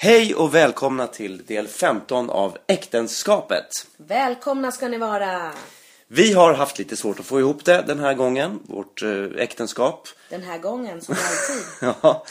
Hej 0.00 0.34
och 0.34 0.54
välkomna 0.54 1.06
till 1.06 1.44
del 1.46 1.68
15 1.68 2.30
av 2.30 2.58
Äktenskapet. 2.66 3.66
Välkomna 3.96 4.72
ska 4.72 4.88
ni 4.88 4.98
vara! 4.98 5.52
Vi 6.08 6.32
har 6.32 6.54
haft 6.54 6.78
lite 6.78 6.96
svårt 6.96 7.20
att 7.20 7.26
få 7.26 7.40
ihop 7.40 7.64
det 7.64 7.84
den 7.86 7.98
här 7.98 8.14
gången, 8.14 8.58
vårt 8.66 9.02
eh, 9.02 9.24
äktenskap. 9.36 10.08
Den 10.30 10.42
här 10.42 10.58
gången, 10.58 11.00
som 11.00 11.14
alltid. 11.14 11.64
Ja, 12.02 12.24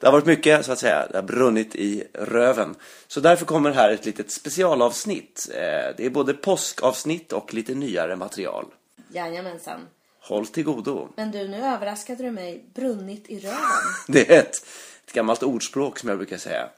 det 0.00 0.06
har 0.06 0.12
varit 0.12 0.26
mycket 0.26 0.66
så 0.66 0.72
att 0.72 0.78
säga, 0.78 1.06
det 1.10 1.18
har 1.18 1.22
brunnit 1.22 1.74
i 1.74 2.04
röven. 2.12 2.74
Så 3.08 3.20
därför 3.20 3.46
kommer 3.46 3.70
här 3.70 3.90
ett 3.90 4.06
litet 4.06 4.30
specialavsnitt. 4.30 5.48
Eh, 5.54 5.96
Det 5.96 6.06
är 6.06 6.10
både 6.10 6.34
påskavsnitt 6.34 7.32
och 7.32 7.54
lite 7.54 7.74
nyare 7.74 8.16
material. 8.16 8.66
Jajamensan. 9.12 9.80
Håll 10.20 10.46
till 10.46 10.64
godo. 10.64 11.08
Men 11.16 11.30
du, 11.30 11.48
nu 11.48 11.56
överraskade 11.64 12.22
du 12.22 12.30
mig. 12.30 12.64
Brunnit 12.74 13.24
i 13.28 13.38
röven. 13.38 13.58
Det 14.08 14.34
är 14.34 14.38
ett, 14.38 14.66
ett 15.06 15.12
gammalt 15.12 15.42
ordspråk 15.42 15.98
som 15.98 16.08
jag 16.08 16.18
brukar 16.18 16.36
säga. 16.36 16.68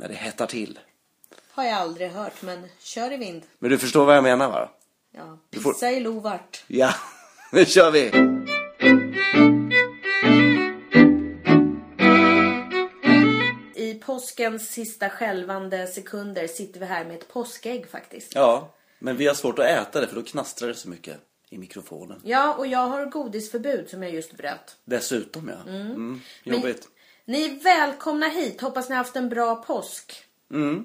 När 0.00 0.08
det 0.08 0.14
hettar 0.14 0.46
till. 0.46 0.78
Har 1.50 1.64
jag 1.64 1.74
aldrig 1.74 2.10
hört, 2.10 2.42
men 2.42 2.66
kör 2.78 3.12
i 3.12 3.16
vind. 3.16 3.42
Men 3.58 3.70
du 3.70 3.78
förstår 3.78 4.04
vad 4.06 4.16
jag 4.16 4.22
menar 4.22 4.48
va? 4.50 4.68
Ja, 5.12 5.38
Du 5.50 5.60
får- 5.60 5.72
pissa 5.72 5.90
i 5.90 6.00
lovart. 6.00 6.64
Ja, 6.66 6.94
nu 7.52 7.64
kör 7.66 7.90
vi! 7.90 8.10
I 13.74 13.94
påskens 13.94 14.68
sista 14.70 15.10
skälvande 15.10 15.86
sekunder 15.86 16.46
sitter 16.46 16.80
vi 16.80 16.86
här 16.86 17.04
med 17.04 17.16
ett 17.16 17.28
påskägg 17.28 17.88
faktiskt. 17.90 18.34
Ja, 18.34 18.74
men 18.98 19.16
vi 19.16 19.26
har 19.26 19.34
svårt 19.34 19.58
att 19.58 19.64
äta 19.64 20.00
det 20.00 20.06
för 20.06 20.16
då 20.16 20.22
knastrar 20.22 20.68
det 20.68 20.74
så 20.74 20.88
mycket 20.88 21.16
i 21.50 21.58
mikrofonen. 21.58 22.20
Ja, 22.24 22.54
och 22.54 22.66
jag 22.66 22.86
har 22.86 23.06
godisförbud 23.06 23.88
som 23.90 24.02
jag 24.02 24.12
just 24.14 24.32
bröt. 24.36 24.76
Dessutom 24.84 25.48
ja. 25.48 25.70
Mm. 25.70 25.92
Men- 26.44 26.54
Jobbigt. 26.54 26.88
Ni 27.30 27.44
är 27.44 27.62
välkomna 27.62 28.28
hit. 28.28 28.60
Hoppas 28.60 28.88
ni 28.88 28.94
har 28.94 29.04
haft 29.04 29.16
en 29.16 29.28
bra 29.28 29.56
påsk. 29.56 30.24
Mm. 30.52 30.84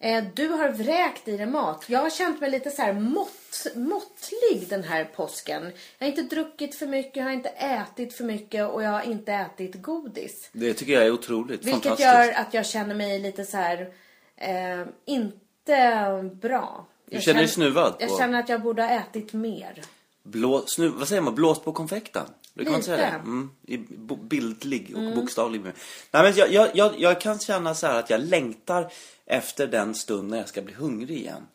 Eh, 0.00 0.24
Du 0.34 0.48
har 0.48 0.68
vräkt 0.68 1.28
i 1.28 1.36
dig 1.36 1.46
mat. 1.46 1.84
Jag 1.88 2.00
har 2.00 2.10
känt 2.10 2.40
mig 2.40 2.50
lite 2.50 2.70
så 2.70 2.82
här 2.82 2.92
mått, 2.92 3.66
måttlig 3.74 4.68
den 4.68 4.84
här 4.84 5.04
påsken. 5.04 5.62
Jag 5.98 6.06
har 6.06 6.10
inte 6.18 6.34
druckit 6.34 6.74
för 6.74 6.86
mycket, 6.86 7.16
jag 7.16 7.24
har 7.24 7.30
inte 7.30 7.48
ätit 7.48 8.14
för 8.14 8.24
mycket 8.24 8.70
och 8.70 8.82
jag 8.82 8.90
har 8.90 9.02
inte 9.02 9.32
ätit 9.32 9.82
godis. 9.82 10.48
Det 10.52 10.74
tycker 10.74 10.92
jag 10.92 11.06
är 11.06 11.10
otroligt 11.10 11.64
Vilket 11.64 12.00
gör 12.00 12.32
att 12.32 12.54
jag 12.54 12.66
känner 12.66 12.94
mig 12.94 13.18
lite 13.18 13.44
så 13.44 13.56
här 13.56 13.92
eh, 14.36 14.86
inte 15.04 16.30
bra. 16.42 16.86
Du 17.06 17.14
Jag 17.16 17.22
känner 17.22 17.38
dig 17.40 17.48
snuvad 17.48 17.94
Jag 17.98 18.08
på- 18.08 18.18
känner 18.18 18.38
att 18.40 18.48
jag 18.48 18.62
borde 18.62 18.82
ha 18.82 18.90
ätit 18.90 19.32
mer. 19.32 19.82
Blå, 20.22 20.64
snu, 20.66 20.88
vad 20.88 21.08
säger 21.08 21.22
man? 21.22 21.34
Blåst 21.34 21.64
på 21.64 21.72
konfekten? 21.72 22.24
Du 22.54 22.64
kan 22.64 22.72
Lite. 22.72 22.84
säga 22.84 22.96
det? 22.96 23.16
Mm, 23.16 23.50
I 23.66 23.76
bildlig 24.22 24.92
och 24.96 25.14
bokstavlig 25.14 25.60
mening. 25.60 25.76
Nej 26.10 26.22
men 26.22 26.32
jag, 26.36 26.52
jag, 26.52 26.68
jag, 26.74 27.00
jag 27.00 27.20
kan 27.20 27.38
känna 27.38 27.74
så 27.74 27.86
att 27.86 28.10
jag 28.10 28.20
längtar 28.20 28.92
efter 29.26 29.66
den 29.66 29.94
stund 29.94 30.30
när 30.30 30.38
jag 30.38 30.48
ska 30.48 30.62
bli 30.62 30.74
hungrig 30.74 31.18
igen. 31.18 31.46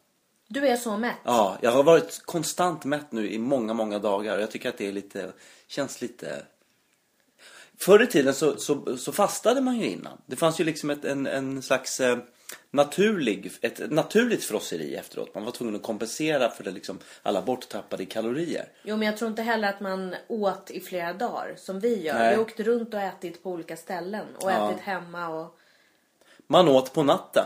Du 0.47 0.67
är 0.67 0.75
så 0.77 0.97
mätt. 0.97 1.15
Ja, 1.23 1.57
jag 1.61 1.71
har 1.71 1.83
varit 1.83 2.21
konstant 2.25 2.85
mätt 2.85 3.11
nu 3.11 3.31
i 3.31 3.39
många, 3.39 3.73
många 3.73 3.99
dagar. 3.99 4.35
och 4.35 4.41
Jag 4.41 4.51
tycker 4.51 4.69
att 4.69 4.77
det 4.77 4.87
är 4.87 4.91
lite, 4.91 5.31
känns 5.67 6.01
lite... 6.01 6.43
Förr 7.81 8.03
i 8.03 8.07
tiden 8.07 8.33
så, 8.33 8.57
så, 8.57 8.97
så 8.97 9.11
fastade 9.11 9.61
man 9.61 9.77
ju 9.79 9.89
innan. 9.89 10.17
Det 10.25 10.35
fanns 10.35 10.59
ju 10.59 10.63
liksom 10.63 10.89
ett, 10.89 11.05
en, 11.05 11.27
en 11.27 11.61
slags 11.61 11.99
eh, 11.99 12.17
naturlig, 12.71 13.51
ett 13.61 13.91
naturligt 13.91 14.43
frosseri 14.43 14.95
efteråt. 14.95 15.35
Man 15.35 15.45
var 15.45 15.51
tvungen 15.51 15.75
att 15.75 15.83
kompensera 15.83 16.49
för 16.49 16.63
det 16.63 16.71
liksom 16.71 16.99
alla 17.23 17.41
borttappade 17.41 18.05
kalorier. 18.05 18.65
Jo, 18.83 18.97
men 18.97 19.05
jag 19.05 19.17
tror 19.17 19.29
inte 19.29 19.41
heller 19.41 19.69
att 19.69 19.79
man 19.79 20.15
åt 20.27 20.71
i 20.71 20.79
flera 20.79 21.13
dagar 21.13 21.53
som 21.57 21.79
vi 21.79 22.01
gör. 22.01 22.13
Nej. 22.13 22.35
Vi 22.35 22.41
åkte 22.41 22.63
runt 22.63 22.93
och 22.93 22.99
ätit 22.99 23.43
på 23.43 23.51
olika 23.51 23.77
ställen 23.77 24.25
och 24.35 24.51
Ja. 24.51 24.71
ätit 24.71 24.81
hemma 24.81 25.27
och... 25.27 25.55
Man 26.47 26.67
åt 26.67 26.93
på 26.93 27.03
natten. 27.03 27.45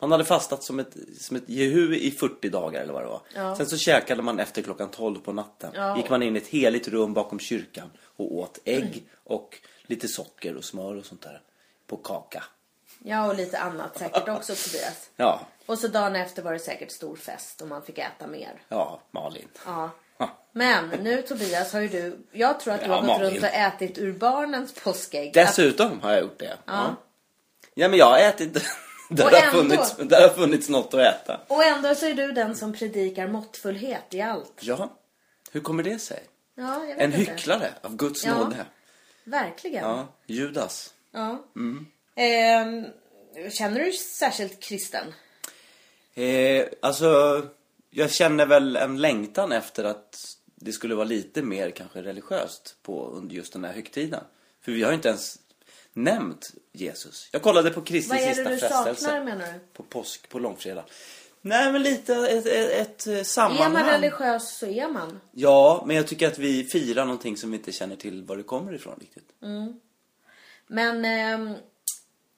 Man 0.00 0.12
hade 0.12 0.24
fastat 0.24 0.62
som 0.62 0.78
ett, 0.78 0.96
som 1.20 1.36
ett 1.36 1.42
jehu 1.48 1.96
i 1.96 2.10
40 2.10 2.48
dagar 2.48 2.80
eller 2.82 2.92
vad 2.92 3.02
det 3.02 3.08
var. 3.08 3.20
Ja. 3.34 3.56
Sen 3.56 3.66
så 3.66 3.76
käkade 3.78 4.22
man 4.22 4.38
efter 4.40 4.62
klockan 4.62 4.90
12 4.90 5.20
på 5.20 5.32
natten. 5.32 5.70
Ja. 5.74 5.96
Gick 5.96 6.10
man 6.10 6.22
in 6.22 6.36
i 6.36 6.38
ett 6.38 6.46
heligt 6.46 6.88
rum 6.88 7.14
bakom 7.14 7.38
kyrkan 7.38 7.90
och 8.16 8.34
åt 8.34 8.58
ägg 8.64 9.06
och 9.24 9.58
lite 9.86 10.08
socker 10.08 10.56
och 10.56 10.64
smör 10.64 10.96
och 10.96 11.04
sånt 11.06 11.22
där. 11.22 11.40
På 11.86 11.96
kaka. 11.96 12.44
Ja, 13.04 13.26
och 13.28 13.34
lite 13.36 13.58
annat 13.58 13.98
säkert 13.98 14.28
också 14.28 14.54
Tobias. 14.54 15.10
Ja, 15.16 15.40
Och 15.66 15.78
så 15.78 15.88
dagen 15.88 16.16
efter 16.16 16.42
var 16.42 16.52
det 16.52 16.58
säkert 16.58 16.90
stor 16.90 17.16
fest 17.16 17.60
och 17.62 17.68
man 17.68 17.82
fick 17.82 17.98
äta 17.98 18.26
mer. 18.26 18.62
ja 18.68 19.00
Malin. 19.10 19.48
Ja. 19.66 19.90
Ja. 20.18 20.30
Men 20.52 20.88
nu 20.88 21.22
Tobias 21.22 21.72
har 21.72 21.80
ju 21.80 21.88
du, 21.88 22.18
jag 22.32 22.60
tror 22.60 22.74
att 22.74 22.80
du 22.80 22.86
Ja, 22.86 22.92
har 22.92 23.00
gått 23.00 23.06
Malin. 23.08 23.30
runt 23.30 23.42
och 23.42 23.48
ätit 23.54 23.98
ur 23.98 24.12
barnens 24.12 24.74
påskägg. 24.74 25.34
Dessutom 25.34 26.00
har 26.00 26.12
jag 26.12 26.20
gjort 26.20 26.38
det. 26.38 26.56
Ja, 26.66 26.94
ja 27.74 27.88
men 27.88 27.98
jag 27.98 28.06
har 28.06 28.18
ätit. 28.18 28.64
där, 29.08 29.24
Och 29.24 29.30
har 29.30 29.50
funnits, 29.50 29.96
där 29.96 30.28
har 30.28 30.34
funnits 30.34 30.68
något 30.68 30.94
att 30.94 31.00
äta. 31.00 31.40
och 31.48 31.64
ändå 31.64 31.94
så 31.94 32.06
är 32.06 32.14
du 32.14 32.32
den 32.32 32.56
som 32.56 32.72
predikar 32.72 33.28
måttfullhet 33.28 34.14
i 34.14 34.20
allt. 34.20 34.52
Ja, 34.60 34.96
hur 35.52 35.60
kommer 35.60 35.82
det 35.82 35.98
sig? 35.98 36.22
Ja, 36.54 36.80
jag 36.80 36.86
vet 36.86 36.98
En 36.98 37.14
inte. 37.14 37.32
hycklare 37.32 37.74
av 37.82 37.96
Guds 37.96 38.24
Ja. 38.24 38.38
nåde. 38.38 38.66
Verkligen. 39.24 39.84
Ja, 39.84 40.08
Judas. 40.26 40.94
Ja. 41.12 41.44
Mm. 41.56 41.86
Ehm, 42.14 42.84
känner 43.50 43.78
du 43.78 43.84
dig 43.84 43.92
särskilt 43.92 44.60
kristen? 44.62 45.12
Eh, 46.14 46.66
alltså, 46.82 47.42
jag 47.90 48.10
känner 48.10 48.46
väl 48.46 48.76
en 48.76 49.00
längtan 49.00 49.52
efter 49.52 49.84
att 49.84 50.36
det 50.54 50.72
skulle 50.72 50.94
vara 50.94 51.04
lite 51.04 51.42
mer 51.42 51.70
kanske 51.70 52.02
religiöst 52.02 52.76
på 52.82 53.06
under 53.06 53.34
just 53.34 53.52
den 53.52 53.64
här 53.64 53.72
högtiden. 53.72 54.24
För 54.60 54.72
vi 54.72 54.82
har 54.82 54.90
ju 54.90 54.96
inte 54.96 55.08
ens 55.08 55.38
nämnt 55.96 56.50
Jesus. 56.72 57.28
Jag 57.32 57.42
kollade 57.42 57.70
på 57.70 57.82
Kristi 57.82 58.08
Vad 58.10 58.18
är 58.18 58.26
sista 58.26 58.42
det 58.44 58.50
du 58.50 58.56
frestelse. 58.58 58.94
saknar 59.04 59.24
menar 59.24 59.46
du? 59.46 59.58
På 59.72 59.82
påsk, 59.82 60.28
på 60.28 60.38
långfredag. 60.38 60.84
Nej 61.40 61.72
men 61.72 61.82
lite 61.82 62.14
ett, 62.14 62.46
ett, 62.46 62.70
ett 62.88 63.06
eh, 63.06 63.18
Är 63.18 63.22
sammanhang. 63.24 63.72
man 63.72 63.86
religiös 63.90 64.58
så 64.58 64.66
är 64.66 64.88
man. 64.88 65.20
Ja, 65.32 65.84
men 65.86 65.96
jag 65.96 66.06
tycker 66.06 66.26
att 66.28 66.38
vi 66.38 66.64
firar 66.64 67.04
någonting 67.04 67.36
som 67.36 67.50
vi 67.50 67.56
inte 67.56 67.72
känner 67.72 67.96
till 67.96 68.22
var 68.24 68.36
det 68.36 68.42
kommer 68.42 68.74
ifrån 68.74 68.98
riktigt. 69.00 69.28
Men 70.66 71.04
ehm, 71.04 71.48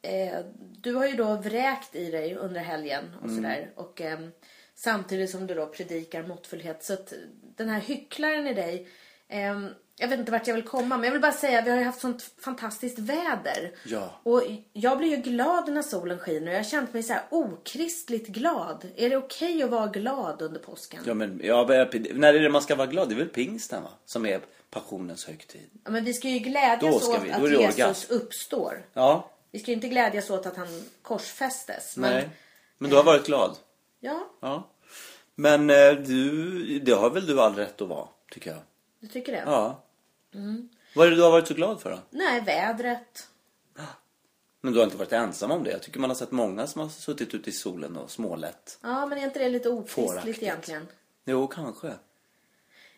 eh, 0.02 0.38
du 0.80 0.94
har 0.94 1.06
ju 1.06 1.14
då 1.14 1.34
vräkt 1.34 1.94
i 1.94 2.10
dig 2.10 2.34
under 2.34 2.60
helgen 2.60 3.04
och 3.20 3.25
Mm. 3.28 3.36
sådär. 3.36 3.70
Och 3.76 4.00
ehm, 4.00 4.30
samtidigt 4.75 5.30
som 5.30 5.46
du 5.46 5.54
då 5.54 5.66
predikar 5.66 6.22
måttfullhet. 6.22 6.84
Så 6.84 6.92
att 6.92 7.12
den 7.56 7.69
här 7.69 7.80
hycklaren 7.80 8.46
i 8.46 8.54
dig. 8.54 8.88
ehm, 9.28 9.69
jag 9.98 10.09
vet 10.09 10.19
inte 10.19 10.32
vart 10.32 10.47
jag 10.47 10.54
vill 10.54 10.64
komma 10.64 10.97
men 10.97 11.04
jag 11.04 11.12
vill 11.12 11.20
bara 11.20 11.32
säga 11.32 11.62
vi 11.62 11.70
har 11.70 11.78
ju 11.78 11.84
haft 11.84 12.00
sånt 12.00 12.31
fantastiskt 12.41 12.98
väder. 12.98 13.72
Ja. 13.84 14.10
Och 14.22 14.42
jag 14.72 14.98
blir 14.98 15.09
ju 15.09 15.16
glad 15.16 15.72
när 15.72 15.82
solen 15.82 16.19
skiner 16.19 16.47
och 16.47 16.53
jag 16.53 16.59
har 16.59 16.64
känt 16.64 16.92
mig 16.92 17.03
så 17.03 17.12
här 17.12 17.22
okristligt 17.31 18.28
glad. 18.28 18.87
Är 18.97 19.10
det 19.10 19.16
okej 19.16 19.62
att 19.62 19.70
vara 19.70 19.87
glad 19.87 20.42
under 20.42 20.60
påsken? 20.60 21.03
Ja, 21.06 21.14
men 21.14 21.41
ja, 21.44 21.64
när 22.14 22.34
är 22.34 22.41
det 22.41 22.50
man 22.50 22.62
ska 22.62 22.75
vara 22.75 22.87
glad? 22.87 23.08
Det 23.08 23.14
är 23.14 23.19
väl 23.19 23.28
pingsten 23.28 23.82
va? 23.82 23.91
Som 24.04 24.26
är 24.26 24.41
passionens 24.70 25.26
högtid. 25.26 25.70
Ja, 25.84 25.91
men 25.91 26.04
vi 26.04 26.14
ska 26.14 26.28
ju 26.28 26.38
glädjas 26.38 27.03
ska 27.04 27.12
åt 27.12 27.19
att 27.19 27.50
Jesus 27.50 27.78
orgasm. 27.78 28.12
uppstår. 28.14 28.87
Ja, 28.92 29.31
Vi 29.50 29.58
ska 29.58 29.70
ju 29.70 29.75
inte 29.75 29.88
glädjas 29.88 30.31
åt 30.31 30.47
att 30.47 30.56
han 30.56 30.82
korsfästes. 31.03 31.97
Men, 31.97 32.10
nej. 32.10 32.28
Men 32.78 32.91
du 32.91 32.97
har 32.97 33.04
varit 33.04 33.26
glad? 33.26 33.56
Ja, 34.00 34.28
Ja. 34.41 34.69
Men 35.34 35.70
eh, 35.70 35.92
du, 35.92 36.78
det 36.78 36.92
har 36.92 37.10
väl 37.10 37.26
du 37.26 37.41
all 37.41 37.54
rätt 37.54 37.81
att 37.81 37.88
vara, 37.88 38.08
tycker 38.31 38.50
jag. 38.50 38.60
du 39.00 39.06
tycker 39.06 39.32
det? 39.32 39.42
Ja. 39.47 39.84
Mm. 40.34 40.69
Vad 40.94 41.06
är 41.06 41.11
det 41.11 41.16
du 41.16 41.22
har 41.22 41.31
varit 41.31 41.49
så 41.49 41.55
glad 41.55 41.81
för 41.81 41.91
då? 41.91 41.99
Nej, 42.11 42.41
vädret. 42.41 43.28
Men 44.61 44.72
du 44.72 44.78
har 44.78 44.84
inte 44.84 44.97
varit 44.97 45.12
ensam 45.12 45.50
om 45.50 45.65
det. 45.65 45.71
Jag 45.71 45.83
tycker 45.83 46.00
man 46.00 46.11
har 46.11 46.15
sett 46.15 46.31
många 46.31 46.66
som 46.66 46.81
har 46.81 46.89
suttit 46.89 47.34
ute 47.34 47.50
i 47.50 47.53
solen 47.53 47.97
och 47.97 48.11
smålett. 48.11 48.78
Ja, 48.83 49.06
men 49.06 49.19
är 49.19 49.22
inte 49.25 49.38
det 49.38 49.49
lite 49.49 49.83
Fåraktigt. 49.87 50.43
egentligen? 50.43 50.88
Jo, 51.25 51.47
kanske. 51.47 51.93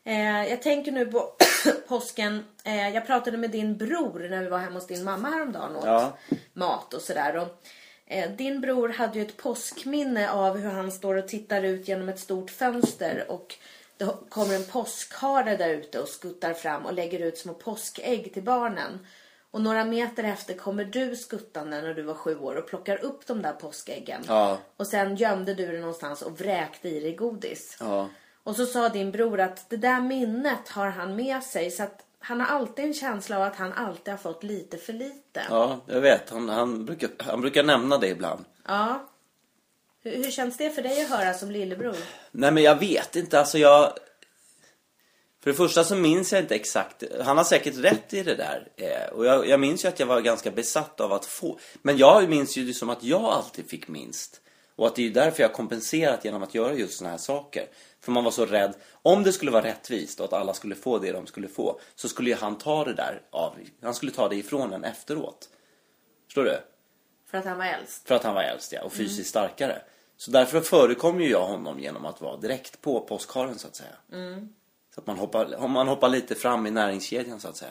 Eh, 0.05 0.49
jag 0.51 0.63
tänker 0.63 0.93
nu 0.93 1.07
på 1.07 1.33
påsken. 1.89 2.45
Eh, 2.65 2.89
jag 2.89 3.07
pratade 3.07 3.37
med 3.39 3.51
din 3.51 3.77
bror 3.77 4.29
när 4.31 4.41
vi 4.43 4.49
var 4.49 4.59
hemma 4.59 4.75
hos 4.75 4.87
din 4.87 5.05
mamma 5.05 5.29
häromdagen 5.31 5.73
och 5.77 5.83
åt 5.83 5.87
Ja. 5.87 6.13
mat 6.53 6.95
och 6.95 7.01
sådär. 7.03 7.37
Och, 7.37 7.63
eh, 8.07 8.31
din 8.31 8.61
bror 8.61 8.89
hade 8.89 9.19
ju 9.19 9.25
ett 9.27 9.37
påskminne 9.37 10.31
av 10.31 10.57
hur 10.57 10.71
han 10.71 10.93
står 10.93 11.15
och 11.15 11.29
tittar 11.29 11.63
ut 11.63 11.89
genom 11.89 12.09
ett 12.09 12.21
stort 12.21 12.51
fönster 12.51 13.25
och 13.29 13.55
det 14.01 14.17
kommer 14.29 14.55
en 14.55 14.65
påskhare 14.65 15.57
där 15.57 15.69
ute 15.69 16.01
och 16.01 16.09
skuttar 16.09 16.55
fram 16.55 16.87
och 16.87 16.93
lägger 16.93 17.21
ut 17.21 17.39
små 17.39 17.55
påskägg 17.55 18.35
till 18.35 18.43
barnen. 18.43 19.07
Och 19.51 19.61
några 19.61 19.85
meter 19.85 20.25
efter 20.25 20.55
kommer 20.55 20.85
du 20.85 21.17
skuttande 21.17 21.83
när 21.83 21.95
du 21.95 22.03
var 22.03 22.15
sju 22.15 22.39
år 22.39 22.55
och 22.55 22.67
plockar 22.67 23.05
upp 23.05 23.27
de 23.27 23.43
där 23.43 23.53
påskäggen. 23.53 24.23
Ja. 24.27 24.59
Och 24.77 24.87
sen 24.87 25.17
gömde 25.17 25.55
du 25.55 25.67
det 25.67 25.79
någonstans 25.79 26.23
och 26.23 26.41
vräkte 26.41 26.89
i 26.89 27.01
dig 27.01 27.15
godis. 27.15 27.77
Ja. 27.81 28.09
Och 28.43 28.57
så 28.57 28.67
sa 28.67 28.89
din 28.89 29.11
bror 29.11 29.41
att 29.41 29.71
det 29.71 29.77
där 29.77 30.01
minnet 30.01 30.69
har 30.69 30.89
han 30.89 31.17
med 31.17 31.43
sig 31.43 31.71
så 31.71 31.83
att 31.83 32.05
han 32.19 32.41
har 32.41 32.47
alltid 32.47 32.85
en 32.85 32.95
känsla 32.95 33.37
av 33.37 33.43
att 33.43 33.57
han 33.57 33.73
alltid 33.73 34.13
har 34.13 34.19
fått 34.19 34.43
lite 34.43 34.77
för 34.77 34.93
lite. 34.93 35.43
Ja, 35.51 35.81
jag 35.87 36.01
vet. 36.01 36.31
Han, 36.31 36.49
han, 36.49 36.85
brukar, 36.85 37.11
han 37.19 37.41
brukar 37.41 37.63
nämna 37.63 37.99
det 37.99 38.09
ibland. 38.09 38.45
Ja. 38.67 39.10
Hur, 40.03 40.25
hur 40.25 40.31
känns 40.31 40.57
det 40.57 40.71
för 40.71 40.83
dig 40.83 41.03
att 41.03 41.09
höra 41.11 41.35
som 41.35 41.51
lillebror? 41.51 41.97
Nej, 42.31 42.53
men 42.53 42.63
jag 42.63 42.79
vet 42.79 43.17
inte. 43.17 43.39
Alltså, 43.39 43.59
jag... 43.59 43.93
För 45.43 45.51
det 45.51 45.57
första 45.57 45.85
så 45.85 45.97
minns 45.97 46.33
jag 46.33 46.43
inte 46.43 46.55
exakt. 46.55 47.03
Han 47.21 47.37
har 47.37 47.45
säkert 47.45 47.77
rätt 47.77 48.15
i 48.15 48.23
det 48.23 48.35
där. 48.35 48.69
Eh, 48.77 49.13
och 49.13 49.27
jag, 49.27 49.49
jag 49.49 49.61
minns 49.61 49.85
ju 49.85 49.89
att 49.89 50.01
jag 50.01 50.07
var 50.07 50.21
ganska 50.21 50.51
besatt 50.51 51.01
av 51.01 51.13
att 51.13 51.25
få. 51.25 51.59
Men 51.83 51.99
jag 51.99 52.29
minns 52.29 52.57
ju 52.57 52.65
det 52.65 52.75
som 52.75 52.91
att 52.91 53.05
jag 53.05 53.25
alltid 53.25 53.71
fick 53.71 53.89
minst. 53.89 54.41
Och 54.77 54.87
att 54.87 54.97
det 54.97 55.07
är 55.07 55.11
därför 55.11 55.43
jag 55.43 55.49
har 55.49 55.55
kompenserat 55.55 56.25
genom 56.25 56.43
att 56.43 56.55
göra 56.55 56.75
just 56.75 56.99
såna 56.99 57.11
här 57.11 57.19
saker. 57.19 57.67
För 58.01 58.13
man 58.13 58.25
var 58.25 58.31
så 58.31 58.47
rädd. 58.47 58.75
Om 59.03 59.23
det 59.23 59.33
skulle 59.33 59.51
vara 59.51 59.65
rättvist 59.65 60.21
och 60.21 60.27
att 60.27 60.33
alla 60.33 60.55
skulle 60.55 60.75
få 60.75 60.99
det 60.99 61.13
de 61.13 61.27
skulle 61.27 61.49
få. 61.49 61.81
Så 61.95 62.09
skulle 62.09 62.31
ju 62.31 62.37
han 62.37 62.59
ta 62.59 62.85
det 62.85 62.95
där 62.95 63.23
av. 63.31 63.57
Han 63.83 63.95
skulle 63.95 64.13
ta 64.13 64.29
det 64.29 64.37
ifrån 64.37 64.73
en 64.73 64.85
efteråt. 64.85 65.49
Förstår 66.27 66.45
du? 66.45 66.59
För 67.31 67.39
att 67.39 67.45
han 67.45 67.59
var 67.59 67.65
äldst. 67.65 68.09
För 68.09 68.15
att 68.15 68.25
han 68.25 68.35
var 68.35 68.43
äldst 68.43 68.73
ja, 68.73 68.83
och 68.83 68.93
fysiskt 68.93 69.31
starkare. 69.31 69.83
Så 70.17 70.31
därför 70.31 70.61
förekom 70.61 71.21
ju 71.21 71.31
jag 71.31 71.47
honom 71.47 71.81
genom 71.81 72.05
att 72.07 72.21
vara 72.21 72.37
direkt 72.37 72.81
på 72.81 73.01
påskharen 73.01 73.59
så 73.59 73.69
att 73.69 73.77
säga. 73.77 73.97
Så 74.95 75.01
att 75.01 75.07
man 75.07 75.19
hoppar, 75.19 75.69
man 75.69 75.89
hoppar 75.89 76.09
lite 76.09 76.35
fram 76.35 76.67
i 76.67 76.71
näringskedjan 76.71 77.41
så 77.41 77.49
att 77.49 77.57
säga. 77.57 77.71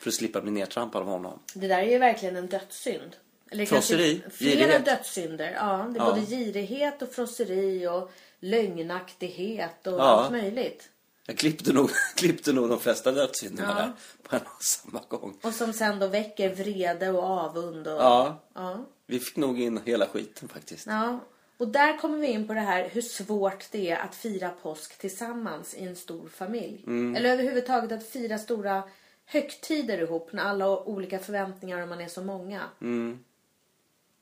För 0.00 0.08
att 0.10 0.14
slippa 0.14 0.40
bli 0.40 0.50
nedtrampad 0.50 1.02
av 1.02 1.08
honom. 1.08 1.38
Det 1.54 1.68
där 1.68 1.78
är 1.78 1.90
ju 1.90 1.98
verkligen 1.98 2.36
en 2.36 2.46
dödssynd. 2.46 3.16
Eller 3.50 3.66
Frosseri, 3.66 4.22
flera 4.32 4.56
girighet. 4.60 4.84
dödssynder. 4.84 5.52
Ja, 5.56 5.86
det 5.90 5.98
är 5.98 6.04
Ja. 6.04 6.10
både 6.10 6.26
girighet 6.26 7.02
och 7.02 7.12
frosseri 7.12 7.86
och 7.86 8.10
lögnaktighet 8.40 9.86
och 9.86 9.92
Ja. 9.92 10.02
allt 10.02 10.30
möjligt. 10.32 10.88
Jag 11.26 11.38
klippte 11.38 11.72
nog, 11.72 11.90
klippte 12.16 12.52
nog 12.52 12.68
de 12.68 12.80
flesta 12.80 13.12
dödssynderna 13.12 13.74
där 13.74 13.92
på 14.22 14.36
en 14.36 14.42
och 14.42 14.62
samma 14.62 15.00
gång. 15.08 15.38
Och 15.42 15.54
som 15.54 15.72
sen 15.72 15.98
då 15.98 16.06
väcker 16.06 16.54
vrede 16.54 17.10
och 17.10 17.22
avund. 17.22 17.88
Och, 17.88 17.94
Ja, 17.94 18.40
ja. 18.54 18.84
vi 19.06 19.20
fick 19.20 19.36
nog 19.36 19.60
in 19.60 19.80
hela 19.84 20.06
skiten 20.06 20.48
faktiskt. 20.48 20.86
Ja, 20.86 21.20
och 21.56 21.68
där 21.68 21.98
kommer 21.98 22.18
vi 22.18 22.26
in 22.26 22.46
på 22.46 22.54
det 22.54 22.60
här 22.60 22.88
hur 22.92 23.02
svårt 23.02 23.66
det 23.70 23.90
är 23.90 23.96
att 23.96 24.14
fira 24.14 24.50
påsk 24.62 24.98
tillsammans 24.98 25.74
i 25.74 25.84
en 25.84 25.96
stor 25.96 26.28
familj. 26.28 26.84
Mm. 26.86 27.16
Eller 27.16 27.30
överhuvudtaget 27.30 27.92
att 27.92 28.08
fira 28.08 28.38
stora 28.38 28.82
högtider 29.26 29.98
ihop 29.98 30.32
när 30.32 30.42
alla 30.44 30.64
har 30.64 30.88
olika 30.88 31.18
förväntningar 31.18 31.82
och 31.82 31.88
man 31.88 32.00
är 32.00 32.08
så 32.08 32.22
många. 32.22 32.62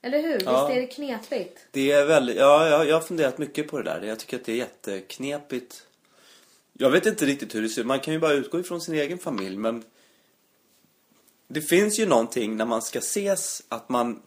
Eller 0.02 0.22
hur? 0.22 0.42
Mm. 0.42 0.44
Ja. 0.44 0.66
Visst 0.66 0.76
är 0.76 0.80
det 0.80 0.86
knepigt? 0.86 1.58
Det 1.70 1.92
är 1.92 2.06
väldigt, 2.06 2.36
ja, 2.36 2.68
jag, 2.68 2.88
jag 2.88 2.94
har 2.94 3.00
funderat 3.00 3.38
mycket 3.38 3.68
på 3.68 3.78
det 3.78 3.84
där. 3.84 4.02
Jag 4.02 4.18
tycker 4.18 4.36
att 4.36 4.44
det 4.44 4.52
är 4.52 4.56
jätteknepigt. 4.56 5.86
Jag 6.82 6.90
vet 6.90 7.06
inte 7.06 7.26
riktigt 7.26 7.54
hur 7.54 7.62
det 7.62 7.68
ser 7.68 7.80
ut. 7.80 7.86
Man 7.86 8.00
kan 8.00 8.14
ju 8.14 8.20
bara 8.20 8.32
utgå 8.32 8.60
ifrån 8.60 8.80
sin 8.80 8.94
egen 8.94 9.18
familj, 9.18 9.56
men 9.56 9.84
det 11.48 11.60
finns 11.60 11.98
ju 11.98 12.06
någonting 12.06 12.56
när 12.56 12.64
man 12.64 12.82
ska 12.82 12.98
ses 12.98 13.62
att 13.68 13.88
man 13.88 14.22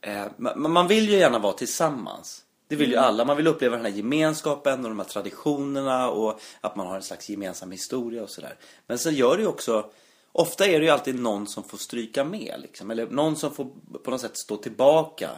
eh, 0.00 0.26
man, 0.36 0.72
man 0.72 0.88
vill 0.88 1.08
ju 1.08 1.16
gärna 1.16 1.38
vara 1.38 1.52
tillsammans. 1.52 2.44
Det 2.68 2.76
vill 2.76 2.90
ju 2.90 2.96
alla. 2.96 3.24
Man 3.24 3.36
vill 3.36 3.46
uppleva 3.46 3.76
den 3.76 3.84
här 3.84 3.92
gemenskapen 3.92 4.84
och 4.84 4.88
de 4.90 4.98
här 4.98 5.06
traditionerna 5.06 6.10
och 6.10 6.40
att 6.60 6.76
man 6.76 6.86
har 6.86 6.96
en 6.96 7.02
slags 7.02 7.28
gemensam 7.28 7.70
historia 7.70 8.22
och 8.22 8.30
sådär. 8.30 8.56
Men 8.86 8.98
så 8.98 9.10
gör 9.10 9.36
det 9.36 9.42
ju 9.42 9.48
också 9.48 9.90
Ofta 10.32 10.66
är 10.66 10.78
det 10.78 10.84
ju 10.84 10.90
alltid 10.90 11.20
någon 11.20 11.46
som 11.46 11.64
får 11.64 11.78
stryka 11.78 12.24
med 12.24 12.54
liksom. 12.58 12.90
Eller 12.90 13.06
någon 13.06 13.36
som 13.36 13.54
får 13.54 13.66
på 14.04 14.10
något 14.10 14.20
sätt 14.20 14.36
stå 14.38 14.56
tillbaka 14.56 15.30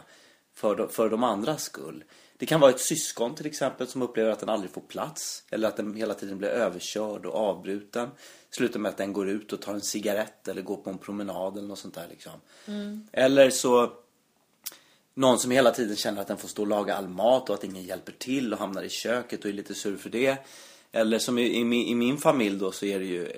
för 0.53 0.75
de, 0.75 0.89
för 0.89 1.09
de 1.09 1.23
andras 1.23 1.63
skull. 1.63 2.03
Det 2.41 2.47
kan 2.47 2.59
vara 2.59 2.71
ett 2.71 2.79
syskon 2.79 3.35
till 3.35 3.45
exempel 3.45 3.87
som 3.87 4.01
upplever 4.01 4.31
att 4.31 4.39
den 4.39 4.49
aldrig 4.49 4.71
får 4.71 4.81
plats. 4.81 5.43
Eller 5.49 5.67
att 5.67 5.77
den 5.77 5.95
hela 5.95 6.13
tiden 6.13 6.37
blir 6.37 6.49
överkörd 6.49 7.25
och 7.25 7.35
avbruten. 7.35 8.09
Slutar 8.49 8.79
med 8.79 8.89
att 8.89 8.97
den 8.97 9.13
går 9.13 9.29
ut 9.29 9.53
och 9.53 9.61
tar 9.61 9.73
en 9.73 9.81
cigarett 9.81 10.47
eller 10.47 10.61
går 10.61 10.77
på 10.77 10.89
en 10.89 10.97
promenad 10.97 11.57
eller 11.57 11.67
något 11.67 11.79
sånt 11.79 11.93
där 11.95 12.07
liksom. 12.09 12.31
Eller 13.11 13.49
så 13.49 13.91
någon 15.13 15.39
som 15.39 15.51
hela 15.51 15.71
tiden 15.71 15.95
känner 15.95 16.21
att 16.21 16.27
den 16.27 16.37
får 16.37 16.47
stå 16.47 16.61
och 16.61 16.67
laga 16.67 16.95
all 16.95 17.07
mat 17.07 17.49
och 17.49 17.55
att 17.55 17.63
ingen 17.63 17.83
hjälper 17.83 18.11
till 18.11 18.53
och 18.53 18.59
hamnar 18.59 18.83
i 18.83 18.89
köket 18.89 19.39
och 19.43 19.49
är 19.49 19.53
lite 19.53 19.73
sur 19.73 19.97
för 19.97 20.09
det. 20.09 20.37
Eller 20.91 21.19
som 21.19 21.37
i, 21.37 21.55
i, 21.59 21.63
min- 21.63 21.87
i 21.87 21.95
min 21.95 22.17
familj 22.17 22.59
då 22.59 22.71
så 22.71 22.85
är 22.85 22.99
det 22.99 23.05
ju, 23.05 23.31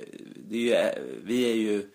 det 0.49 0.73
är 0.73 0.95
ju 0.95 1.21
vi 1.23 1.51
är 1.51 1.55
ju 1.55 1.89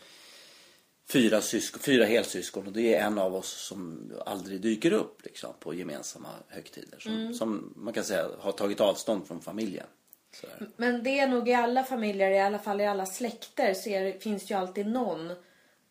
fyra, 1.13 1.41
syskon, 1.41 1.81
fyra 1.81 2.05
helsyskon 2.05 2.67
och 2.67 2.73
det 2.73 2.95
är 2.95 3.07
en 3.07 3.19
av 3.19 3.35
oss 3.35 3.67
som 3.67 4.13
aldrig 4.27 4.61
dyker 4.61 4.93
upp 4.93 5.25
liksom, 5.25 5.51
på 5.61 5.75
gemensamma 5.75 6.29
högtider. 6.49 6.99
Som, 6.99 7.35
som 7.35 7.75
man 7.77 7.95
kan 7.95 8.05
säga 8.05 8.27
har 8.39 8.53
tagit 8.53 8.81
avstånd 8.81 9.27
från 9.27 9.41
familjen. 9.41 9.87
Sådär. 10.33 10.69
Men 10.77 11.03
det 11.03 11.19
är 11.19 11.29
nog 11.29 11.49
i 11.49 11.55
alla 11.55 11.85
familjer, 11.85 12.31
i 12.31 12.41
alla 12.41 12.59
fall 12.59 12.81
i 12.81 12.87
alla 12.87 13.07
släkter, 13.07 13.75
så 13.75 13.89
det, 13.89 14.23
finns 14.23 14.47
det 14.47 14.55
ju 14.55 14.61
alltid 14.61 14.87
någon 14.87 15.33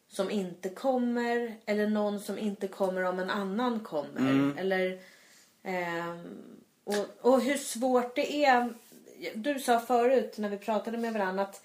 som 0.08 0.32
inte 0.32 0.70
kommer 0.70 1.56
eller 1.66 1.88
någon 1.88 2.20
som 2.20 2.38
inte 2.38 2.68
kommer 2.68 3.04
om 3.04 3.20
en 3.20 3.30
annan 3.30 3.80
kommer. 3.80 4.54
Eller, 4.60 5.00
ehm, 5.64 6.38
och, 6.84 7.06
och 7.22 7.42
hur 7.42 7.58
svårt 7.58 8.16
det 8.16 8.46
är. 8.46 8.74
Du 9.34 9.60
sa 9.60 9.80
förut 9.80 10.38
när 10.38 10.50
vi 10.50 10.58
pratade 10.58 10.98
med 10.98 11.14
varandra 11.14 11.44
att 11.44 11.64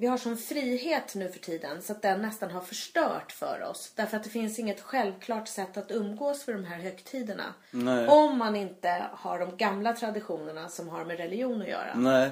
vi 0.00 0.06
har 0.06 0.18
sån 0.18 0.36
frihet 0.36 1.14
nu 1.14 1.28
för 1.28 1.38
tiden 1.38 1.82
så 1.82 1.92
att 1.92 2.02
den 2.02 2.22
nästan 2.22 2.50
har 2.50 2.60
förstört 2.60 3.32
för 3.32 3.62
oss. 3.62 3.92
Därför 3.96 4.16
att 4.16 4.24
det 4.24 4.30
finns 4.30 4.58
inget 4.58 4.80
självklart 4.80 5.48
sätt 5.48 5.76
att 5.76 5.90
umgås 5.90 6.44
för 6.44 6.52
de 6.52 6.64
här 6.64 6.78
högtiderna. 6.78 7.54
Nej. 7.70 8.08
Om 8.08 8.38
man 8.38 8.56
inte 8.56 9.06
har 9.12 9.38
de 9.38 9.56
gamla 9.56 9.92
traditionerna 9.92 10.68
som 10.68 10.88
har 10.88 11.04
med 11.04 11.16
religion 11.16 11.62
att 11.62 11.68
göra. 11.68 11.94
Nej. 11.94 12.30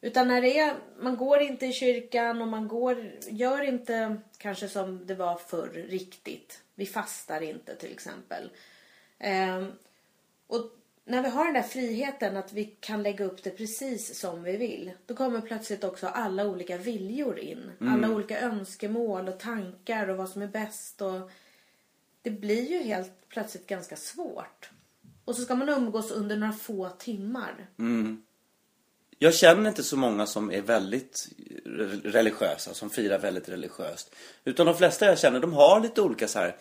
Utan 0.00 0.28
när 0.28 0.42
det 0.42 0.58
är, 0.58 0.74
man 1.00 1.16
går 1.16 1.40
inte 1.40 1.66
i 1.66 1.72
kyrkan 1.72 2.42
och 2.42 2.48
man 2.48 2.68
går, 2.68 3.12
gör 3.28 3.62
inte 3.62 4.16
kanske 4.38 4.68
som 4.68 5.06
det 5.06 5.14
var 5.14 5.36
förr 5.36 5.86
riktigt. 5.88 6.60
Vi 6.74 6.86
fastar 6.86 7.40
inte 7.40 7.76
till 7.76 7.92
exempel. 7.92 8.50
Ehm, 9.18 9.72
och 10.46 10.70
när 11.04 11.22
vi 11.22 11.28
har 11.28 11.44
den 11.44 11.54
där 11.54 11.62
friheten 11.62 12.36
att 12.36 12.52
vi 12.52 12.64
kan 12.64 13.02
lägga 13.02 13.24
upp 13.24 13.42
det 13.42 13.50
precis 13.50 14.18
som 14.18 14.42
vi 14.42 14.56
vill. 14.56 14.92
Då 15.06 15.14
kommer 15.14 15.40
plötsligt 15.40 15.84
också 15.84 16.06
alla 16.06 16.46
olika 16.46 16.76
viljor 16.76 17.38
in. 17.38 17.70
Alla 17.80 18.10
olika 18.10 18.40
önskemål 18.40 19.28
och 19.28 19.40
tankar 19.40 20.08
och 20.08 20.16
vad 20.16 20.28
som 20.28 20.42
är 20.42 20.46
bäst. 20.46 21.02
Och 21.02 21.30
det 22.22 22.30
blir 22.30 22.70
ju 22.70 22.78
helt 22.82 23.28
plötsligt 23.28 23.66
ganska 23.66 23.96
svårt. 23.96 24.70
Och 25.24 25.36
så 25.36 25.42
ska 25.42 25.54
man 25.54 25.68
umgås 25.68 26.10
under 26.10 26.36
några 26.36 26.52
få 26.52 26.88
timmar. 26.88 27.66
Jag 29.18 29.34
känner 29.34 29.68
inte 29.68 29.82
så 29.82 29.96
många 29.96 30.26
som 30.26 30.52
är 30.52 30.60
väldigt 30.60 31.28
re- 31.64 32.00
religiösa, 32.04 32.74
som 32.74 32.90
firar 32.90 33.18
väldigt 33.18 33.48
religiöst. 33.48 34.14
Utan 34.44 34.66
de 34.66 34.74
flesta 34.76 35.06
jag 35.06 35.18
känner, 35.18 35.40
de 35.40 35.52
har 35.52 35.80
lite 35.80 36.02
olika 36.02 36.28
så 36.28 36.38
här. 36.38 36.56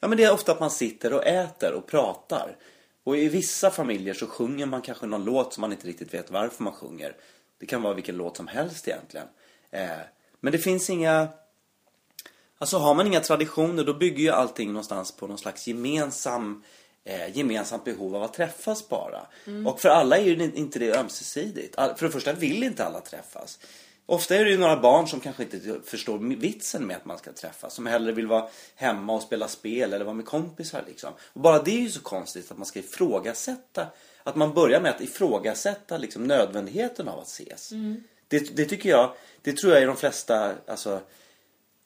Ja 0.00 0.08
men 0.08 0.18
det 0.18 0.24
är 0.24 0.32
ofta 0.32 0.52
att 0.52 0.60
man 0.60 0.70
sitter 0.70 1.12
och 1.12 1.26
äter 1.26 1.72
och 1.72 1.86
pratar. 1.86 2.56
Och 3.04 3.16
i 3.16 3.28
vissa 3.28 3.70
familjer 3.70 4.14
så 4.14 4.26
sjunger 4.26 4.66
man 4.66 4.82
kanske 4.82 5.06
någon 5.06 5.24
låt 5.24 5.54
som 5.54 5.60
man 5.60 5.72
inte 5.72 5.86
riktigt 5.86 6.14
vet 6.14 6.30
varför 6.30 6.62
man 6.62 6.72
sjunger. 6.72 7.16
Det 7.58 7.66
kan 7.66 7.82
vara 7.82 7.94
vilken 7.94 8.16
låt 8.16 8.36
som 8.36 8.48
helst 8.48 8.88
egentligen. 8.88 9.26
Eh, 9.70 9.88
men 10.40 10.52
det 10.52 10.58
finns 10.58 10.90
inga... 10.90 11.28
Alltså 12.58 12.78
har 12.78 12.94
man 12.94 13.06
inga 13.06 13.20
traditioner 13.20 13.84
då 13.84 13.94
bygger 13.94 14.22
ju 14.22 14.30
allting 14.30 14.68
någonstans 14.68 15.12
på 15.12 15.26
någon 15.26 15.38
slags 15.38 15.66
gemensam 15.66 16.62
eh, 17.04 17.36
gemensamt 17.36 17.84
behov 17.84 18.16
av 18.16 18.22
att 18.22 18.34
träffas 18.34 18.88
bara. 18.88 19.26
Och 19.66 19.80
för 19.80 19.88
alla 19.88 20.18
är 20.18 20.24
ju 20.24 20.52
inte 20.54 20.78
det 20.78 20.98
ömsesidigt. 20.98 21.78
All, 21.78 21.94
för 21.94 22.06
det 22.06 22.12
första 22.12 22.32
vill 22.32 22.62
inte 22.62 22.84
alla 22.84 23.00
träffas. 23.00 23.58
Ofta 24.10 24.36
är 24.36 24.44
det 24.44 24.50
ju 24.50 24.58
några 24.58 24.76
barn 24.76 25.08
som 25.08 25.20
kanske 25.20 25.42
inte 25.42 25.80
förstår 25.84 26.18
vitsen 26.18 26.86
med 26.86 26.96
att 26.96 27.04
man 27.04 27.18
ska 27.18 27.32
träffas. 27.32 27.74
Som 27.74 27.86
hellre 27.86 28.12
vill 28.12 28.26
vara 28.26 28.48
hemma 28.74 29.12
och 29.12 29.22
spela 29.22 29.48
spel 29.48 29.92
eller 29.92 30.04
vara 30.04 30.14
med 30.14 30.26
kompisar 30.26 30.84
liksom. 30.86 31.12
Och 31.32 31.40
bara 31.40 31.62
det 31.62 31.70
är 31.70 31.80
ju 31.80 31.90
så 31.90 32.00
konstigt 32.00 32.50
att 32.50 32.58
man 32.58 32.66
ska 32.66 32.78
ifrågasätta. 32.78 33.86
Att 34.22 34.36
man 34.36 34.54
börjar 34.54 34.80
med 34.80 34.90
att 34.90 35.00
ifrågasätta 35.00 35.98
liksom 35.98 36.24
nödvändigheten 36.24 37.08
av 37.08 37.18
att 37.18 37.26
ses. 37.26 37.72
Det, 38.28 38.56
det 38.56 38.64
tycker 38.64 38.88
jag, 38.88 39.14
det 39.42 39.56
tror 39.56 39.72
jag 39.72 39.82
är 39.82 39.86
de 39.86 39.96
flesta, 39.96 40.54
alltså 40.66 41.00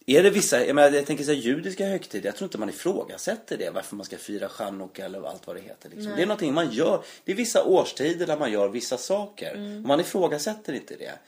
är 0.07 0.23
det 0.23 0.31
vissa, 0.31 0.67
jag, 0.67 0.75
menar, 0.75 0.91
jag 0.91 1.07
tänker 1.07 1.25
så 1.25 1.33
här, 1.33 1.39
judiska 1.39 1.87
högtider, 1.87 2.27
jag 2.27 2.37
tror 2.37 2.47
inte 2.47 2.59
man 2.59 2.69
ifrågasätter 2.69 3.57
det, 3.57 3.71
varför 3.71 3.97
man 3.97 4.07
ska 4.07 4.17
fira 4.17 4.49
chanukka 4.49 5.05
eller 5.05 5.29
allt 5.29 5.47
vad 5.47 5.57
det 5.57 5.63
heter. 5.63 5.91
Liksom. 5.91 6.13
Det 6.17 6.23
är 6.23 6.27
någonting 6.27 6.55
man 6.55 6.71
gör, 6.73 7.05
det 7.25 7.33
är 7.33 7.37
vissa 7.37 7.65
årstider 7.65 8.27
där 8.27 8.39
man 8.39 8.53
gör 8.53 8.69
vissa 8.69 8.99
saker. 8.99 9.55
Och 9.55 9.89
man 9.89 10.01
ifrågasätter 10.01 10.73
inte 10.73 10.97
det. 10.97 11.19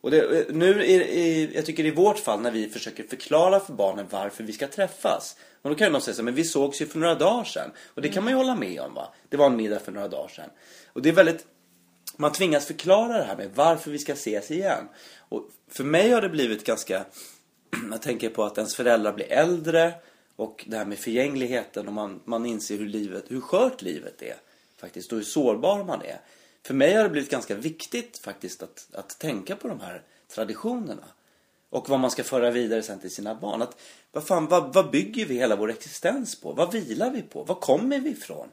Och 0.00 0.10
det, 0.10 0.50
nu 0.50 0.84
i, 0.84 0.94
i, 0.94 1.50
jag 1.54 1.66
tycker 1.66 1.86
i 1.86 1.90
vårt 1.90 2.18
fall 2.18 2.40
när 2.40 2.50
vi 2.50 2.68
försöker 2.68 3.04
förklara 3.04 3.60
för 3.60 3.72
barnen 3.72 4.06
varför 4.10 4.44
vi 4.44 4.52
ska 4.52 4.66
träffas. 4.66 5.36
Och 5.62 5.70
då 5.70 5.76
kan 5.76 5.86
ju 5.86 5.92
någon 5.92 6.00
säga 6.00 6.14
så 6.14 6.20
här, 6.20 6.24
men 6.24 6.34
vi 6.34 6.44
sågs 6.44 6.82
ju 6.82 6.86
för 6.86 6.98
några 6.98 7.14
dagar 7.14 7.44
sedan. 7.44 7.70
Och 7.94 8.02
det 8.02 8.08
kan 8.08 8.24
man 8.24 8.32
ju 8.32 8.36
hålla 8.36 8.54
med 8.54 8.80
om 8.80 8.94
va. 8.94 9.12
Det 9.28 9.36
var 9.36 9.46
en 9.46 9.56
middag 9.56 9.78
för 9.78 9.92
några 9.92 10.08
dagar 10.08 10.28
sedan. 10.28 10.50
Och 10.86 11.02
det 11.02 11.08
är 11.08 11.12
väldigt, 11.12 11.46
man 12.16 12.32
tvingas 12.32 12.66
förklara 12.66 13.18
det 13.18 13.24
här 13.24 13.36
med 13.36 13.50
varför 13.54 13.90
vi 13.90 13.98
ska 13.98 14.12
ses 14.12 14.50
igen. 14.50 14.88
Och 15.28 15.48
för 15.68 15.84
mig 15.84 16.10
har 16.10 16.20
det 16.20 16.28
blivit 16.28 16.64
ganska, 16.64 17.04
jag 17.90 18.02
tänker 18.02 18.30
på 18.30 18.44
att 18.44 18.58
ens 18.58 18.76
föräldrar 18.76 19.12
blir 19.12 19.32
äldre 19.32 19.92
och 20.36 20.64
det 20.68 20.76
här 20.76 20.84
med 20.84 20.98
förgängligheten 20.98 21.86
och 21.86 21.92
man, 21.92 22.20
man 22.24 22.46
inser 22.46 22.78
hur 22.78 22.88
livet, 22.88 23.24
hur 23.28 23.40
skört 23.40 23.82
livet 23.82 24.22
är 24.22 24.36
faktiskt 24.76 25.12
och 25.12 25.18
hur 25.18 25.24
sårbar 25.24 25.84
man 25.84 26.02
är. 26.02 26.20
För 26.62 26.74
mig 26.74 26.94
har 26.94 27.02
det 27.02 27.10
blivit 27.10 27.30
ganska 27.30 27.54
viktigt 27.54 28.18
faktiskt 28.18 28.62
att, 28.62 28.88
att 28.92 29.18
tänka 29.18 29.56
på 29.56 29.68
de 29.68 29.80
här 29.80 30.02
traditionerna. 30.28 31.04
Och 31.70 31.88
vad 31.88 32.00
man 32.00 32.10
ska 32.10 32.24
föra 32.24 32.50
vidare 32.50 32.82
sen 32.82 32.98
till 32.98 33.10
sina 33.10 33.34
barn. 33.34 33.62
Att, 33.62 33.76
vad, 34.12 34.26
fan, 34.26 34.46
vad, 34.46 34.74
vad 34.74 34.90
bygger 34.90 35.26
vi 35.26 35.34
hela 35.34 35.56
vår 35.56 35.70
existens 35.70 36.40
på? 36.40 36.52
Vad 36.52 36.72
vilar 36.72 37.10
vi 37.10 37.22
på? 37.22 37.42
Var 37.42 37.54
kommer 37.54 37.98
vi 37.98 38.10
ifrån? 38.10 38.48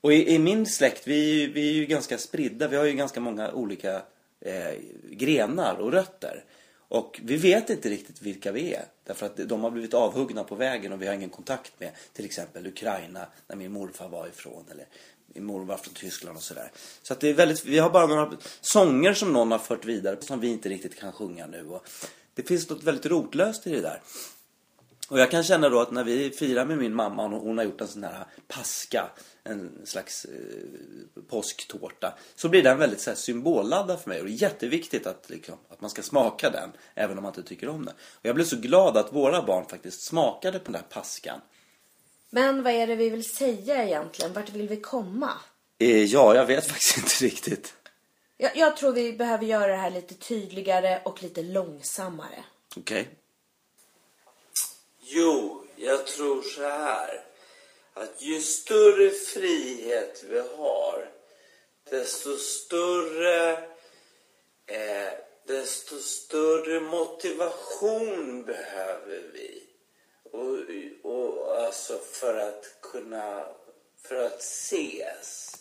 Och 0.00 0.12
i, 0.12 0.34
i 0.34 0.38
min 0.38 0.66
släkt, 0.66 1.06
vi, 1.06 1.46
vi 1.46 1.68
är 1.68 1.72
ju 1.72 1.86
ganska 1.86 2.18
spridda. 2.18 2.68
Vi 2.68 2.76
har 2.76 2.84
ju 2.84 2.92
ganska 2.92 3.20
många 3.20 3.52
olika 3.52 4.02
eh, 4.40 4.74
grenar 5.10 5.74
och 5.74 5.92
rötter. 5.92 6.44
Och 6.90 7.20
vi 7.24 7.36
vet 7.36 7.70
inte 7.70 7.88
riktigt 7.88 8.22
vilka 8.22 8.52
vi 8.52 8.74
är. 8.74 8.84
Därför 9.04 9.26
att 9.26 9.36
de 9.36 9.64
har 9.64 9.70
blivit 9.70 9.94
avhuggna 9.94 10.44
på 10.44 10.54
vägen 10.54 10.92
och 10.92 11.02
vi 11.02 11.06
har 11.06 11.14
ingen 11.14 11.30
kontakt 11.30 11.80
med 11.80 11.90
till 12.12 12.24
exempel 12.24 12.66
Ukraina 12.66 13.26
där 13.46 13.56
min 13.56 13.72
morfar 13.72 14.08
var 14.08 14.28
ifrån. 14.28 14.64
Eller 14.70 14.86
min 15.34 15.44
mormor 15.44 15.64
var 15.64 15.76
från 15.76 15.94
Tyskland 15.94 16.36
och 16.36 16.42
sådär. 16.42 16.72
Så 17.02 17.12
att 17.12 17.20
det 17.20 17.28
är 17.28 17.34
väldigt, 17.34 17.64
vi 17.64 17.78
har 17.78 17.90
bara 17.90 18.06
några 18.06 18.32
sånger 18.60 19.14
som 19.14 19.32
någon 19.32 19.52
har 19.52 19.58
fört 19.58 19.84
vidare 19.84 20.16
som 20.20 20.40
vi 20.40 20.48
inte 20.48 20.68
riktigt 20.68 20.98
kan 20.98 21.12
sjunga 21.12 21.46
nu. 21.46 21.66
Och 21.66 21.86
det 22.34 22.42
finns 22.42 22.70
något 22.70 22.82
väldigt 22.82 23.06
rotlöst 23.06 23.66
i 23.66 23.70
det 23.70 23.80
där. 23.80 24.02
Och 25.10 25.20
jag 25.20 25.30
kan 25.30 25.44
känna 25.44 25.68
då 25.68 25.80
att 25.80 25.90
när 25.90 26.04
vi 26.04 26.30
firar 26.30 26.64
med 26.64 26.78
min 26.78 26.94
mamma 26.94 27.24
och 27.24 27.40
hon 27.40 27.58
har 27.58 27.64
gjort 27.64 27.80
en 27.80 27.88
sån 27.88 28.04
här 28.04 28.26
paska, 28.48 29.10
en 29.44 29.86
slags 29.86 30.24
eh, 30.24 31.22
påsktårta, 31.28 32.18
så 32.34 32.48
blir 32.48 32.62
den 32.62 32.78
väldigt 32.78 33.00
så 33.00 33.10
här, 33.10 33.16
symbolladdad 33.16 34.00
för 34.00 34.08
mig. 34.08 34.20
Och 34.20 34.26
det 34.26 34.32
är 34.32 34.42
jätteviktigt 34.42 35.06
att, 35.06 35.30
liksom, 35.30 35.56
att 35.68 35.80
man 35.80 35.90
ska 35.90 36.02
smaka 36.02 36.50
den, 36.50 36.70
även 36.94 37.18
om 37.18 37.22
man 37.22 37.30
inte 37.30 37.48
tycker 37.48 37.68
om 37.68 37.84
den. 37.84 37.94
Och 37.94 38.26
jag 38.26 38.34
blev 38.34 38.44
så 38.44 38.56
glad 38.56 38.96
att 38.96 39.12
våra 39.12 39.42
barn 39.42 39.66
faktiskt 39.66 40.02
smakade 40.02 40.58
på 40.58 40.64
den 40.64 40.82
där 40.82 40.88
paskan. 40.88 41.40
Men 42.30 42.62
vad 42.62 42.72
är 42.72 42.86
det 42.86 42.94
vi 42.94 43.10
vill 43.10 43.24
säga 43.24 43.84
egentligen? 43.84 44.32
Vart 44.32 44.48
vill 44.48 44.68
vi 44.68 44.76
komma? 44.76 45.32
Eh, 45.78 46.04
ja, 46.04 46.34
jag 46.34 46.46
vet 46.46 46.66
faktiskt 46.70 46.96
inte 46.96 47.24
riktigt. 47.24 47.74
Jag, 48.36 48.56
jag 48.56 48.76
tror 48.76 48.92
vi 48.92 49.12
behöver 49.12 49.44
göra 49.44 49.66
det 49.66 49.76
här 49.76 49.90
lite 49.90 50.14
tydligare 50.14 51.00
och 51.04 51.22
lite 51.22 51.42
långsammare. 51.42 52.44
Okej. 52.76 53.08
Jo, 55.00 55.64
jag 55.76 56.06
tror 56.06 56.42
så 56.42 56.62
här. 56.62 57.24
Att 57.94 58.22
ju 58.22 58.40
större 58.40 59.10
frihet 59.10 60.24
vi 60.28 60.38
har, 60.38 61.08
desto 61.90 62.36
större, 62.36 63.52
eh, 64.66 65.12
desto 65.46 65.98
större 65.98 66.80
motivation 66.80 68.44
behöver 68.44 69.22
vi. 69.32 69.69
Och, 70.32 70.56
och 71.02 71.56
alltså 71.60 71.98
för 71.98 72.34
att 72.34 72.80
kunna, 72.80 73.46
för 74.02 74.26
att 74.26 74.40
ses. 74.40 75.56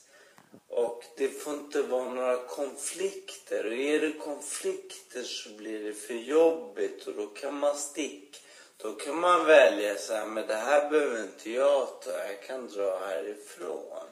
Och 0.67 1.03
det 1.17 1.29
får 1.29 1.53
inte 1.53 1.81
vara 1.81 2.13
några 2.13 2.37
konflikter. 2.37 3.65
Och 3.65 3.73
är 3.73 3.99
det 3.99 4.11
konflikter 4.11 5.23
så 5.23 5.49
blir 5.49 5.83
det 5.83 5.93
för 5.93 6.13
jobbigt 6.13 7.07
och 7.07 7.13
då 7.13 7.27
kan 7.27 7.59
man 7.59 7.75
sticka. 7.75 8.39
Då 8.77 8.93
kan 8.93 9.19
man 9.19 9.45
välja 9.45 9.95
så 9.95 10.13
här, 10.13 10.25
men 10.25 10.47
det 10.47 10.55
här 10.55 10.89
behöver 10.89 11.23
inte 11.23 11.51
jag 11.51 12.01
ta, 12.01 12.11
jag 12.11 12.43
kan 12.43 12.67
dra 12.67 12.99
härifrån. 12.99 14.07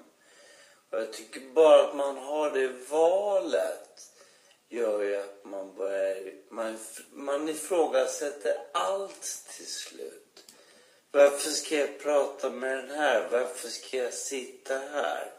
Och 0.90 1.00
jag 1.00 1.14
tycker 1.14 1.42
bara 1.54 1.88
att 1.88 1.96
man 1.96 2.18
har 2.18 2.52
det 2.52 2.68
valet 2.90 4.14
gör 4.70 5.02
ju 5.02 5.16
att 5.16 5.46
man 5.46 5.76
börjar, 5.76 6.34
man, 6.50 6.78
man 7.12 7.50
ifrågasätter 7.50 8.58
allt 8.72 9.22
till 9.58 9.68
slut. 9.68 10.17
Varför 11.18 11.50
ska 11.50 11.76
jag 11.76 12.00
prata 12.00 12.50
med 12.50 12.78
den 12.78 12.90
här? 12.90 13.28
Varför 13.32 13.68
ska 13.70 13.98
jag 13.98 14.14
sitta 14.14 14.78
här? 14.78 15.32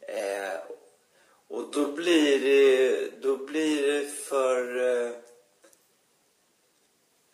Eh, 0.00 0.60
och 1.48 1.70
då 1.72 1.92
blir 1.92 2.38
det, 2.38 3.10
då 3.22 3.36
blir 3.36 3.92
det 3.92 4.06
för... 4.10 4.76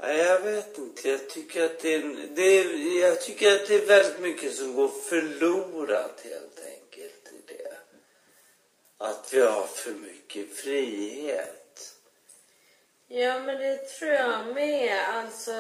Eh, 0.03 0.17
jag 0.17 0.41
vet 0.41 0.79
inte. 0.79 1.09
Jag 1.09 1.29
tycker, 1.31 1.65
att 1.65 1.79
det, 1.81 1.95
är- 1.95 2.29
det, 2.35 2.43
är- 2.43 3.01
jag 3.01 3.21
tycker 3.23 3.55
att 3.57 3.69
det 3.69 3.75
är 3.75 3.87
väldigt 3.87 4.21
mycket 4.21 4.55
som 4.55 4.75
går 4.75 4.89
förlorat 4.89 6.21
helt 6.25 6.61
enkelt 6.67 7.29
i 7.33 7.53
det. 7.53 7.77
Att 8.99 9.35
vi 9.35 9.41
har 9.41 9.67
för 9.67 9.91
mycket 9.91 10.55
frihet. 10.57 11.58
Ja, 13.11 13.39
men 13.39 13.59
det 13.59 13.77
tror 13.77 14.11
jag 14.11 14.55
med. 14.55 14.99
Alltså, 15.09 15.53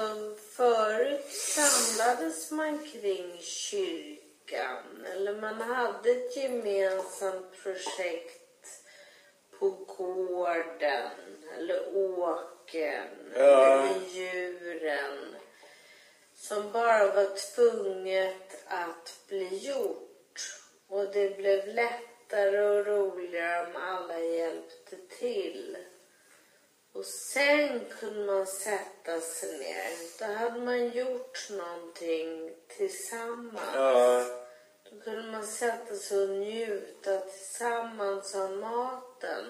förut 0.57 1.31
samlades 1.31 2.51
man 2.51 2.79
kring 2.79 3.39
kyrkan. 3.41 5.07
Eller 5.13 5.41
man 5.41 5.61
hade 5.61 6.11
ett 6.11 6.37
gemensamt 6.37 7.63
projekt 7.63 8.83
på 9.59 9.71
gården. 9.71 11.11
Eller 11.59 11.97
åkern. 11.97 13.33
Ja. 13.35 13.85
Eller 13.85 14.07
djuren. 14.09 15.37
Som 16.35 16.73
bara 16.73 17.15
var 17.15 17.55
tvunget 17.55 18.65
att 18.67 19.21
bli 19.29 19.57
gjort. 19.57 20.59
Och 20.89 21.13
det 21.13 21.37
blev 21.37 21.67
lättare 21.67 22.61
och 22.61 22.87
roligare 22.87 23.67
om 23.67 23.77
alla 23.77 24.21
hjälpte 24.21 24.97
till. 25.19 25.77
Och 26.99 27.05
sen 27.05 27.85
kunde 28.01 28.27
man 28.27 28.47
sätta 28.47 29.21
sig 29.21 29.59
ner. 29.59 30.19
Då 30.19 30.35
hade 30.35 30.61
man 30.61 30.91
gjort 30.91 31.51
någonting 31.51 32.51
tillsammans. 32.77 33.75
Ja, 33.75 34.25
Då 34.91 35.01
kunde 35.01 35.33
man 35.33 35.47
sätta 35.47 35.95
sig 35.95 36.23
och 36.23 36.29
njuta 36.29 37.21
tillsammans 37.21 38.35
av 38.35 38.51
maten. 38.51 39.45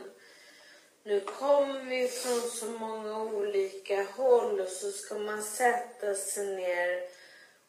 Nu 1.02 1.20
kommer 1.20 1.84
vi 1.84 2.08
från 2.08 2.40
så 2.50 2.66
många 2.66 3.22
olika 3.22 4.02
håll 4.02 4.60
och 4.60 4.68
så 4.68 4.92
ska 4.92 5.18
man 5.18 5.42
sätta 5.42 6.14
sig 6.14 6.56
ner 6.56 7.02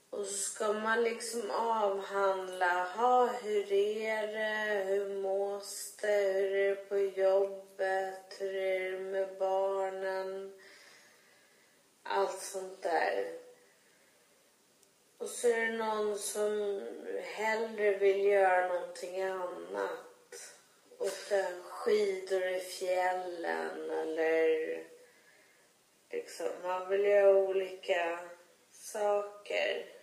och 0.09 0.25
så 0.25 0.33
ska 0.33 0.73
man 0.73 1.03
liksom 1.03 1.51
avhandla, 1.51 2.83
ha, 2.83 3.27
hur 3.27 3.71
är 3.71 4.27
det, 4.27 4.83
hur 4.83 5.21
mås 5.21 5.95
det, 6.01 6.31
hur 6.33 6.55
är 6.55 6.69
det 6.69 6.75
på 6.75 6.97
jobbet, 6.97 8.35
hur 8.39 8.55
är 8.55 8.91
det 8.91 8.99
med 8.99 9.37
barnen, 9.39 10.53
allt 12.03 12.41
sånt 12.41 12.81
där. 12.81 13.39
Och 15.17 15.29
så 15.29 15.47
är 15.47 15.65
det 15.65 15.77
någon 15.77 16.17
som 16.17 16.81
hellre 17.23 17.97
vill 17.97 18.25
göra 18.25 18.67
någonting 18.67 19.21
annat. 19.21 20.55
Åka 20.97 21.45
skidor 21.69 22.43
i 22.43 22.59
fjällen 22.59 23.89
eller 23.91 24.83
liksom, 26.09 26.47
man 26.63 26.89
vill 26.89 27.05
göra 27.05 27.37
olika 27.37 28.19
saker. 28.71 29.98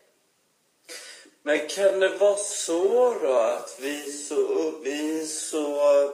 Men 1.47 1.69
kan 1.69 2.01
det 2.01 2.09
vara 2.09 2.37
så 2.37 3.15
då 3.23 3.33
att 3.33 3.77
vi 3.81 4.13
så, 4.13 4.73
vi 4.83 5.27
så 5.27 6.11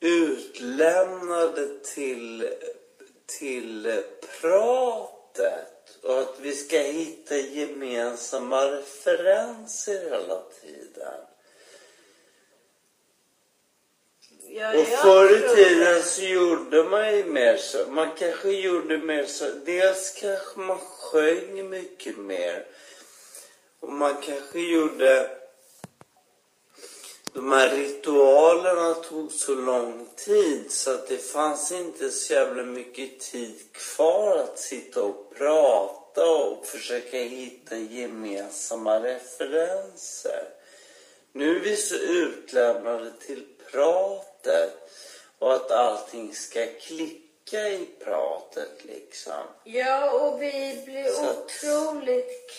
utlämnade 0.00 1.68
till, 1.94 2.48
till 3.38 4.02
pratet 4.40 5.98
och 6.02 6.20
att 6.20 6.34
vi 6.40 6.52
ska 6.52 6.78
hitta 6.78 7.36
gemensamma 7.36 8.64
referenser 8.64 10.10
hela 10.10 10.42
tiden? 10.60 11.20
Ja, 14.48 14.78
Och 14.78 14.86
förr 14.86 15.36
i 15.36 15.56
tiden 15.56 16.02
så 16.02 16.22
gjorde 16.22 16.82
man 16.82 17.16
ju 17.16 17.24
mer 17.24 17.56
så. 17.56 17.90
Man 17.90 18.08
kanske 18.18 18.50
gjorde 18.50 18.98
mer 18.98 19.24
så. 19.24 19.44
Dels 19.64 20.18
kanske 20.20 20.60
man 20.60 20.78
sjöng 20.78 21.70
mycket 21.70 22.18
mer. 22.18 22.66
Och 23.86 23.92
man 23.92 24.16
kanske 24.22 24.60
gjorde... 24.60 25.30
De 27.32 27.52
här 27.52 27.76
ritualerna 27.76 28.94
tog 28.94 29.32
så 29.32 29.54
lång 29.54 30.08
tid 30.16 30.72
så 30.72 30.90
att 30.94 31.08
det 31.08 31.18
fanns 31.18 31.72
inte 31.72 32.10
så 32.10 32.32
jävla 32.32 32.62
mycket 32.62 33.20
tid 33.20 33.72
kvar 33.72 34.36
att 34.36 34.58
sitta 34.58 35.02
och 35.02 35.34
prata 35.36 36.26
och 36.30 36.66
försöka 36.66 37.16
hitta 37.18 37.76
gemensamma 37.76 39.00
referenser. 39.00 40.44
Nu 41.32 41.56
är 41.56 41.60
vi 41.60 41.76
så 41.76 41.94
utlämnade 41.96 43.12
till 43.26 43.44
pratet 43.70 44.90
och 45.38 45.54
att 45.54 45.70
allting 45.70 46.34
ska 46.34 46.66
klicka 46.80 47.68
i 47.68 47.88
pratet 48.04 48.84
liksom. 48.84 49.42
Ja, 49.64 50.10
och 50.10 50.42
vi 50.42 50.82
blir 50.84 51.08
Så- 51.08 51.30
otroligt 51.30 52.50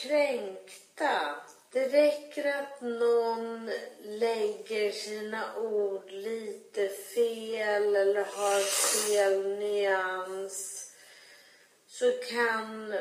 kränkta. 0.97 1.35
Det 1.71 1.87
räcker 1.87 2.59
att 2.59 2.81
någon 2.81 3.71
lägger 4.03 4.91
sina 4.91 5.55
ord 5.57 6.11
lite 6.11 6.87
fel 6.87 7.95
eller 7.95 8.23
har 8.23 8.61
fel 9.05 9.57
nyans 9.59 10.83
så 11.87 12.11
kan 12.11 12.93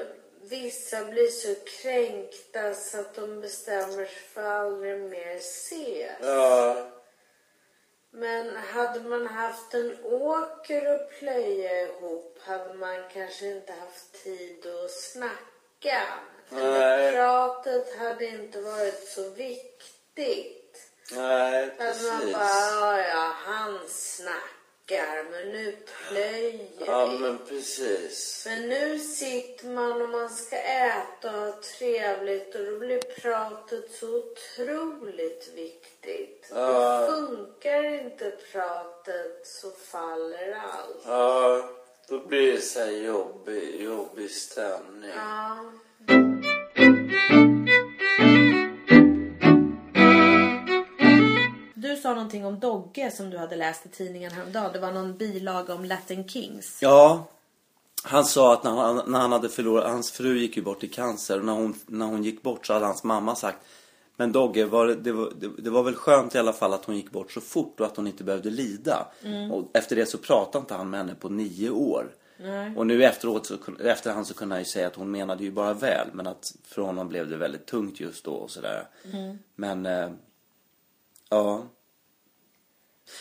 vissa 0.42 1.04
bli 1.04 1.28
så 1.28 1.54
kränkta 1.82 2.74
så 2.74 3.00
att 3.00 3.14
de 3.14 3.40
bestämmer 3.40 4.04
sig 4.04 4.22
för 4.34 4.42
att 4.42 4.48
aldrig 4.48 5.00
mer 5.00 5.36
ses. 5.36 6.16
Ja, 6.20 6.90
Men 8.10 8.56
hade 8.56 9.00
man 9.00 9.26
haft 9.26 9.74
en 9.74 10.04
åker 10.04 10.94
att 10.94 11.10
plöja 11.10 11.82
ihop 11.82 12.38
hade 12.40 12.74
man 12.74 13.08
kanske 13.12 13.46
inte 13.46 13.72
haft 13.72 14.24
tid 14.24 14.66
att 14.66 14.90
snacka. 14.90 16.02
Nej. 16.48 17.12
pratet 17.12 17.98
hade 17.98 18.26
inte 18.26 18.60
varit 18.60 19.08
så 19.08 19.30
viktigt. 19.30 20.90
nej 21.12 21.64
Att 21.64 21.78
man 21.78 22.20
precis. 22.20 22.32
bara, 22.32 23.00
ja, 23.00 23.00
ja, 23.00 23.32
han 23.44 23.78
snackar. 23.88 25.24
minutplöjer. 25.30 26.68
Ja, 26.86 27.06
men 27.06 27.38
precis. 27.48 28.42
Men 28.48 28.68
nu 28.68 28.98
sitter 28.98 29.66
man 29.66 30.02
och 30.02 30.08
man 30.08 30.30
ska 30.30 30.56
äta 30.56 31.30
och 31.30 31.40
ha 31.40 31.52
trevligt 31.78 32.54
och 32.54 32.64
då 32.64 32.78
blir 32.78 33.00
pratet 33.00 33.90
så 33.92 34.18
otroligt 34.18 35.50
viktigt. 35.54 36.46
Ja. 36.50 37.08
Funkar 37.10 37.84
inte 37.84 38.30
pratet 38.52 39.46
så 39.46 39.70
faller 39.70 40.52
allt. 40.52 41.02
Ja, 41.06 41.70
då 42.08 42.18
blir 42.18 42.52
det 42.52 42.60
så 42.60 42.78
här 42.80 42.90
jobbig, 42.90 43.82
jobbig 43.82 44.30
stämning. 44.30 45.10
Ja. 45.16 45.72
Sa 52.06 52.14
någonting 52.14 52.46
om 52.46 52.60
Dogge 52.60 53.10
som 53.10 53.30
du 53.30 53.38
hade 53.38 53.56
läst 53.56 53.86
i 53.86 53.88
tidningen 53.88 54.32
häromdagen. 54.32 54.72
Det 54.72 54.78
var 54.78 54.92
någon 54.92 55.16
bilaga 55.16 55.74
om 55.74 55.84
Latin 55.84 56.28
Kings. 56.28 56.78
Ja, 56.82 57.26
han 58.02 58.24
sa 58.24 58.52
att 58.52 58.64
när 58.64 58.70
han, 58.70 59.02
när 59.06 59.18
han 59.18 59.32
hade 59.32 59.48
förlorat, 59.48 59.90
hans 59.90 60.10
fru 60.10 60.38
gick 60.38 60.56
ju 60.56 60.62
bort 60.62 60.84
i 60.84 60.88
cancer 60.88 61.38
och 61.38 61.44
när 61.44 61.52
hon, 61.52 61.74
när 61.86 62.06
hon 62.06 62.24
gick 62.24 62.42
bort 62.42 62.66
så 62.66 62.72
hade 62.72 62.86
hans 62.86 63.04
mamma 63.04 63.34
sagt 63.34 63.58
Men 64.16 64.32
Dogge, 64.32 64.64
var 64.64 64.86
det, 64.86 64.94
det, 64.94 65.12
var, 65.12 65.32
det, 65.38 65.48
det 65.58 65.70
var 65.70 65.82
väl 65.82 65.94
skönt 65.94 66.34
i 66.34 66.38
alla 66.38 66.52
fall 66.52 66.72
att 66.72 66.84
hon 66.84 66.96
gick 66.96 67.10
bort 67.10 67.32
så 67.32 67.40
fort 67.40 67.80
och 67.80 67.86
att 67.86 67.96
hon 67.96 68.06
inte 68.06 68.24
behövde 68.24 68.50
lida. 68.50 69.06
Och 69.52 69.76
efter 69.76 69.96
det 69.96 70.06
så 70.06 70.18
pratade 70.18 70.62
inte 70.62 70.74
han 70.74 70.90
med 70.90 71.00
henne 71.00 71.14
på 71.14 71.28
nio 71.28 71.70
år. 71.70 72.10
Och 72.76 72.86
nu 72.86 73.04
efteråt, 73.04 73.46
så, 73.46 73.54
efterhand 73.84 74.26
så 74.26 74.34
kunde 74.34 74.54
han 74.54 74.62
ju 74.62 74.68
säga 74.68 74.86
att 74.86 74.96
hon 74.96 75.10
menade 75.10 75.44
ju 75.44 75.50
bara 75.50 75.72
väl 75.72 76.08
men 76.12 76.26
att 76.26 76.54
för 76.64 76.82
honom 76.82 77.08
blev 77.08 77.28
det 77.28 77.36
väldigt 77.36 77.66
tungt 77.66 78.00
just 78.00 78.24
då 78.24 78.32
och 78.32 78.50
sådär. 78.50 78.88
Men, 79.54 79.86
eh, 79.86 80.10
ja. 81.30 81.62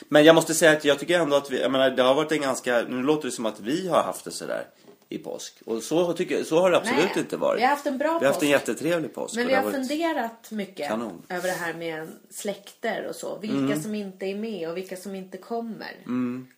Men 0.09 0.23
jag 0.23 0.35
måste 0.35 0.53
säga 0.53 0.71
att 0.71 0.85
jag 0.85 0.99
tycker 0.99 1.19
ändå 1.19 1.35
att 1.35 1.51
vi, 1.51 1.61
jag 1.61 1.71
menar 1.71 1.89
det 1.89 2.03
har 2.03 2.15
varit 2.15 2.31
en 2.31 2.41
ganska, 2.41 2.81
nu 2.89 3.03
låter 3.03 3.25
det 3.27 3.31
som 3.31 3.45
att 3.45 3.59
vi 3.59 3.87
har 3.87 4.03
haft 4.03 4.25
det 4.25 4.31
sådär 4.31 4.67
i 5.09 5.17
påsk. 5.17 5.53
Och 5.65 5.83
så, 5.83 6.13
tycker, 6.13 6.43
så 6.43 6.59
har 6.59 6.71
det 6.71 6.77
absolut 6.77 6.99
Nej, 7.05 7.19
inte 7.19 7.37
varit. 7.37 7.59
vi 7.59 7.63
har 7.63 7.69
haft 7.69 7.85
en 7.85 7.97
bra 7.97 8.19
Vi 8.19 8.25
har 8.25 8.33
haft 8.33 8.43
en 8.43 8.49
påsk. 8.51 8.67
jättetrevlig 8.69 9.13
påsk. 9.15 9.35
Men 9.35 9.47
vi 9.47 9.53
har 9.53 9.63
varit- 9.63 9.75
funderat 9.75 10.51
mycket 10.51 10.87
Kanon. 10.87 11.21
över 11.29 11.47
det 11.47 11.53
här 11.55 11.73
med 11.73 12.07
släkter 12.29 13.05
och 13.09 13.15
så. 13.15 13.37
Vilka 13.37 13.81
som 13.81 13.95
inte 13.95 14.25
är 14.25 14.35
med 14.35 14.69
och 14.69 14.77
vilka 14.77 14.97
som 14.97 15.15
inte 15.15 15.37
kommer. 15.37 15.91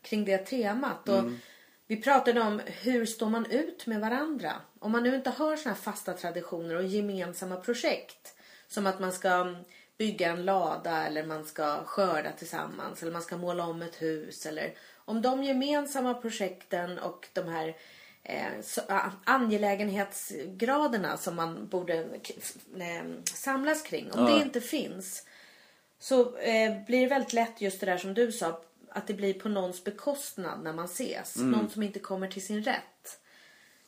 Kring 0.02 0.26
det 0.26 0.38
temat. 0.38 1.10
Och 1.10 1.24
Vi 1.88 1.96
pratade 2.02 2.42
om 2.42 2.62
hur 2.66 3.06
står 3.06 3.30
man 3.30 3.46
ut 3.46 3.86
med 3.88 4.00
varandra. 4.02 4.52
Om 4.80 4.92
man 4.92 5.04
nu 5.04 5.16
inte 5.16 5.30
har 5.30 5.56
såna 5.56 5.76
här 5.76 5.82
fasta 5.82 6.14
traditioner 6.14 6.76
och 6.76 6.84
gemensamma 6.84 7.56
projekt. 7.56 8.34
Som 8.68 8.88
att 8.88 9.00
man 9.00 9.12
ska 9.12 9.56
bygga 9.98 10.30
en 10.32 10.46
lada 10.46 11.08
eller 11.08 11.26
man 11.26 11.46
ska 11.46 11.84
skörda 11.86 12.32
tillsammans 12.32 13.02
eller 13.02 13.12
man 13.12 13.22
ska 13.22 13.38
måla 13.38 13.64
om 13.66 13.82
ett 13.82 14.02
hus. 14.02 14.46
Eller 14.46 14.74
om 15.06 15.22
de 15.22 15.44
gemensamma 15.44 16.14
projekten 16.14 17.00
och 17.00 17.28
de 17.34 17.48
här 17.48 17.76
eh, 18.24 18.62
så, 18.64 18.82
angelägenhetsgraderna 19.24 21.18
som 21.18 21.36
man 21.36 21.68
borde 21.68 22.04
k- 22.28 22.34
f- 22.38 22.56
eh, 22.82 23.04
samlas 23.34 23.82
kring. 23.82 24.12
Om 24.12 24.20
Ja. 24.28 24.36
det 24.36 24.42
inte 24.44 24.62
finns 24.62 25.24
så 26.00 26.38
eh, 26.38 26.86
blir 26.88 27.02
det 27.02 27.08
väldigt 27.08 27.34
lätt 27.34 27.62
just 27.62 27.80
det 27.80 27.86
där 27.86 27.98
som 27.98 28.14
du 28.14 28.32
sa. 28.32 28.62
Att 28.90 29.08
det 29.08 29.14
blir 29.14 29.34
på 29.34 29.50
någons 29.50 29.84
bekostnad 29.84 30.64
när 30.64 30.74
man 30.74 30.86
ses. 30.86 31.36
Någon 31.38 31.70
som 31.70 31.84
inte 31.84 32.00
kommer 32.00 32.28
till 32.28 32.46
sin 32.46 32.64
rätt. 32.64 33.20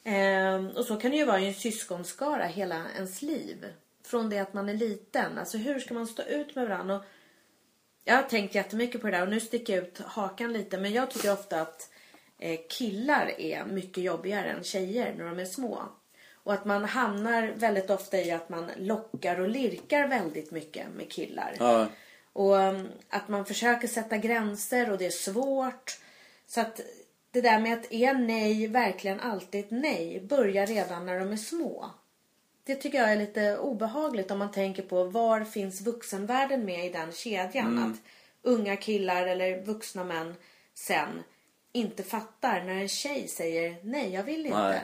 Eh, 0.04 0.66
och 0.78 0.86
så 0.86 0.96
kan 0.96 1.12
det 1.12 1.18
ju 1.18 1.26
vara 1.26 1.40
i 1.40 1.48
en 1.48 1.54
syskonskara 1.54 2.46
hela 2.46 2.82
ens 2.96 3.22
liv. 3.22 3.66
Från 4.10 4.30
det 4.30 4.40
att 4.40 4.54
man 4.54 4.70
är 4.70 4.74
liten. 4.74 5.38
Alltså 5.38 5.58
hur 5.58 5.80
ska 5.80 5.94
man 5.94 6.08
stå 6.08 6.24
ut 6.24 6.56
med 6.56 6.68
varandra? 6.68 6.96
Och 6.96 7.04
jag 8.04 8.16
har 8.16 8.24
tänkt 8.24 8.56
jättemycket 8.56 9.02
på 9.02 9.08
det 9.08 9.18
där 9.18 9.24
och 9.24 9.30
nu 9.30 9.40
sticker 9.40 9.76
jag 9.76 9.84
ut 9.84 10.00
hakan 10.00 10.54
lite. 10.54 10.78
Men 10.78 10.94
jag 10.94 11.12
tycker 11.12 11.34
ofta 11.34 11.62
att 11.62 11.90
eh, 12.40 12.60
killar 12.70 13.32
är 13.38 13.66
mycket 13.66 14.04
jobbigare 14.04 14.50
än 14.50 14.64
tjejer 14.64 15.16
när 15.18 15.26
de 15.26 15.40
är 15.40 15.46
små. 15.46 15.82
Och 16.34 16.54
att 16.54 16.66
man 16.66 16.86
hamnar 16.86 17.54
väldigt 17.56 17.90
ofta 17.90 18.18
i 18.18 18.32
att 18.32 18.50
man 18.50 18.72
lockar 18.78 19.40
och 19.40 19.50
lirkar 19.50 20.08
väldigt 20.08 20.52
mycket 20.52 20.88
med 20.94 21.12
killar. 21.12 21.56
Ja. 21.60 21.88
Och 22.34 22.56
um, 22.56 22.88
att 23.10 23.28
man 23.28 23.46
försöker 23.46 23.88
sätta 23.88 24.18
gränser 24.18 24.92
och 24.92 24.98
det 24.98 25.06
är 25.06 25.10
svårt. 25.10 26.00
Så 26.48 26.62
att 26.62 26.82
det 27.32 27.42
där 27.42 27.60
med 27.60 27.80
att 27.80 27.92
är 27.92 28.14
nej 28.14 28.68
verkligen 28.68 29.20
alltid 29.20 29.66
ett 29.66 29.72
nej 29.72 30.22
börjar 30.30 30.68
redan 30.68 31.06
när 31.06 31.20
de 31.20 31.32
är 31.32 31.38
små. 31.38 31.92
Det 32.70 32.76
tycker 32.76 32.98
jag 32.98 33.12
är 33.12 33.16
lite 33.16 33.58
obehagligt 33.58 34.32
om 34.32 34.40
man 34.40 34.52
tänker 34.52 34.84
på 34.84 35.04
var 35.04 35.44
finns 35.44 35.82
vuxenvärlden 35.82 36.66
med 36.66 36.86
i 36.86 36.90
den 36.90 37.12
kedjan. 37.12 37.80
Att 37.80 38.02
unga 38.42 38.78
killar 38.78 39.28
eller 39.28 39.66
vuxna 39.66 40.04
män 40.04 40.36
sen 40.74 41.24
inte 41.72 42.04
fattar 42.04 42.64
när 42.64 42.82
en 42.82 42.88
tjej 42.88 43.28
säger 43.28 43.76
nej, 43.84 44.14
jag 44.14 44.24
vill 44.24 44.46
inte. 44.46 44.58
Nej. 44.58 44.82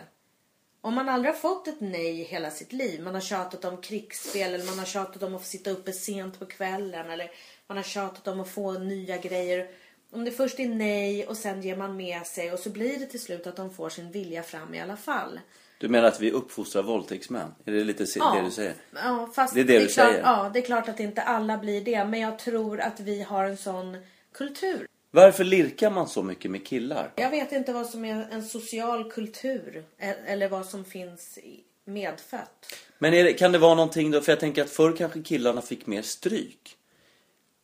Om 0.81 0.93
man 0.93 1.09
aldrig 1.09 1.33
har 1.33 1.39
fått 1.39 1.67
ett 1.67 1.81
nej 1.81 2.23
hela 2.23 2.51
sitt 2.51 2.73
liv. 2.73 3.03
Man 3.03 3.13
har 3.13 3.21
tjatat 3.21 3.65
om 3.65 3.81
krigsspel 3.81 4.53
eller 4.53 4.65
man 4.65 4.79
har 4.79 4.85
tjatat 4.85 5.23
om 5.23 5.35
att 5.35 5.41
få 5.41 5.47
sitta 5.47 5.71
uppe 5.71 5.91
sent 5.93 6.39
på 6.39 6.45
kvällen. 6.45 7.09
Eller 7.09 7.31
man 7.67 7.77
har 7.77 7.83
tjatat 7.83 8.27
om 8.27 8.39
att 8.39 8.49
få 8.49 8.71
nya 8.71 9.17
grejer. 9.17 9.71
Om 10.11 10.25
det 10.25 10.31
först 10.31 10.59
är 10.59 10.69
nej 10.69 11.27
och 11.27 11.37
sen 11.37 11.61
ger 11.61 11.77
man 11.77 11.97
med 11.97 12.27
sig 12.27 12.51
och 12.53 12.59
så 12.59 12.69
blir 12.69 12.99
det 12.99 13.05
till 13.05 13.21
slut 13.21 13.47
att 13.47 13.55
de 13.55 13.73
får 13.73 13.89
sin 13.89 14.11
vilja 14.11 14.43
fram 14.43 14.73
i 14.73 14.81
alla 14.81 14.97
fall. 14.97 15.39
Du 15.77 15.87
menar 15.89 16.07
att 16.07 16.19
vi 16.19 16.31
uppfostrar 16.31 16.83
våldtäktsmän? 16.83 17.55
Är 17.65 17.71
det 17.71 17.83
lite 17.83 18.07
se- 18.07 18.19
det 18.19 18.41
du 18.45 18.51
säger? 18.51 18.73
Ja, 18.95 19.29
fast 19.35 19.53
Det 19.53 19.59
är 19.59 19.63
det 19.63 19.79
du 19.79 19.87
klart, 19.87 20.07
säger. 20.07 20.21
Ja, 20.23 20.49
det 20.53 20.59
är 20.59 20.63
klart 20.65 20.89
att 20.89 20.99
inte 20.99 21.21
alla 21.21 21.57
blir 21.57 21.81
det. 21.81 22.05
Men 22.05 22.19
jag 22.19 22.39
tror 22.39 22.79
att 22.79 22.99
vi 22.99 23.21
har 23.21 23.45
en 23.45 23.57
sån 23.57 23.97
kultur. 24.33 24.87
Varför 25.11 25.43
lirkar 25.43 25.89
man 25.91 26.07
så 26.07 26.23
mycket 26.23 26.51
med 26.51 26.67
killar? 26.67 27.11
Jag 27.15 27.29
vet 27.29 27.51
inte 27.51 27.73
vad 27.73 27.85
som 27.87 28.05
är 28.05 28.27
en 28.31 28.43
social 28.43 29.11
kultur. 29.11 29.83
e- 29.99 30.15
Eller 30.25 30.49
vad 30.49 30.65
som 30.65 30.85
finns 30.85 31.39
medfött. 31.85 32.73
Men 32.99 33.13
är 33.13 33.23
det, 33.23 33.33
kan 33.33 33.51
det 33.51 33.57
vara 33.57 33.75
någonting 33.75 34.11
då? 34.11 34.21
För 34.21 34.31
jag 34.31 34.39
tänker 34.39 34.61
att 34.63 34.69
förr 34.69 34.95
kanske 34.97 35.21
killarna 35.21 35.61
fick 35.61 35.87
mer 35.87 36.01
stryk. 36.01 36.77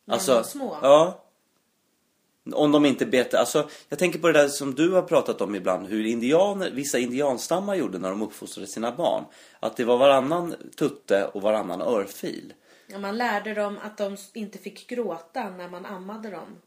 När 0.04 0.18
de 0.26 0.32
var 0.34 0.42
små. 0.42 0.76
Ja. 0.82 1.24
Om 2.52 2.72
de 2.72 2.86
inte 2.86 3.06
bet... 3.06 3.34
Alltså, 3.34 3.68
jag 3.88 3.98
tänker 3.98 4.18
på 4.18 4.26
det 4.26 4.32
där 4.32 4.48
som 4.48 4.74
du 4.74 4.92
har 4.92 5.02
pratat 5.02 5.40
om 5.40 5.54
ibland. 5.54 5.86
Hur 5.86 6.06
indianer, 6.06 6.70
vissa 6.70 6.98
indianstammar 6.98 7.74
gjorde 7.74 7.98
när 7.98 8.10
de 8.10 8.22
uppfostrade 8.22 8.66
sina 8.66 8.92
barn. 8.92 9.24
Att 9.60 9.76
det 9.76 9.84
var 9.84 9.98
varannan 9.98 10.54
tutte 10.76 11.26
och 11.26 11.42
varannan 11.42 11.82
örfil. 11.82 12.52
Ja, 12.86 12.98
man 12.98 13.18
lärde 13.18 13.54
dem 13.54 13.78
att 13.82 13.98
de 13.98 14.16
inte 14.32 14.58
fick 14.58 14.88
gråta 14.88 15.50
när 15.50 15.68
man 15.68 15.86
ammade 15.86 16.30
dem. 16.30 16.58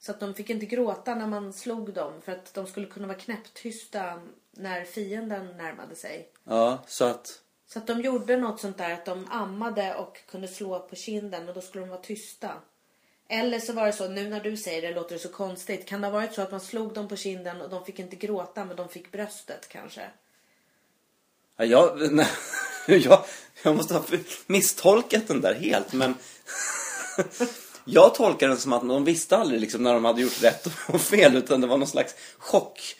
Så 0.00 0.10
att 0.10 0.20
de 0.20 0.34
fick 0.34 0.50
inte 0.50 0.66
gråta 0.66 1.14
när 1.14 1.26
man 1.26 1.52
slog 1.52 1.94
dem 1.94 2.12
för 2.24 2.32
att 2.32 2.54
de 2.54 2.66
skulle 2.66 2.86
kunna 2.86 3.06
vara 3.06 3.18
knäpptysta 3.18 4.20
när 4.50 4.84
fienden 4.84 5.56
närmade 5.56 5.94
sig. 5.94 6.28
Ja, 6.44 6.78
så 6.86 7.04
att... 7.04 7.40
Så 7.66 7.78
att 7.78 7.86
de 7.86 8.00
gjorde 8.00 8.36
något 8.36 8.60
sånt 8.60 8.78
där 8.78 8.92
att 8.92 9.04
de 9.04 9.26
ammade 9.30 9.94
och 9.94 10.20
kunde 10.30 10.48
slå 10.48 10.78
på 10.78 10.96
kinden 10.96 11.48
och 11.48 11.54
då 11.54 11.60
skulle 11.60 11.84
de 11.84 11.90
vara 11.90 12.00
tysta. 12.00 12.52
Eller 13.28 13.60
så 13.60 13.72
var 13.72 13.86
det 13.86 13.92
så, 13.92 14.08
nu 14.08 14.28
när 14.28 14.40
du 14.40 14.56
säger 14.56 14.82
det 14.82 14.94
låter 14.94 15.14
det 15.14 15.20
så 15.20 15.28
konstigt. 15.28 15.86
Kan 15.86 16.00
det 16.00 16.06
ha 16.06 16.12
varit 16.12 16.34
så 16.34 16.42
att 16.42 16.50
man 16.50 16.60
slog 16.60 16.94
dem 16.94 17.08
på 17.08 17.16
kinden 17.16 17.60
och 17.60 17.70
de 17.70 17.84
fick 17.84 17.98
inte 17.98 18.16
gråta 18.16 18.64
men 18.64 18.76
de 18.76 18.88
fick 18.88 19.12
bröstet 19.12 19.68
kanske? 19.68 20.00
Ja, 21.56 21.64
jag, 21.64 22.12
nej, 22.12 22.28
jag, 22.86 23.24
jag 23.62 23.76
måste 23.76 23.94
ha 23.94 24.04
misstolkat 24.46 25.28
den 25.28 25.40
där 25.40 25.54
helt, 25.54 25.92
men... 25.92 26.14
jag 27.84 28.14
tolkar 28.14 28.48
den 28.48 28.58
som 28.58 28.72
att 28.72 28.88
de 28.88 29.04
visste 29.04 29.36
aldrig 29.36 29.60
liksom, 29.60 29.82
när 29.82 29.94
de 29.94 30.04
hade 30.04 30.22
gjort 30.22 30.42
rätt 30.42 30.66
och 30.88 31.00
fel, 31.00 31.36
utan 31.36 31.60
det 31.60 31.66
var 31.66 31.78
någon 31.78 31.88
slags 31.88 32.14
chock. 32.38 32.96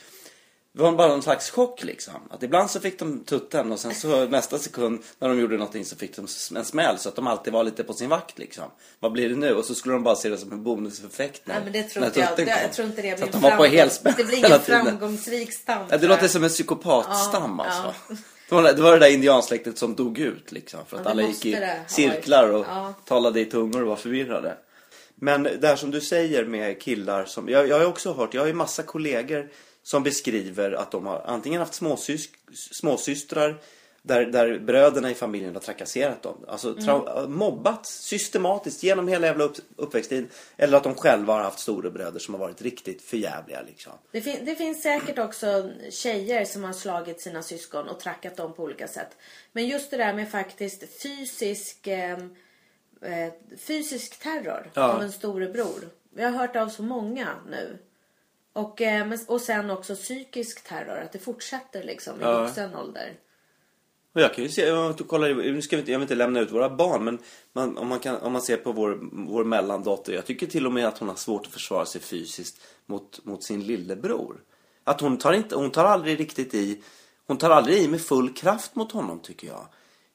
Det 0.77 0.83
var 0.83 0.93
bara 0.93 1.09
någon 1.09 1.23
slags 1.23 1.51
chock 1.51 1.85
liksom. 1.85 2.15
Att 2.31 2.43
ibland 2.43 2.71
så 2.71 2.81
fick 2.81 2.99
de 2.99 3.25
tutten 3.25 3.73
och 3.73 3.81
sen 3.81 3.95
så 3.95 4.25
nästa 4.27 4.59
sekund 4.59 5.03
när 5.19 5.29
de 5.29 5.41
gjorde 5.41 5.57
någonting 5.57 5.85
så 5.85 5.97
fick 5.97 6.17
de 6.17 6.27
en 6.57 6.65
smäll 6.65 6.99
så 6.99 7.09
att 7.09 7.17
de 7.17 7.27
alltid 7.27 7.53
var 7.53 7.65
lite 7.65 7.85
på 7.85 7.93
sin 7.93 8.09
vakt 8.09 8.39
liksom. 8.39 8.65
Vad 9.01 9.13
blir 9.13 9.29
det 9.29 9.37
nu? 9.37 9.55
Och 9.55 9.65
så 9.65 9.75
skulle 9.75 9.95
de 9.95 10.03
bara 10.03 10.17
se 10.17 10.29
det 10.29 10.39
som 10.39 10.53
en 10.53 10.63
bonuseffekt 10.63 11.47
när, 11.47 11.55
Nej 11.55 11.65
men 11.65 11.73
det 11.73 11.83
tror 11.83 12.01
när 12.01 12.07
inte 12.07 12.21
jag. 12.21 12.29
Det, 12.37 12.45
kom. 12.45 12.55
jag 12.63 12.73
tror 12.73 12.87
inte 12.89 13.03
det 13.03 13.11
Så 13.11 13.17
blir 13.17 13.27
att 13.27 13.33
de 13.33 13.43
var 13.43 13.57
på 13.57 13.65
helspänn 13.65 14.15
Det 14.17 14.25
blir 14.25 14.39
ingen 14.39 14.61
framgångsrik 14.61 15.53
stam. 15.53 15.87
Ja, 15.91 15.99
det 15.99 16.07
låter 16.07 16.29
som 16.29 16.45
en 16.45 16.51
psykopatstam 16.51 17.55
Ja, 17.59 17.65
alltså. 17.65 17.95
ja. 18.09 18.17
Det, 18.49 18.55
var, 18.55 18.63
det 18.63 18.83
var 18.83 18.93
det 18.93 18.99
där 18.99 19.11
indiansläktet 19.15 19.79
som 19.79 19.95
dog 19.95 20.19
ut 20.19 20.53
liksom. 20.53 20.81
För 20.87 20.97
att 20.97 21.05
Ja, 21.05 21.11
alla 21.11 21.23
gick 21.23 21.47
i 21.47 21.57
cirklar 21.87 22.49
och. 22.49 22.67
Ja. 22.69 22.95
talade 23.05 23.41
i 23.41 23.45
tungor 23.45 23.83
och 23.83 23.89
var 23.89 23.97
förvirrade. 23.97 24.57
Men 25.15 25.43
det 25.43 25.67
här 25.69 25.77
som 25.77 25.91
du 25.91 26.01
säger 26.01 26.45
med 26.45 26.81
killar 26.81 27.25
som, 27.25 27.49
jag, 27.49 27.69
jag 27.69 27.79
har 27.79 27.87
också 27.87 28.13
hört, 28.13 28.35
jag 28.35 28.43
har 28.43 28.47
ju 28.47 28.55
massa 28.55 28.83
kollegor 28.83 29.49
som 29.87 30.03
beskriver 30.03 30.73
att 30.73 30.91
de 30.91 31.07
har 31.07 31.23
antingen 31.27 31.61
haft 31.61 31.75
småsys, 31.75 32.29
småsystrar 32.73 33.61
där, 34.03 34.27
där 34.27 34.59
bröderna 34.59 35.11
i 35.11 35.15
familjen 35.15 35.55
har 35.55 35.61
trakasserat 35.61 36.23
dem. 36.23 36.45
Alltså 36.49 36.77
Mm. 36.79 37.33
mobbat 37.33 37.87
systematiskt 37.87 38.83
genom 38.83 39.09
hela 39.09 39.27
jävla 39.27 39.45
upp, 39.45 39.57
uppväxttiden. 39.77 40.29
Eller 40.57 40.77
att 40.77 40.85
de 40.85 40.95
själva 40.95 41.33
har 41.33 41.41
haft 41.41 41.59
storebröder 41.59 42.19
som 42.19 42.35
har 42.35 42.39
varit 42.41 42.63
riktigt 42.63 43.03
förjävliga 43.03 43.63
liksom. 43.63 43.93
Det, 44.11 44.21
fin- 44.21 44.45
det 44.45 44.55
finns 44.55 44.83
säkert 44.83 45.19
också 45.19 45.71
tjejer 45.91 46.45
som 46.45 46.65
har 46.65 46.73
slagit 46.73 47.21
sina 47.21 47.43
syskon 47.43 47.89
och 47.89 48.01
trackat 48.01 48.37
dem 48.37 48.53
på 48.53 48.63
olika 48.63 48.89
sätt. 48.89 49.17
Men 49.53 49.67
just 49.67 49.91
det 49.91 49.97
där 49.97 50.15
med 50.15 50.31
faktiskt 50.31 51.03
fysisk, 51.03 51.87
eh, 51.87 52.13
eh, 53.03 53.33
fysisk 53.59 54.19
terror 54.23 54.71
Ja. 54.75 54.93
av 54.93 55.03
en 55.03 55.13
storebror. 55.13 55.89
Vi 56.15 56.23
har 56.23 56.31
hört 56.31 56.57
av 56.57 56.69
så 56.69 56.83
många 56.83 57.29
nu. 57.51 57.79
Och, 58.55 58.81
eh, 58.83 59.13
och 59.27 59.41
sen 59.41 59.71
också 59.71 59.95
psykisk 59.95 60.65
terror, 60.65 60.99
att 60.99 61.13
det 61.13 61.19
fortsätter 61.19 61.83
liksom 61.83 62.21
i 62.21 62.23
Ja. 62.23 62.43
vuxen 62.43 62.75
ålder. 62.77 63.15
Och 64.15 64.21
jag 64.21 64.35
kan 64.35 64.45
ju 64.45 64.51
se, 64.51 64.71
du 64.97 65.05
kollar, 65.05 65.35
nu 65.35 65.63
ska 65.63 65.77
vi 65.77 65.81
inte, 65.81 65.93
jag 65.93 65.99
vill 65.99 66.05
inte 66.05 66.15
lämna 66.15 66.41
ut 66.41 66.53
våra 66.53 66.71
barn, 66.71 67.05
men 67.05 67.19
man, 67.53 67.79
om, 67.79 67.89
man 67.89 67.99
kan, 67.99 68.17
om 68.17 68.33
man 68.33 68.43
ser 68.43 68.57
på 68.57 68.73
vår, 68.73 68.99
vår 69.13 69.45
mellandotter, 69.45 70.13
jag 70.13 70.27
tycker 70.27 70.47
till 70.47 70.67
och 70.67 70.73
med 70.73 70.87
att 70.87 70.99
hon 70.99 71.09
har 71.09 71.17
svårt 71.17 71.47
att 71.47 71.53
försvara 71.53 71.87
sig 71.87 72.01
fysiskt 72.01 72.61
mot, 72.87 73.25
mot 73.25 73.45
sin 73.45 73.63
lillebror. 73.65 74.37
Att 74.85 75.01
hon 75.01 75.19
tar 75.19 75.33
inte, 75.33 75.57
hon 75.57 75.71
tar 75.71 75.85
aldrig 75.85 76.21
riktigt 76.21 76.55
i, 76.55 76.83
hon 77.27 77.39
tar 77.39 77.51
aldrig 77.51 77.79
i 77.79 77.89
med 77.89 78.01
full 78.01 78.35
kraft 78.35 78.75
mot 78.75 78.93
honom 78.93 79.21
tycker 79.21 79.47
jag. 79.47 79.67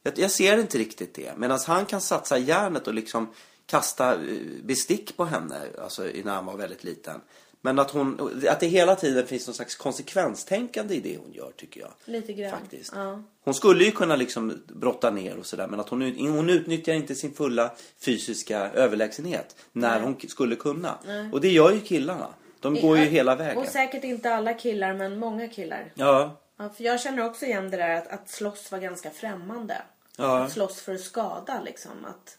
Jag, 0.03 0.19
jag 0.19 0.31
ser 0.31 0.57
inte 0.57 0.77
riktigt 0.77 1.13
det. 1.13 1.37
Medan 1.37 1.59
han 1.67 1.85
kan 1.85 2.01
satsa 2.01 2.37
järnet 2.37 2.87
och 2.87 2.93
liksom 2.93 3.33
kasta 3.65 4.13
eh, 4.13 4.19
bestick 4.63 5.17
på 5.17 5.25
henne, 5.25 5.61
alltså 5.81 6.01
när 6.23 6.33
han 6.33 6.45
var 6.45 6.57
väldigt 6.57 6.83
liten. 6.83 7.21
Men 7.61 7.79
att 7.79 7.91
hon, 7.91 8.41
att 8.49 8.59
det 8.59 8.67
hela 8.67 8.95
tiden 8.95 9.27
finns 9.27 9.47
någon 9.47 9.53
slags 9.53 9.75
konsekvenstänkande 9.75 10.95
i 10.95 10.99
det 10.99 11.17
hon 11.17 11.33
gör 11.33 11.51
tycker 11.57 11.81
jag. 11.81 11.91
Lite 12.05 12.33
grann. 12.33 12.51
Faktiskt. 12.51 12.91
Ja. 12.95 13.23
Hon 13.43 13.53
skulle 13.53 13.83
ju 13.83 13.91
kunna 13.91 14.15
liksom 14.15 14.63
brotta 14.67 15.09
ner 15.09 15.37
och 15.37 15.45
sådär 15.45 15.67
men 15.67 15.79
att 15.79 15.89
hon, 15.89 16.01
hon 16.19 16.49
utnyttjar 16.49 16.93
inte 16.93 17.15
sin 17.15 17.33
fulla 17.33 17.71
fysiska 17.99 18.71
överlägsenhet 18.71 19.55
när 19.71 19.95
Nej. 19.95 20.01
hon 20.01 20.29
skulle 20.29 20.55
kunna. 20.55 20.97
Och 21.31 21.41
det 21.41 21.49
gör 21.49 21.71
ju 21.71 21.79
killarna. 21.79 22.27
De 22.59 22.81
går 22.81 22.97
ju 22.97 23.05
hela 23.05 23.35
vägen. 23.35 23.57
Och 23.57 23.67
säkert 23.67 24.03
inte 24.03 24.35
alla 24.35 24.53
killar, 24.53 24.93
men 24.93 25.19
många 25.19 25.47
killar. 25.47 25.91
Ja, 25.95 26.39
Ja, 26.61 26.69
för 26.69 26.83
jag 26.83 27.01
känner 27.01 27.25
också 27.25 27.45
igen 27.45 27.71
det 27.71 27.77
där 27.77 27.95
att, 27.95 28.07
att 28.07 28.29
slåss 28.29 28.71
var 28.71 28.79
ganska 28.79 29.11
främmande. 29.11 29.81
Ja. 30.17 30.43
Att 30.43 30.51
slåss 30.51 30.81
för 30.81 30.95
att 30.95 31.01
skada 31.01 31.61
liksom. 31.65 32.05
Att... 32.05 32.37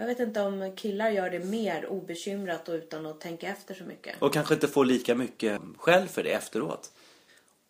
Jag 0.00 0.06
vet 0.06 0.20
inte 0.20 0.40
om 0.40 0.72
killar 0.76 1.10
gör 1.10 1.30
det 1.30 1.38
mer 1.38 1.86
obekymrat 1.86 2.68
och 2.68 2.74
utan 2.74 3.06
att 3.06 3.20
tänka 3.20 3.48
efter 3.48 3.74
så 3.74 3.84
mycket. 3.84 4.22
och 4.22 4.32
kanske 4.32 4.54
inte 4.54 4.68
får 4.68 4.84
lika 4.84 5.14
mycket 5.14 5.60
skäll 5.76 6.08
för 6.08 6.22
det 6.22 6.32
efteråt. 6.32 6.92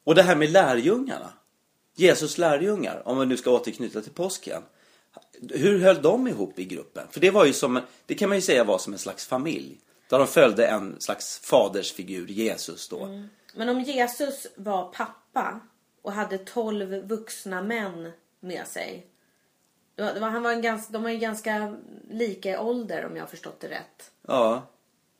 Och 0.04 0.14
det 0.14 0.22
här 0.22 0.36
med 0.36 0.50
lärjungarna. 0.50 1.32
Jesus 1.94 2.38
lärjungar, 2.38 3.08
om 3.08 3.18
vi 3.18 3.26
nu 3.26 3.36
ska 3.36 3.50
återknyta 3.50 4.00
till 4.00 4.12
påsken. 4.12 4.62
Hur 5.50 5.78
höll 5.78 6.02
de 6.02 6.28
ihop 6.28 6.58
i 6.58 6.64
gruppen? 6.64 7.06
För 7.10 7.20
det 7.20 7.30
var 7.30 7.44
ju 7.44 7.52
som, 7.52 7.80
det 8.06 8.14
kan 8.14 8.28
man 8.28 8.38
ju 8.38 8.42
säga 8.42 8.64
var 8.64 8.78
som 8.78 8.92
en 8.92 8.98
slags 8.98 9.26
familj. 9.26 9.78
Där 10.10 10.18
de 10.18 10.26
följde 10.26 10.66
en 10.66 11.00
slags 11.00 11.38
fadersfigur, 11.38 12.26
Jesus 12.26 12.88
då. 12.88 13.24
Men 13.54 13.68
om 13.68 13.80
Jesus 13.80 14.46
var 14.56 14.92
pappa 14.92 15.60
och 16.02 16.12
hade 16.12 16.38
tolv 16.38 17.06
vuxna 17.08 17.62
män 17.62 18.12
med 18.40 18.66
sig. 18.66 19.09
Var, 20.00 20.30
han 20.30 20.42
var 20.42 20.52
en 20.52 20.62
ganska, 20.62 20.92
de 20.92 21.02
var 21.02 21.10
ju 21.10 21.16
ganska 21.18 21.76
lika 22.10 22.50
i 22.50 22.56
ålder 22.56 23.06
om 23.06 23.16
jag 23.16 23.22
har 23.22 23.28
förstått 23.28 23.60
det 23.60 23.68
rätt. 23.68 24.10
Ja, 24.26 24.62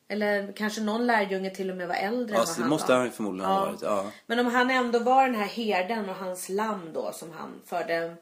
Eller 0.09 0.53
kanske 0.53 0.81
någon 0.81 1.07
lärjunge 1.07 1.51
till 1.51 1.71
och 1.71 1.77
med 1.77 1.89
var 1.89 1.95
äldre 1.95 2.37
Ja, 2.37 2.41
än 2.43 2.47
vad 2.49 2.57
han 2.57 2.69
måste 2.69 2.93
var. 2.93 2.99
han 3.01 3.11
förmodligen 3.11 3.51
ha 3.51 3.67
varit, 3.67 3.83
ja. 3.83 4.11
Men 4.27 4.39
om 4.39 4.47
han 4.47 4.71
ändå 4.71 4.99
var 4.99 5.27
den 5.27 5.35
här 5.35 5.47
herden 5.47 6.09
och 6.09 6.15
hans 6.17 6.49
lamm 6.49 6.91
då 6.93 7.13
som 7.13 7.33
han 7.33 7.51
förde 7.65 8.15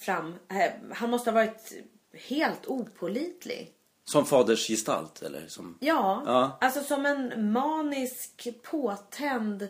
fram. 0.00 0.34
eh, 0.48 0.72
Han 0.94 1.10
måste 1.10 1.30
ha 1.30 1.34
varit 1.34 1.72
helt 2.28 2.66
opålitlig. 2.66 3.70
som 4.04 4.26
faders 4.26 4.68
gestalt 4.68 5.22
eller 5.22 5.46
som... 5.48 5.78
Ja, 5.80 6.22
Ja. 6.26 6.58
alltså 6.60 6.80
som 6.80 7.06
en 7.06 7.52
manisk, 7.52 8.48
påtänd... 8.62 9.68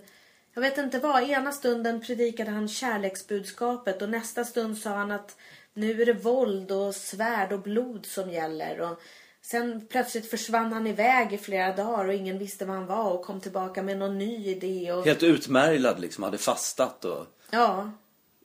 Jag 0.55 0.62
vet 0.62 0.78
inte 0.78 0.98
vad. 0.98 1.22
Ena 1.31 1.52
stunden 1.52 2.00
predikade 2.00 2.50
han 2.50 2.68
kärleksbudskapet 2.68 4.02
och 4.02 4.09
nästa 4.09 4.44
stund 4.44 4.78
sa 4.78 4.90
han 4.90 5.11
att 5.11 5.37
nu 5.74 6.02
är 6.02 6.06
det 6.06 6.12
våld 6.12 6.72
och 6.72 6.94
svärd 6.94 7.52
och 7.52 7.61
blod 7.61 8.06
som 8.06 8.30
gäller. 8.30 8.80
Och 8.80 9.00
sen 9.42 9.87
plötsligt 9.87 10.30
försvann 10.30 10.72
han 10.72 10.87
iväg 10.87 11.32
i 11.32 11.38
flera 11.38 11.76
dagar 11.76 12.04
och 12.04 12.14
ingen 12.14 12.38
visste 12.38 12.64
var 12.64 12.74
han 12.74 12.87
var 12.87 13.11
och 13.11 13.24
kom 13.24 13.40
tillbaka 13.40 13.82
med 13.82 13.98
någon 13.98 14.18
ny 14.18 14.46
idé. 14.46 14.92
Och... 14.92 15.04
Helt 15.04 15.22
utmärglad 15.22 16.00
liksom, 16.00 16.24
hade 16.24 16.38
fastat 16.38 17.04
och 17.04 17.26
Ja, 17.50 17.90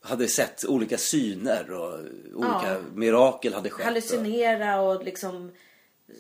hade 0.02 0.28
sett 0.28 0.66
olika 0.66 0.98
syner 0.98 1.72
och 1.72 2.00
olika 2.36 2.74
Ja. 2.74 2.80
mirakel 2.94 3.54
hade 3.54 3.70
skett. 3.70 3.80
och... 3.80 3.86
hallucinera 3.86 4.82
och 4.82 5.04
liksom 5.04 5.52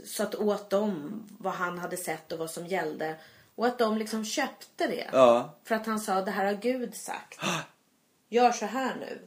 så 0.05 0.23
att 0.23 0.35
åt 0.35 0.69
dem 0.69 1.23
vad 1.39 1.53
han 1.53 1.77
hade 1.77 1.97
sett 1.97 2.31
och 2.31 2.39
vad 2.39 2.51
som 2.51 2.67
gällde. 2.67 3.15
Och 3.55 3.67
att 3.67 3.79
de 3.79 3.97
liksom 3.97 4.25
köpte 4.25 4.87
det. 4.87 5.07
Ja. 5.13 5.57
För 5.63 5.75
att 5.75 5.85
han 5.85 5.99
sa 5.99 6.21
det 6.21 6.31
här 6.31 6.45
har 6.45 6.53
Gud 6.61 6.95
sagt. 6.95 7.39
Gör 8.29 8.51
så 8.51 8.65
här 8.65 8.95
nu. 8.99 9.26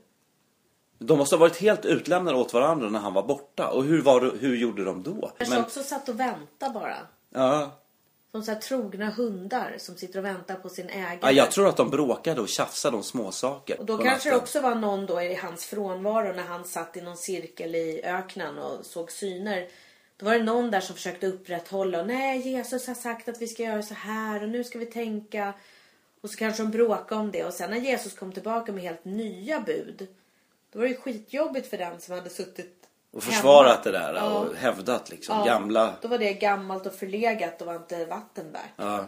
De 1.02 1.18
måste 1.18 1.34
ha 1.36 1.40
varit 1.40 1.56
helt 1.56 1.84
utlämnade 1.84 2.38
åt 2.38 2.52
varandra 2.52 2.88
när 2.88 2.98
han 2.98 3.14
var 3.14 3.22
borta. 3.22 3.68
Och 3.68 3.84
hur, 3.84 4.02
var, 4.02 4.20
det- 4.20 4.32
hur 4.40 4.56
gjorde 4.56 4.84
de 4.84 5.02
då? 5.02 5.32
Kanske 5.38 5.54
Men, 5.54 5.64
också 5.64 5.82
satt 5.82 6.08
och 6.08 6.20
väntade 6.20 6.74
bara. 6.74 6.96
ja. 7.34 7.76
Som 8.32 8.42
så 8.42 8.52
här 8.52 8.58
trogna 8.60 9.10
hundar 9.10 9.74
som 9.78 9.96
sitter 9.96 10.18
och 10.18 10.24
väntar 10.24 10.54
på 10.54 10.68
sin 10.68 10.88
ägare. 10.88 11.18
ja, 11.22 11.30
jag 11.32 11.50
tror 11.50 11.68
att 11.68 11.76
de 11.76 11.90
bråkade 11.90 12.40
och 12.40 12.48
tjafsade 12.48 12.96
om 12.96 13.02
småsaker. 13.02 13.78
Och 13.80 13.86
då 13.86 13.98
kanske 13.98 14.28
det 14.28 14.32
natten. 14.32 14.42
också 14.42 14.60
var 14.60 14.74
någon 14.74 15.06
då 15.06 15.22
i 15.22 15.34
hans 15.34 15.64
frånvaro 15.66 16.32
när 16.32 16.42
han 16.42 16.64
satt 16.64 16.96
i 16.96 17.00
någon 17.00 17.16
cirkel 17.16 17.74
i 17.74 18.00
öknen 18.04 18.58
och 18.58 18.86
såg 18.86 19.10
syner. 19.12 19.68
Då 20.16 20.26
var 20.26 20.32
det 20.34 20.42
någon 20.44 20.70
där 20.70 20.80
som 20.80 20.94
försökte 20.96 21.26
upprätthålla. 21.26 22.02
Nej, 22.02 22.48
Jesus 22.48 22.86
har 22.86 22.94
sagt 22.94 23.28
att 23.28 23.42
vi 23.42 23.46
ska 23.48 23.62
göra 23.62 23.82
så 23.82 23.94
här 23.94 24.42
och 24.42 24.48
nu 24.48 24.64
ska 24.64 24.78
vi 24.78 24.86
tänka. 24.86 25.52
Och 26.20 26.30
så 26.30 26.36
kanske 26.36 26.62
de 26.62 26.70
bråkade 26.70 27.20
om 27.20 27.30
det. 27.30 27.44
Och 27.44 27.54
sen 27.54 27.70
när 27.70 27.78
Jesus 27.78 28.14
kom 28.14 28.32
tillbaka 28.32 28.72
med 28.72 28.82
helt 28.82 29.04
nya 29.04 29.60
bud. 29.60 30.06
Då 30.72 30.78
var 30.78 30.86
det 30.86 30.90
ju 30.92 30.96
skitjobbigt 30.96 31.70
för 31.70 31.78
den 31.78 32.00
som 32.00 32.14
hade 32.14 32.30
suttit 32.30 32.76
Och 33.12 33.22
försvarat 33.22 33.70
hemma. 33.70 33.82
det 33.84 33.90
där 33.90 34.14
Ja. 34.14 34.38
och 34.38 34.54
hävdat 34.56 35.10
liksom. 35.10 35.38
Ja, 35.38 35.44
Gamla... 35.44 35.94
Då 36.02 36.08
var 36.08 36.18
det 36.18 36.32
gammalt 36.32 36.86
och 36.86 36.94
förlegat 36.94 37.60
och 37.60 37.66
var 37.66 37.76
inte 37.76 38.04
vatten 38.04 38.52
värt. 38.52 38.62
Ja. 38.76 39.04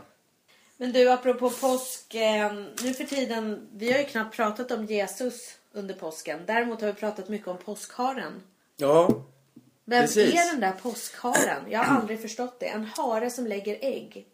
Men 0.77 0.93
du, 0.93 1.11
apropå 1.11 1.51
påsk. 1.51 2.15
Eh, 2.15 2.53
nu 2.83 2.95
för 2.95 3.05
tiden, 3.05 3.69
vi 3.73 3.93
har 3.93 3.99
ju 3.99 4.05
knappt 4.05 4.37
pratat 4.37 4.71
om 4.71 4.85
Jesus 4.85 5.41
under 5.73 5.95
påsken. 5.95 6.41
Däremot 6.47 6.81
har 6.81 6.89
vi 6.89 6.95
pratat 6.95 7.29
mycket 7.29 7.49
om 7.49 7.57
påskharen. 7.59 8.33
ja. 8.77 9.25
Vem 9.85 10.03
Precis. 10.03 10.35
är 10.35 10.51
den 10.53 10.61
där 10.61 10.73
påskharen? 10.73 11.63
Jag 11.71 11.79
har 11.85 11.97
aldrig 12.01 12.23
förstått 12.23 12.61
det. 12.61 12.67
En 12.67 12.85
hare 12.85 13.31
som 13.31 13.47
lägger 13.47 13.79
ägg. 13.81 14.27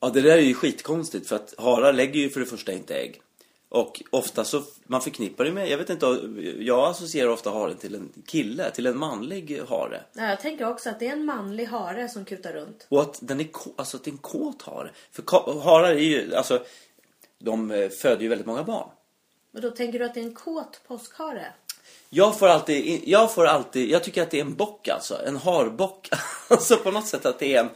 Ja, 0.00 0.08
det 0.08 0.20
där 0.20 0.30
är 0.36 0.40
ju 0.40 0.54
skitkonstigt 0.54 1.28
för 1.28 1.36
att 1.36 1.54
harar 1.58 1.92
lägger 1.92 2.20
ju 2.20 2.30
för 2.30 2.40
det 2.40 2.46
första 2.46 2.72
inte 2.72 2.94
ägg. 2.94 3.20
Och 3.68 4.02
ofta 4.10 4.44
så, 4.44 4.62
man 4.86 5.02
förknippar 5.02 5.44
det 5.44 5.52
med, 5.52 5.68
jag 5.68 5.78
vet 5.78 5.90
inte, 5.90 6.06
jag 6.58 6.90
associerar 6.90 7.28
ofta 7.28 7.50
haren 7.50 7.76
till 7.76 7.94
en 7.94 8.12
kille, 8.26 8.70
till 8.70 8.86
en 8.86 8.98
manlig 8.98 9.60
hare. 9.68 10.02
Ja, 10.12 10.28
jag 10.28 10.40
tänker 10.40 10.68
också 10.68 10.90
att 10.90 10.98
det 10.98 11.06
är 11.06 11.12
en 11.12 11.24
manlig 11.24 11.64
hare 11.64 12.08
som 12.08 12.24
kutar 12.24 12.52
runt. 12.52 12.86
Och 12.88 13.00
att 13.02 13.18
den 13.20 13.40
är, 13.40 13.48
alltså 13.76 13.96
att 13.96 14.04
det 14.04 14.10
är 14.10 14.12
en 14.12 14.18
kåt 14.18 14.62
hare. 14.62 14.90
För 15.12 15.60
harar 15.60 15.88
är 15.90 15.98
ju, 15.98 16.34
alltså, 16.34 16.64
de 17.38 17.70
eh, 17.70 17.88
föder 17.88 18.22
ju 18.22 18.28
väldigt 18.28 18.46
många 18.46 18.62
barn. 18.62 18.88
Men 19.50 19.62
då 19.62 19.70
tänker 19.70 19.98
du 19.98 20.04
att 20.04 20.14
det 20.14 20.20
är 20.20 20.24
en 20.24 20.34
kåt 20.34 20.80
påskhare? 20.86 21.52
Jag 22.10 22.38
får 22.38 22.48
alltid, 22.48 23.02
jag 23.08 23.34
får 23.34 23.46
alltid, 23.46 23.90
jag 23.90 24.04
tycker 24.04 24.22
att 24.22 24.30
det 24.30 24.36
är 24.36 24.44
en 24.44 24.54
bock 24.54 24.88
alltså, 24.88 25.26
en 25.26 25.36
harbock. 25.36 26.08
alltså 26.48 26.76
på 26.76 26.90
något 26.90 27.06
sätt 27.06 27.26
att 27.26 27.38
det 27.38 27.54
är 27.54 27.60
en, 27.60 27.68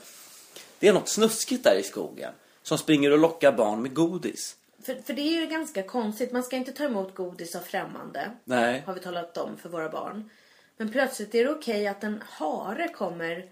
det 0.79 0.89
är 0.89 0.93
något 0.93 1.09
snuskigt 1.09 1.65
där 1.65 1.79
i 1.81 1.83
skogen. 1.83 2.33
Som 2.63 2.79
springer 2.79 3.11
och 3.11 3.19
lockar 3.19 3.53
barn 3.53 3.83
med 3.83 3.95
godis. 3.95 4.57
För, 4.83 4.95
för 4.95 5.13
det 5.13 5.23
är 5.23 5.41
ju 5.41 5.47
ganska 5.47 5.83
konstigt. 5.83 6.33
Man 6.33 6.43
ska 6.43 6.57
inte 6.57 6.73
ta 6.73 6.85
emot 6.85 7.15
godis 7.15 7.55
av 7.55 7.61
främmande. 7.61 8.31
Nej. 8.45 8.83
Har 8.87 8.95
vi 8.95 9.01
talat 9.01 9.37
om 9.37 9.57
för 9.57 9.69
våra 9.69 9.89
barn. 9.89 10.31
Men 10.77 10.93
plötsligt 10.93 11.35
är 11.35 11.45
det 11.45 11.51
okej 11.51 11.87
att 11.87 12.05
en 12.05 12.23
hare 12.29 12.89
kommer 12.89 13.51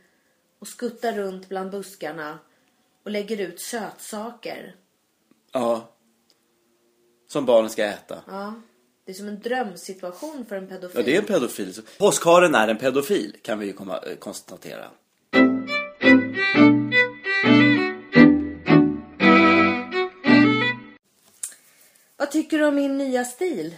och 0.59 0.69
skuttar 0.69 1.13
runt 1.13 1.49
bland 1.49 1.71
buskarna 1.71 2.39
och 3.03 3.11
lägger 3.11 3.41
ut 3.41 3.61
sötsaker. 3.61 4.75
Ja. 5.53 5.89
Som 7.29 7.47
barnen 7.47 7.71
ska 7.71 7.85
äta. 7.85 8.23
Ja. 8.27 8.55
Det 9.05 9.13
är 9.13 9.17
som 9.17 9.29
en 9.29 9.41
drömsituation 9.41 10.45
för 10.49 10.57
en 10.57 10.67
pedofil. 10.67 11.01
Ja, 11.01 11.03
det 11.03 11.17
är 11.17 11.21
en 11.21 11.27
pedofil. 11.27 11.75
Påskharen 11.99 12.55
är 12.55 12.69
en 12.69 12.79
pedofil, 12.79 13.37
kan 13.43 13.59
vi 13.59 13.67
ju 13.67 13.73
komma, 13.73 13.99
eh, 13.99 14.17
konstatera. 14.17 14.91
Vad 22.31 22.35
tycker 22.35 22.59
du 22.59 22.65
om 22.67 22.75
min 22.75 22.99
nya 22.99 23.25
stil? 23.25 23.77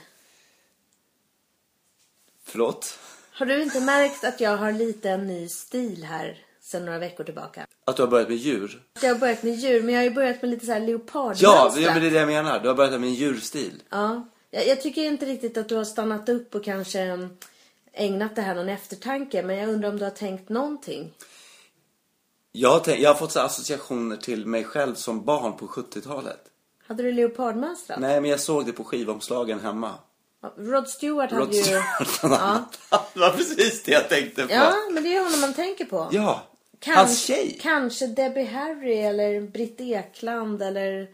Förlåt? 2.45 2.99
Har 3.33 3.47
du 3.47 3.63
inte 3.63 3.81
märkt 3.81 4.25
att 4.25 4.41
jag 4.41 4.57
har 4.57 4.73
lite 4.73 5.11
en 5.11 5.27
ny 5.27 5.49
stil 5.49 6.05
här 6.05 6.45
sedan 6.61 6.85
några 6.85 6.99
veckor 6.99 7.25
tillbaka? 7.25 7.67
Att 7.85 7.97
du 7.97 8.03
har 8.03 8.11
börjat 8.11 8.29
med 8.29 8.37
djur? 8.37 8.83
Jag 9.03 9.09
har 9.09 9.21
börjat 9.21 9.43
med 9.43 9.55
djur, 9.55 9.83
men 9.83 9.95
jag 9.95 10.01
har 10.01 10.05
ju 10.05 10.11
börjat 10.11 10.43
med 10.43 10.51
lite 10.51 10.67
så 10.67 10.73
här 10.73 10.81
leopardmönstrat. 10.81 11.77
ja, 11.77 11.93
men 11.93 12.01
det 12.01 12.07
är 12.07 12.11
det 12.11 12.19
jag 12.19 12.27
menar. 12.27 12.61
Du 12.61 12.69
har 12.69 12.75
börjat 12.75 13.01
med 13.01 13.09
en 13.09 13.15
djurstil. 13.15 13.83
Ja, 13.89 14.29
jag, 14.51 14.67
jag 14.67 14.83
tycker 14.83 15.03
inte 15.03 15.27
riktigt 15.27 15.57
att 15.57 15.69
du 15.69 15.77
har 15.77 15.85
stannat 15.85 16.29
upp 16.29 16.55
och 16.55 16.65
kanske 16.65 17.01
mm, 17.01 17.29
ägnat 17.93 18.37
det 18.37 18.43
här 18.43 18.55
någon 18.55 18.69
eftertanke. 18.69 19.43
Men 19.43 19.57
jag 19.57 19.69
undrar 19.69 19.89
om 19.89 19.99
du 19.99 20.05
har 20.05 20.11
tänkt 20.11 20.49
någonting. 20.49 21.15
Jag 22.53 22.71
har, 22.71 22.81
tänkt, 22.81 23.03
jag 23.03 23.11
har 23.11 23.15
fått 23.15 23.33
så 23.33 23.41
associationer 23.41 24.17
till 24.17 24.47
mig 24.47 24.65
själv 24.65 24.95
som 24.95 25.25
barn 25.25 25.57
på 25.57 25.67
70-talet. 25.67 26.52
Hade 26.93 27.03
du 27.03 27.13
leopardmönstrat? 27.13 27.99
Nej, 28.01 28.21
men 28.21 28.31
jag 28.31 28.41
såg 28.41 28.67
det 28.67 28.73
på 28.73 28.85
skivomslagen 28.85 29.61
hemma. 29.61 29.95
Ja, 30.43 30.55
Rod 30.59 30.89
Stewart 30.89 31.31
hade 31.31 31.43
Rod 31.45 31.55
ju... 31.55 31.63
Stewart 31.63 32.25
annat. 32.25 32.79
Det 33.15 33.21
var 33.21 33.31
precis 33.31 33.83
det 33.83 33.93
jag 33.93 34.09
tänkte 34.09 34.47
på. 34.47 34.53
Ja, 34.53 34.73
men 34.93 35.03
det 35.03 35.17
är 35.17 35.25
honom 35.25 35.41
man 35.41 35.55
tänker 35.55 35.85
på. 35.85 36.09
Ja, 36.13 36.43
Kans- 36.81 36.97
Hans 36.97 37.21
tjej? 37.23 37.59
Kanske 37.63 38.07
Debbie 38.07 38.45
Harry 38.45 38.95
eller 38.99 39.41
Britt 39.41 39.81
Ekland 39.81 40.63
eller 40.63 41.09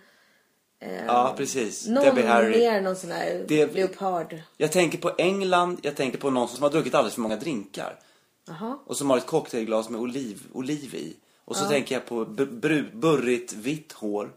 Ja, 1.06 1.34
precis. 1.36 1.86
någon 1.86 2.04
Debbie 2.04 2.22
Harry. 2.26 2.58
mer, 2.58 2.80
någon 2.80 2.96
sån 2.96 3.10
här 3.10 3.44
Det- 3.48 3.74
leopard. 3.74 4.38
Jag 4.56 4.72
tänker 4.72 4.98
på 4.98 5.10
England, 5.18 5.78
jag 5.82 5.96
tänker 5.96 6.18
på 6.18 6.30
någon 6.30 6.48
som 6.48 6.62
har 6.62 6.70
druckit 6.70 6.94
alldeles 6.94 7.14
för 7.14 7.20
många 7.20 7.36
drinkar. 7.36 7.98
Jaha. 8.48 8.78
Och 8.86 8.96
som 8.96 9.10
har 9.10 9.16
ett 9.16 9.26
cocktailglas 9.26 9.88
med 9.88 10.00
oliv, 10.00 10.42
oliv 10.52 10.94
i. 10.94 11.16
Och 11.44 11.56
så 11.56 11.64
tänker 11.64 11.94
jag 11.94 12.06
på 12.06 12.24
burrigt 12.92 13.52
vitt 13.52 13.92
hår. 13.92 14.30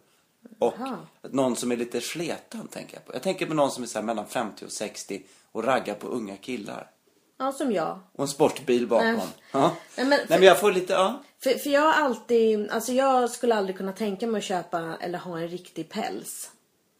Och 0.59 0.73
Aha. 0.79 0.97
någon 1.21 1.55
som 1.55 1.71
är 1.71 1.77
lite 1.77 2.01
sleten 2.01 2.67
tänker 2.67 2.93
jag 2.97 3.05
på. 3.05 3.13
Jag 3.13 3.23
tänker 3.23 3.45
på 3.45 3.53
någon 3.53 3.71
som 3.71 3.83
är 3.83 3.87
så 3.87 3.99
här 3.99 4.05
mellan 4.05 4.27
50 4.27 4.65
och 4.65 4.71
60 4.71 5.21
och 5.51 5.63
raggar 5.63 5.93
på 5.95 6.07
unga 6.07 6.37
killar. 6.37 6.89
Ja, 7.37 7.51
som 7.51 7.71
jag. 7.71 7.99
Och 8.13 8.21
en 8.23 8.27
sportbil 8.27 8.87
bakom. 8.87 9.13
Nej. 9.15 9.27
Ja. 9.51 9.75
Nej, 9.97 10.05
men 10.05 10.09
Nej 10.09 10.39
men 10.39 10.43
jag 10.43 10.59
får 10.59 10.71
lite, 10.71 10.93
ja. 10.93 11.23
För, 11.43 11.51
för 11.51 11.69
jag 11.69 11.81
har 11.81 11.93
alltid, 11.93 12.69
alltså 12.69 12.91
jag 12.91 13.29
skulle 13.29 13.55
aldrig 13.55 13.77
kunna 13.77 13.93
tänka 13.93 14.27
mig 14.27 14.39
att 14.39 14.43
köpa 14.45 14.97
eller 14.99 15.19
ha 15.19 15.39
en 15.39 15.47
riktig 15.47 15.89
päls. 15.89 16.51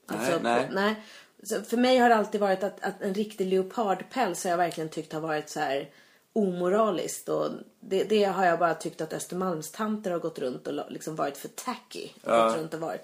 Alltså, 0.07 0.39
Nej, 0.43 0.67
på- 0.67 0.73
nej. 0.73 0.95
Så 1.43 1.61
för 1.61 1.77
mig 1.77 1.97
har 1.97 2.09
det 2.09 2.15
alltid 2.15 2.41
varit 2.41 2.63
att, 2.63 2.83
att 2.83 3.01
en 3.01 3.13
riktig 3.13 3.47
leopardpäls 3.47 4.43
har 4.43 4.51
jag 4.51 4.57
verkligen 4.57 4.89
tyckt 4.89 5.13
har 5.13 5.21
varit 5.21 5.49
så 5.49 5.59
här 5.59 5.89
omoraliskt. 6.33 7.29
Och 7.29 7.49
det, 7.79 8.03
det 8.03 8.23
har 8.23 8.45
jag 8.45 8.59
bara 8.59 8.73
tyckt 8.73 9.01
att 9.01 9.13
Östermalmstanter 9.13 10.11
har 10.11 10.19
gått 10.19 10.39
runt 10.39 10.67
och 10.67 10.91
liksom 10.91 11.15
varit 11.15 11.37
för 11.37 11.47
tacky. 11.47 12.09
och 12.23 12.31
Gått 12.31 12.57
runt 12.57 12.73
och 12.73 12.79
varit. 12.79 13.01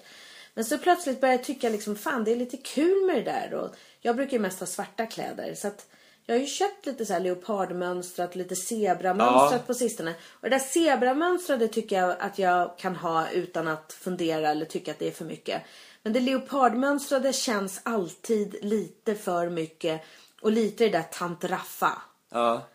Men 0.58 0.64
så 0.64 0.78
plötsligt 0.78 1.20
började 1.20 1.36
jag 1.38 1.44
tycka 1.46 1.68
liksom, 1.68 1.96
fan 1.96 2.24
det 2.24 2.32
är 2.32 2.36
lite 2.36 2.56
kul 2.56 3.06
med 3.06 3.16
det 3.16 3.22
där. 3.22 3.54
Och 3.54 3.74
jag 4.00 4.16
brukar 4.16 4.32
ju 4.32 4.38
mest 4.38 4.60
ha 4.60 4.66
svarta 4.66 5.06
kläder. 5.06 5.54
Så 5.54 5.68
att 5.68 5.86
jag 6.26 6.34
har 6.34 6.40
ju 6.40 6.46
köpt 6.46 6.86
lite 6.86 7.06
så 7.06 7.12
här 7.12 7.20
leopardmönstrat, 7.20 8.36
lite 8.36 8.56
zebramönstrat 8.56 9.52
Ja. 9.52 9.66
på 9.66 9.74
sistone. 9.74 10.14
Och 10.30 10.42
det 10.42 10.48
där 10.48 10.58
zebramönstrade 10.58 11.68
tycker 11.68 11.96
jag 11.96 12.16
att 12.20 12.38
jag 12.38 12.78
kan 12.78 12.96
ha 12.96 13.30
utan 13.30 13.68
att 13.68 13.92
fundera 13.92 14.50
eller 14.50 14.64
tycka 14.66 14.90
att 14.90 14.98
det 14.98 15.06
är 15.08 15.12
för 15.12 15.24
mycket. 15.24 15.62
Men 16.02 16.12
det 16.12 16.20
leopardmönstrade 16.20 17.32
känns 17.32 17.80
alltid 17.82 18.56
lite 18.62 19.14
för 19.14 19.50
mycket. 19.50 20.00
Och 20.40 20.52
lite 20.52 20.84
det 20.84 20.90
där 20.90 21.02
tant 21.02 21.44
Raffa. 21.44 22.02
ja. 22.30 22.66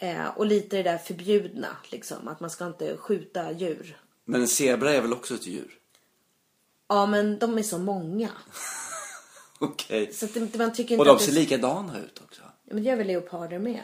Eh, 0.00 0.26
och 0.36 0.46
lite 0.46 0.76
det 0.76 0.82
där 0.82 0.98
förbjudna 0.98 1.76
liksom. 1.90 2.28
Att 2.28 2.40
man 2.40 2.50
ska 2.50 2.66
inte 2.66 2.96
skjuta 2.96 3.52
djur. 3.52 3.98
Men 4.24 4.40
en 4.40 4.48
zebra 4.48 4.92
är 4.92 5.00
väl 5.00 5.12
också 5.12 5.34
ett 5.34 5.46
djur? 5.46 5.78
Ja 6.88 7.06
men 7.06 7.38
de 7.38 7.58
är 7.58 7.62
så 7.62 7.78
många. 7.78 8.30
Okej. 9.58 10.12
Så 10.12 10.24
att 10.24 10.34
det, 10.34 10.58
man 10.58 10.72
tycker 10.72 10.94
inte 10.94 11.00
Och 11.00 11.04
de 11.04 11.16
att 11.16 11.22
ser 11.22 11.32
likadana 11.32 11.98
ut 11.98 12.20
också. 12.24 12.42
Ja, 12.44 12.50
Men 12.64 12.76
det 12.76 12.82
gör 12.90 12.96
väl 12.96 13.06
leoparder 13.06 13.58
med. 13.58 13.80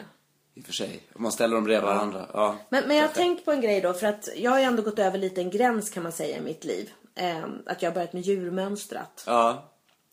I 0.53 0.61
och 0.61 0.65
för 0.65 0.73
sig. 0.73 1.03
Om 1.15 1.23
man 1.23 1.31
ställer 1.31 1.55
dem 1.55 1.63
bredvid 1.63 1.83
varandra. 1.83 2.25
Ja. 2.33 2.57
Men, 2.69 2.87
men 2.87 2.97
jag 2.97 3.03
har 3.07 3.13
tänkt 3.13 3.45
på 3.45 3.51
en 3.51 3.61
grej 3.61 3.81
då, 3.81 3.93
för 3.93 4.07
att 4.07 4.29
jag 4.35 4.51
har 4.51 4.59
ju 4.59 4.63
ändå 4.65 4.81
gått 4.81 4.99
över 4.99 5.17
lite 5.17 5.41
en 5.41 5.49
gräns 5.49 5.89
kan 5.89 6.03
man 6.03 6.11
säga 6.11 6.37
i 6.37 6.41
mitt 6.41 6.63
liv. 6.63 6.89
Eh, 7.15 7.43
att 7.65 7.81
jag 7.81 7.89
har 7.89 7.93
börjat 7.95 8.13
med 8.13 8.21
djurmönstrat. 8.21 9.23
Ja. 9.27 9.67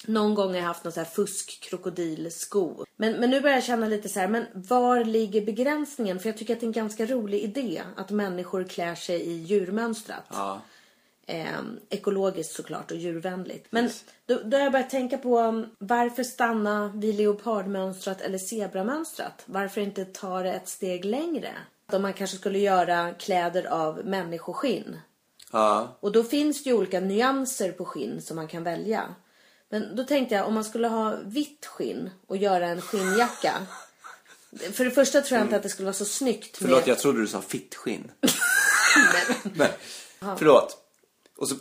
Någon 0.07 0.35
gång 0.35 0.49
har 0.49 0.57
jag 0.57 0.65
haft 0.65 0.85
någon 0.85 0.93
så 0.93 1.01
här 1.01 1.07
fusk-krokodilsko. 1.07 2.85
Men, 2.97 3.13
men 3.13 3.31
nu 3.31 3.41
börjar 3.41 3.57
jag 3.57 3.65
känna 3.65 3.87
lite 3.87 4.09
så 4.09 4.21
här, 4.21 4.29
men 4.29 4.47
var 4.55 5.05
ligger 5.05 5.47
begränsningen? 5.47 6.19
För 6.19 6.29
jag 6.29 6.39
tycker 6.39 6.55
att 6.55 6.61
det 6.61 6.65
är 6.65 6.69
en 6.69 6.73
ganska 6.73 7.07
rolig 7.07 7.41
idé 7.41 7.83
att 7.97 8.11
människor 8.11 8.65
klär 8.65 8.95
sig 8.95 9.21
i 9.21 9.33
djurmönstrat. 9.33 10.25
Ja. 10.31 10.61
Eh, 11.31 11.61
ekologiskt 11.91 12.53
såklart 12.53 12.91
och 12.91 12.97
djurvänligt. 12.97 13.67
Men 13.71 13.91
då, 14.27 14.41
då 14.45 14.57
har 14.57 14.65
jag 14.65 14.73
börjat 14.73 14.91
tänka 14.91 15.19
på 15.19 15.39
um, 15.39 15.67
varför 15.79 16.23
stanna 16.23 16.93
vid 16.95 17.15
leopardmönstrat 17.15 18.21
eller 18.21 18.39
zebramönstrat? 18.39 19.43
Varför 19.45 19.81
inte 19.81 20.05
ta 20.05 20.43
det 20.43 20.53
ett 20.53 20.69
steg 20.69 21.05
längre? 21.05 21.51
Om 21.93 22.03
man 22.03 22.13
kanske 22.13 22.37
skulle 22.37 22.59
göra 22.59 23.15
kläder 23.15 23.65
av 23.65 24.07
människoskinn. 24.07 25.01
Ja. 25.53 25.97
Och 26.01 26.13
då 26.13 26.25
finns 26.25 26.65
det 26.65 26.71
ju 26.71 26.77
olika 26.77 27.01
nyanser 27.01 27.73
på 27.73 27.85
skinn 27.85 28.23
som 28.23 28.37
man 28.37 28.49
kan 28.49 28.63
välja. 28.63 29.15
Men 29.69 29.97
då 29.97 30.05
tänkte 30.05 30.35
jag 30.35 30.47
om 30.47 30.55
man 30.55 30.65
skulle 30.65 30.89
ha 30.89 31.17
vitt 31.25 31.67
skinn 31.67 32.11
och 32.27 32.37
göra 32.37 32.67
en 32.67 32.81
skinnjacka. 32.81 33.55
För 34.73 34.85
det 34.85 34.91
första 34.91 35.21
tror 35.21 35.39
jag 35.39 35.47
inte 35.47 35.57
att 35.57 35.63
det 35.63 35.69
skulle 35.69 35.87
vara 35.87 35.95
så 35.95 36.05
snyggt 36.05 36.57
Förlåt, 36.57 36.87
med... 36.87 36.89
jag 36.89 36.99
trodde 36.99 37.21
du 37.21 37.27
sa 37.27 37.41
fittskinn. 37.41 38.11
Nej. 39.55 39.71
Förlåt. 40.39 40.85
Och 41.39 41.49
så 41.49 41.55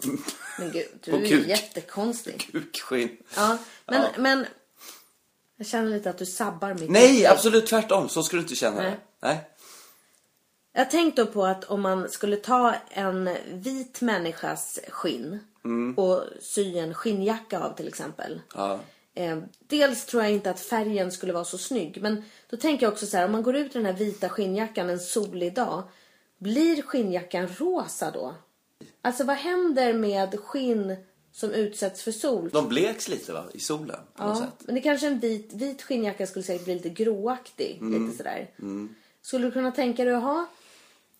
Men 0.60 0.72
gud, 0.72 0.86
du 1.04 1.12
är 1.24 1.28
kuk. 1.28 1.48
jättekonstig. 1.48 2.50
kukskinn. 2.52 3.18
Ja, 3.36 3.58
men, 3.86 4.02
Ja. 4.02 4.10
men 4.18 4.46
jag 5.58 5.68
känner 5.68 5.90
lite 5.90 6.10
att 6.10 6.18
du 6.18 6.26
sabbar 6.26 6.74
mitt 6.74 6.90
Nej, 6.90 7.12
upplägg. 7.12 7.26
absolut 7.26 7.68
tvärtom. 7.68 8.10
Så 8.10 8.24
skulle 8.24 8.40
du 8.42 8.44
inte 8.44 8.56
känna 8.56 8.82
Nej. 8.82 8.92
det. 8.92 8.98
Nej. 9.28 9.50
Jag 10.74 10.92
tänkte 10.92 11.26
på 11.26 11.46
att 11.46 11.64
om 11.64 11.82
man 11.82 12.10
skulle 12.10 12.36
ta 12.38 12.74
en 12.90 13.30
vit 13.52 14.02
människas 14.02 14.80
skinn 14.90 15.40
och 15.98 16.24
sy 16.42 16.78
en 16.78 16.94
skinnjacka 16.94 17.60
av 17.60 17.76
till 17.76 17.88
exempel. 17.88 18.42
Ja. 18.56 18.80
Eh, 19.14 19.38
dels 19.68 20.06
tror 20.06 20.24
jag 20.24 20.32
inte 20.32 20.50
att 20.50 20.60
färgen 20.60 21.12
skulle 21.12 21.34
vara 21.34 21.46
så 21.46 21.58
snygg. 21.58 22.02
Men 22.02 22.24
då 22.50 22.58
tänker 22.58 22.86
jag 22.86 22.94
också 22.94 23.06
så 23.08 23.18
här, 23.18 23.26
om 23.26 23.32
man 23.32 23.44
går 23.44 23.56
ut 23.56 23.72
i 23.76 23.78
den 23.78 23.86
här 23.86 23.94
vita 23.94 24.30
skinnjackan 24.30 24.90
en 24.90 25.00
solig 25.00 25.54
dag. 25.56 25.84
Blir 26.38 26.82
skinnjackan 26.82 27.48
rosa 27.58 28.12
då? 28.12 28.36
Alltså 29.02 29.24
vad 29.24 29.36
händer 29.36 29.94
med 29.94 30.40
skinn 30.40 30.96
som 31.32 31.52
utsätts 31.52 32.02
för 32.04 32.12
sol? 32.12 32.50
De 32.54 32.68
bleks 32.70 33.08
lite 33.08 33.34
va? 33.34 33.44
I 33.54 33.60
solen 33.60 34.00
på 34.16 34.24
något 34.24 34.40
Ja, 34.40 34.46
sätt. 34.46 34.66
men 34.66 34.76
det 34.76 34.82
kanske 34.82 35.08
en 35.08 35.20
vit, 35.20 35.54
vit 35.54 35.82
skinnjacka 35.82 36.28
skulle 36.28 36.44
säkert 36.44 36.66
bli 36.66 36.74
lite 36.74 36.90
gråaktig. 36.90 37.78
Mm. 37.82 38.06
Lite 38.06 38.18
sådär. 38.18 38.50
Skulle 39.22 39.46
du 39.48 39.52
kunna 39.52 39.72
tänka 39.72 40.04
dig 40.06 40.14
att 40.14 40.24
ha 40.24 40.46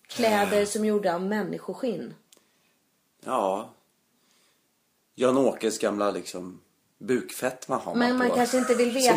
kläder 0.06 0.64
som 0.64 0.84
gjorda 0.84 1.14
av 1.14 1.22
människoskinn? 1.22 2.14
Ja. 3.24 3.70
Jan-Åkes 5.14 5.78
gamla 5.78 6.10
liksom 6.10 6.60
bukfett 6.98 7.68
man 7.68 7.80
har 7.80 7.94
Men 7.94 8.16
man 8.18 8.28
på. 8.28 8.34
kanske 8.34 8.58
inte 8.58 8.74
vill 8.74 8.90
veta. 8.94 9.16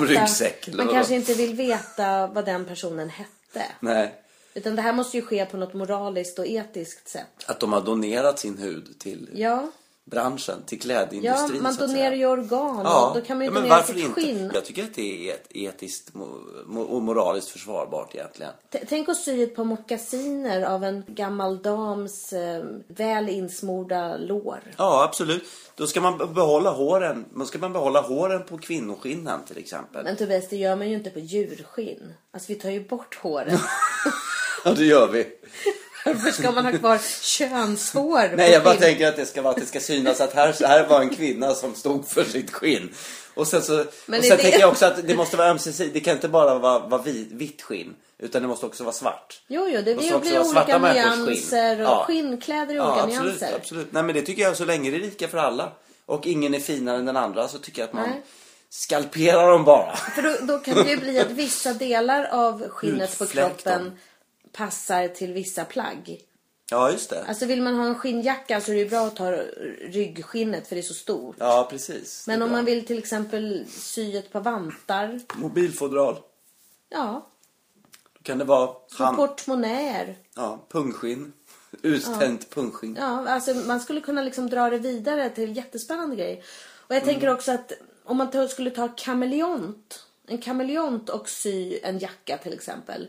Man 0.77 0.88
kanske 0.88 1.15
inte 1.15 1.34
vill 1.34 1.56
veta 1.56 2.27
vad 2.27 2.45
den 2.45 2.65
personen 2.65 3.10
hette. 3.10 3.65
Nej. 3.80 4.20
Utan 4.53 4.75
det 4.75 4.81
här 4.81 4.93
måste 4.93 5.17
ju 5.17 5.23
ske 5.23 5.45
på 5.45 5.57
något 5.57 5.73
moraliskt 5.73 6.39
och 6.39 6.45
etiskt 6.47 7.07
sätt. 7.09 7.27
Att 7.45 7.59
de 7.59 7.73
har 7.73 7.81
donerat 7.81 8.39
sin 8.39 8.57
hud 8.57 8.99
till 8.99 9.29
Ja, 9.33 9.67
branschen, 10.05 10.63
till 10.65 10.77
ja 10.77 10.83
klädindustrin 10.83 11.63
man 11.63 11.73
så 11.73 11.83
att 11.83 11.89
donerar 11.89 12.15
ju 12.15 12.25
organ 12.25 12.81
Ja, 12.83 13.11
då 13.15 13.21
kan 13.21 13.37
man 13.37 13.45
ju 13.45 13.49
ja, 13.49 13.53
men 13.53 13.63
donera 13.63 13.83
sitt 13.83 13.97
inte? 13.97 14.21
skinn. 14.21 14.51
Jag 14.53 14.65
tycker 14.65 14.83
att 14.83 14.93
det 14.95 15.29
är 15.29 15.33
et- 15.33 15.47
etiskt 15.55 16.11
och 16.89 17.01
moraliskt 17.03 17.49
försvarbart 17.49 18.15
egentligen. 18.15 18.51
T- 18.71 18.83
Tänk 18.89 19.09
att 19.09 19.17
sy 19.17 19.43
ett 19.43 19.55
par 19.55 19.63
mockasiner 19.63 20.61
av 20.63 20.83
en 20.83 21.03
gammal 21.07 21.61
dams 21.61 22.33
eh, 22.33 22.63
väl 22.87 23.29
insmorda 23.29 24.17
lår. 24.17 24.59
Ja, 24.77 25.03
absolut. 25.03 25.43
Då 25.75 25.87
ska 25.87 26.01
man 26.01 26.33
behålla 26.33 26.69
håren. 26.71 27.25
Man 27.33 27.47
ska 27.47 27.57
man 27.59 27.73
behålla 27.73 28.01
håren 28.01 28.43
på 28.49 28.57
kvinnoskinnen 28.57 29.39
till 29.47 29.57
exempel. 29.57 30.03
Men 30.03 30.15
Tobias, 30.15 30.49
det 30.49 30.55
gör 30.57 30.75
man 30.75 30.89
ju 30.89 30.95
inte 30.95 31.09
på 31.09 31.19
djurskinn. 31.19 32.13
Alltså 32.31 32.47
vi 32.53 32.55
tar 32.59 32.69
ju 32.69 32.87
bort 32.87 33.15
håret. 33.21 33.59
Ja, 34.65 34.71
det 34.71 34.86
gör 34.86 35.08
vi. 35.08 35.28
Varför 36.06 36.32
ska 36.32 36.52
man 36.52 36.65
ha 36.65 36.71
kvar 36.78 37.00
könshår? 37.21 38.36
Nej, 38.36 38.52
jag 38.52 38.63
bara 38.63 38.76
tänker 38.76 39.08
att 39.08 39.15
det 39.15 39.26
ska 39.26 39.41
vara 39.41 39.54
att 39.54 39.60
det 39.60 39.65
ska 39.65 39.80
synas 39.80 40.21
att 40.21 40.34
här, 40.34 40.56
här 40.67 40.88
var 40.88 41.02
en 41.02 41.10
kvinna 41.15 41.54
som 41.54 41.76
stod 41.76 42.08
för 42.08 42.24
sitt 42.24 42.52
skinn. 42.54 42.89
Och 43.34 43.47
sen 43.47 43.62
så, 43.62 43.86
Men 44.06 44.19
och 44.19 44.26
sen 44.26 44.38
det- 44.38 44.43
tänker 44.43 44.60
jag 44.60 44.69
också 44.69 44.86
att 44.86 45.08
det 45.08 45.15
måste 45.15 45.38
vara 45.38 45.47
ömsesidigt. 45.50 45.93
Det 45.93 46.00
kan 46.00 46.13
inte 46.15 46.28
bara 46.28 46.60
vara, 46.60 46.80
vara 46.80 47.02
vit, 47.02 47.32
vitt 47.32 47.62
skinn. 47.62 47.93
Utan 48.19 48.41
det 48.41 48.47
måste 48.47 48.65
också 48.65 48.84
vara 48.84 48.93
svart. 48.93 49.41
Jo, 49.47 49.67
jo, 49.74 49.82
det 49.82 49.95
måste 49.95 50.19
blir, 50.19 50.39
olika 50.39 50.80
människors 50.80 51.13
skinn. 51.15 51.26
nyanser 51.26 51.80
och 51.82 51.86
Ja. 51.88 52.04
skinnkläder 52.08 52.74
i 52.74 52.78
Ja, 52.78 52.91
olika 52.91 53.04
absolut, 53.04 53.41
nyanser. 53.41 53.56
absolut. 53.62 53.91
Nej, 53.91 54.04
men 54.04 54.15
det 54.15 54.21
tycker 54.21 54.41
jag 54.41 54.58
så 54.58 54.65
länge 54.65 54.91
det 54.91 54.97
är 54.97 55.02
lika 55.02 55.28
för 55.28 55.38
alla. 55.38 55.71
Och 56.06 56.28
ingen 56.28 56.54
är 56.54 56.60
finare 56.60 56.97
än 56.97 57.06
den 57.06 57.17
andra 57.17 57.47
så 57.47 57.58
tycker 57.58 57.82
jag 57.82 57.88
att 57.88 57.93
man 57.93 58.10
Nej. 58.10 58.21
skalperar 58.69 59.52
dem 59.52 59.63
bara. 59.63 59.95
För 59.95 60.21
då, 60.21 60.36
då 60.41 60.60
kan 60.60 60.76
det 60.76 60.89
ju 60.91 60.97
bli 60.97 61.19
att 61.19 61.32
vissa 61.32 61.74
delar 61.74 62.26
av 62.32 62.69
skinnet 62.69 63.19
på 63.19 63.26
kroppen 63.26 63.97
passar 64.51 65.07
till 65.07 65.33
vissa 65.33 65.65
plagg. 65.65 66.21
Ja, 66.71 66.91
just 66.91 67.09
det. 67.09 67.23
Alltså 67.27 67.45
vill 67.45 67.61
man 67.61 67.75
ha 67.75 67.85
en 67.85 67.95
skinnjacka 67.95 68.61
så 68.61 68.71
är 68.71 68.75
det 68.75 68.81
ju 68.81 68.89
bra 68.89 69.07
att 69.07 69.15
ta 69.15 69.31
ryggskinnet 69.81 70.67
för 70.67 70.75
det 70.75 70.81
är 70.81 70.83
så 70.83 70.93
stort. 70.93 71.35
Ja, 71.39 71.67
precis. 71.69 72.27
Men 72.27 72.41
om 72.41 72.49
bra. 72.49 72.57
man 72.57 72.65
vill 72.65 72.85
till 72.85 72.97
exempel 72.97 73.65
sy 73.69 74.17
ett 74.17 74.31
par 74.31 74.41
vantar. 74.41 75.19
Mobilfodral. 75.33 76.17
Ja, 76.89 77.27
Då 78.13 78.23
kan 78.23 78.37
det 78.37 78.45
vara 78.45 78.75
hand... 78.91 79.17
portmonnäer. 79.17 80.15
ja, 80.35 80.65
pungskinn. 80.69 81.33
Uttänt 81.81 82.49
pungskinn. 82.49 82.97
Ja, 82.99 83.29
alltså 83.29 83.53
man 83.53 83.79
skulle 83.79 84.01
kunna 84.01 84.21
liksom 84.21 84.49
dra 84.49 84.69
det 84.69 84.79
vidare 84.79 85.29
till 85.29 85.57
jättespännande 85.57 86.15
grejer. 86.15 86.43
Och 86.87 86.95
jag 86.95 87.03
tänker 87.03 87.29
också 87.29 87.51
att 87.51 87.71
om 88.03 88.17
man 88.17 88.49
skulle 88.49 88.69
ta 88.69 88.87
kameleont. 88.87 90.05
En 90.27 90.37
kameleont 90.37 91.09
och 91.09 91.29
sy 91.29 91.79
en 91.83 91.99
jacka 91.99 92.37
till 92.37 92.53
exempel. 92.53 93.07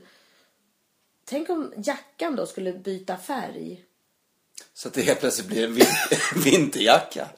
Tänk 1.32 1.50
om 1.50 1.72
jackan 1.76 2.36
då 2.36 2.46
skulle 2.46 2.72
byta 2.72 3.16
färg. 3.16 3.84
Så 4.74 4.88
att 4.88 4.94
det 4.94 5.02
helt 5.02 5.20
plötsligt 5.20 5.46
blir 5.48 5.64
en 5.64 5.74
vin- 5.74 5.86
vinterjacka. 6.44 7.28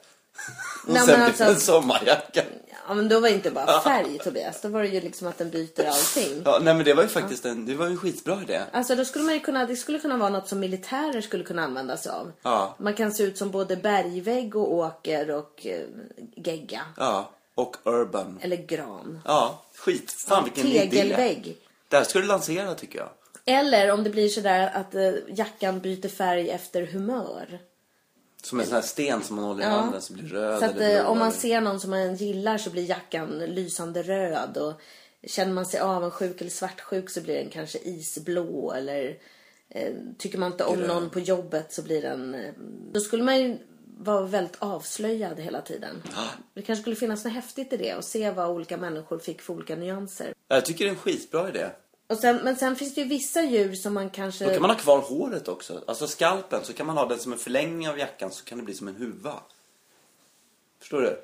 Och 0.87 0.93
Nej, 0.93 1.01
sen 1.05 1.07
men 1.07 1.15
blir 1.15 1.25
alltså- 1.25 1.43
det 1.43 1.49
en 1.49 1.59
sommarjacka. 1.59 2.43
Ja, 2.87 2.93
men 2.93 3.09
då 3.09 3.19
var 3.19 3.29
det 3.29 3.35
inte 3.35 3.51
bara 3.51 3.81
färg 3.81 4.19
Tobias. 4.19 4.61
Då 4.61 4.67
var 4.69 4.81
det 4.83 4.87
ju 4.87 5.01
liksom 5.01 5.27
att 5.27 5.37
den 5.37 5.49
byter 5.49 5.85
allting. 5.85 6.41
Ja, 6.45 6.59
nej 6.63 6.73
men 6.73 6.85
det 6.85 6.93
var 6.93 7.03
ju 7.03 7.09
faktiskt 7.09 7.45
en, 7.45 7.65
det 7.65 7.75
var 7.75 7.85
ju 7.85 7.91
en 7.91 7.97
skitbra 7.97 8.41
idé. 8.41 8.61
Alltså 8.71 8.95
då 8.95 9.05
skulle 9.05 9.25
man 9.25 9.33
ju 9.33 9.39
kunna, 9.39 9.65
det 9.65 9.75
skulle 9.75 9.99
kunna 9.99 10.17
vara 10.17 10.29
något 10.29 10.47
som 10.49 10.59
militärer 10.59 11.21
skulle 11.21 11.43
kunna 11.43 11.63
använda 11.63 11.97
sig 11.97 12.11
av. 12.11 12.31
Ja. 12.41 12.75
Man 12.79 12.93
kan 12.93 13.11
se 13.13 13.23
ut 13.23 13.37
som 13.37 13.51
både 13.51 13.75
bergvägg 13.77 14.55
och 14.55 14.73
åker 14.73 15.31
och 15.31 15.65
eh, 15.65 15.81
gegga. 16.35 16.81
Ja, 16.97 17.29
och 17.55 17.75
urban. 17.85 18.39
Eller 18.41 18.57
gran. 18.57 19.19
Ja, 19.25 19.65
skit. 19.75 20.11
Fan 20.11 20.43
vilken 20.43 20.67
idé. 20.67 20.79
Tegelvägg. 20.79 21.57
Det 21.89 21.97
här 21.97 22.03
ska 22.03 22.19
du 22.19 22.25
lansera 22.25 22.75
tycker 22.75 22.99
jag. 22.99 23.09
Eller 23.45 23.91
om 23.91 24.03
det 24.03 24.09
blir 24.09 24.29
sådär 24.29 24.71
att 24.73 24.95
eh, 24.95 25.13
jackan 25.27 25.79
byter 25.79 26.07
färg 26.07 26.49
efter 26.49 26.85
humör. 26.85 27.59
Som 28.43 28.59
en 28.59 28.65
sån 28.65 28.75
här 28.75 28.81
sten 28.81 29.23
som 29.23 29.35
man 29.35 29.45
håller 29.45 29.61
i 29.63 29.65
handen 29.65 30.01
som 30.01 30.15
blir 30.15 30.27
röd 30.27 30.59
Så 30.59 30.65
att 30.65 30.71
eller 30.75 30.89
blå. 30.93 30.99
eh, 31.03 31.11
om 31.11 31.17
man 31.19 31.27
eller- 31.27 31.37
ser 31.39 31.61
någon 31.61 31.79
som 31.79 31.89
man 31.89 32.15
gillar 32.15 32.57
så 32.57 32.69
blir 32.69 32.89
jackan 32.89 33.29
lysande 33.39 34.03
röd. 34.03 34.57
Och 34.57 34.73
känner 35.27 35.53
man 35.53 35.65
sig 35.65 35.79
avundsjuk 35.79 36.41
eller 36.41 36.51
svartsjuk 36.51 37.09
så 37.09 37.21
blir 37.21 37.35
den 37.35 37.49
kanske 37.49 37.77
isblå. 37.83 38.71
Eller 38.73 39.17
eh, 39.69 39.93
tycker 40.17 40.37
man 40.37 40.51
inte 40.51 40.63
om 40.63 40.77
Grön. 40.77 40.87
någon 40.87 41.09
på 41.09 41.19
jobbet 41.19 41.73
så 41.73 41.81
blir 41.81 42.01
den... 42.01 42.35
Eh, 42.35 42.53
då 42.91 42.99
skulle 42.99 43.23
man 43.23 43.39
ju 43.39 43.57
vara 43.97 44.21
väldigt 44.21 44.55
avslöjad 44.59 45.39
hela 45.39 45.61
tiden. 45.61 46.03
Det 46.53 46.61
kanske 46.61 46.81
skulle 46.81 46.95
finnas 46.95 47.23
något 47.25 47.33
häftigt 47.33 47.73
i 47.73 47.77
det 47.77 47.95
och 47.95 48.03
se 48.03 48.31
vad 48.31 48.49
olika 48.49 48.77
människor 48.77 49.19
fick 49.19 49.41
för 49.41 49.53
olika 49.53 49.75
nyanser. 49.75 50.33
Jag 50.47 50.65
tycker 50.65 50.85
det 50.85 50.89
är 50.89 50.93
en 50.93 50.99
skitbra 50.99 51.49
idé. 51.49 51.65
Och 52.07 52.17
sen, 52.17 52.35
men 52.43 52.55
sen 52.55 52.75
finns 52.75 52.95
det 52.95 53.01
ju 53.01 53.07
vissa 53.07 53.41
djur 53.43 53.75
som 53.75 53.93
man 53.93 54.09
kanske... 54.09 54.45
Då 54.45 54.51
kan 54.51 54.61
man 54.61 54.69
ha 54.71 54.77
kvar 54.77 54.99
håret 54.99 55.47
också. 55.47 55.81
Alltså 55.87 56.07
skalpen, 56.07 56.63
så 56.63 56.73
kan 56.73 56.85
man 56.85 56.97
ha 56.97 57.05
den 57.05 57.19
som 57.19 57.33
en 57.33 57.37
förlängning 57.39 57.89
av 57.89 57.99
jackan 57.99 58.31
så 58.31 58.45
kan 58.45 58.57
det 58.57 58.63
bli 58.63 58.73
som 58.73 58.87
en 58.87 58.95
huva. 58.95 59.33
Förstår 60.79 61.01
du? 61.01 61.21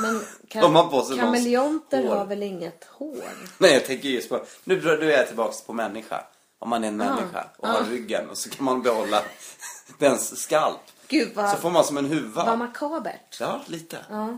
Men 0.00 0.22
någons 0.72 1.08
kameleonter 1.18 2.06
har 2.08 2.26
väl 2.26 2.42
inget 2.42 2.84
hår? 2.84 3.24
Nej, 3.58 3.72
jag 3.72 3.86
tänker 3.86 4.08
just 4.08 4.28
på... 4.28 4.44
Nu 4.64 4.80
drar- 4.80 4.98
nu 4.98 5.12
är 5.12 5.18
jag 5.18 5.26
tillbaks 5.26 5.62
på 5.62 5.72
människa. 5.72 6.24
Om 6.58 6.68
man 6.70 6.84
är 6.84 6.88
en 6.88 7.00
Ah. 7.00 7.14
människa 7.14 7.46
och 7.56 7.68
har 7.68 7.84
ryggen 7.84 8.30
och 8.30 8.38
så 8.38 8.50
kan 8.50 8.64
man 8.64 8.82
behålla 8.82 9.22
dens 9.98 10.38
skalp. 10.42 10.80
Gud 11.08 11.28
vad, 11.34 11.50
Så 11.50 11.56
får 11.56 11.70
man 11.70 11.84
som 11.84 11.96
en 11.96 12.06
huva. 12.06 12.44
vad 12.44 12.58
makabert. 12.58 13.36
Ja, 13.40 13.60
lite. 13.66 13.98
Ja. 14.10 14.36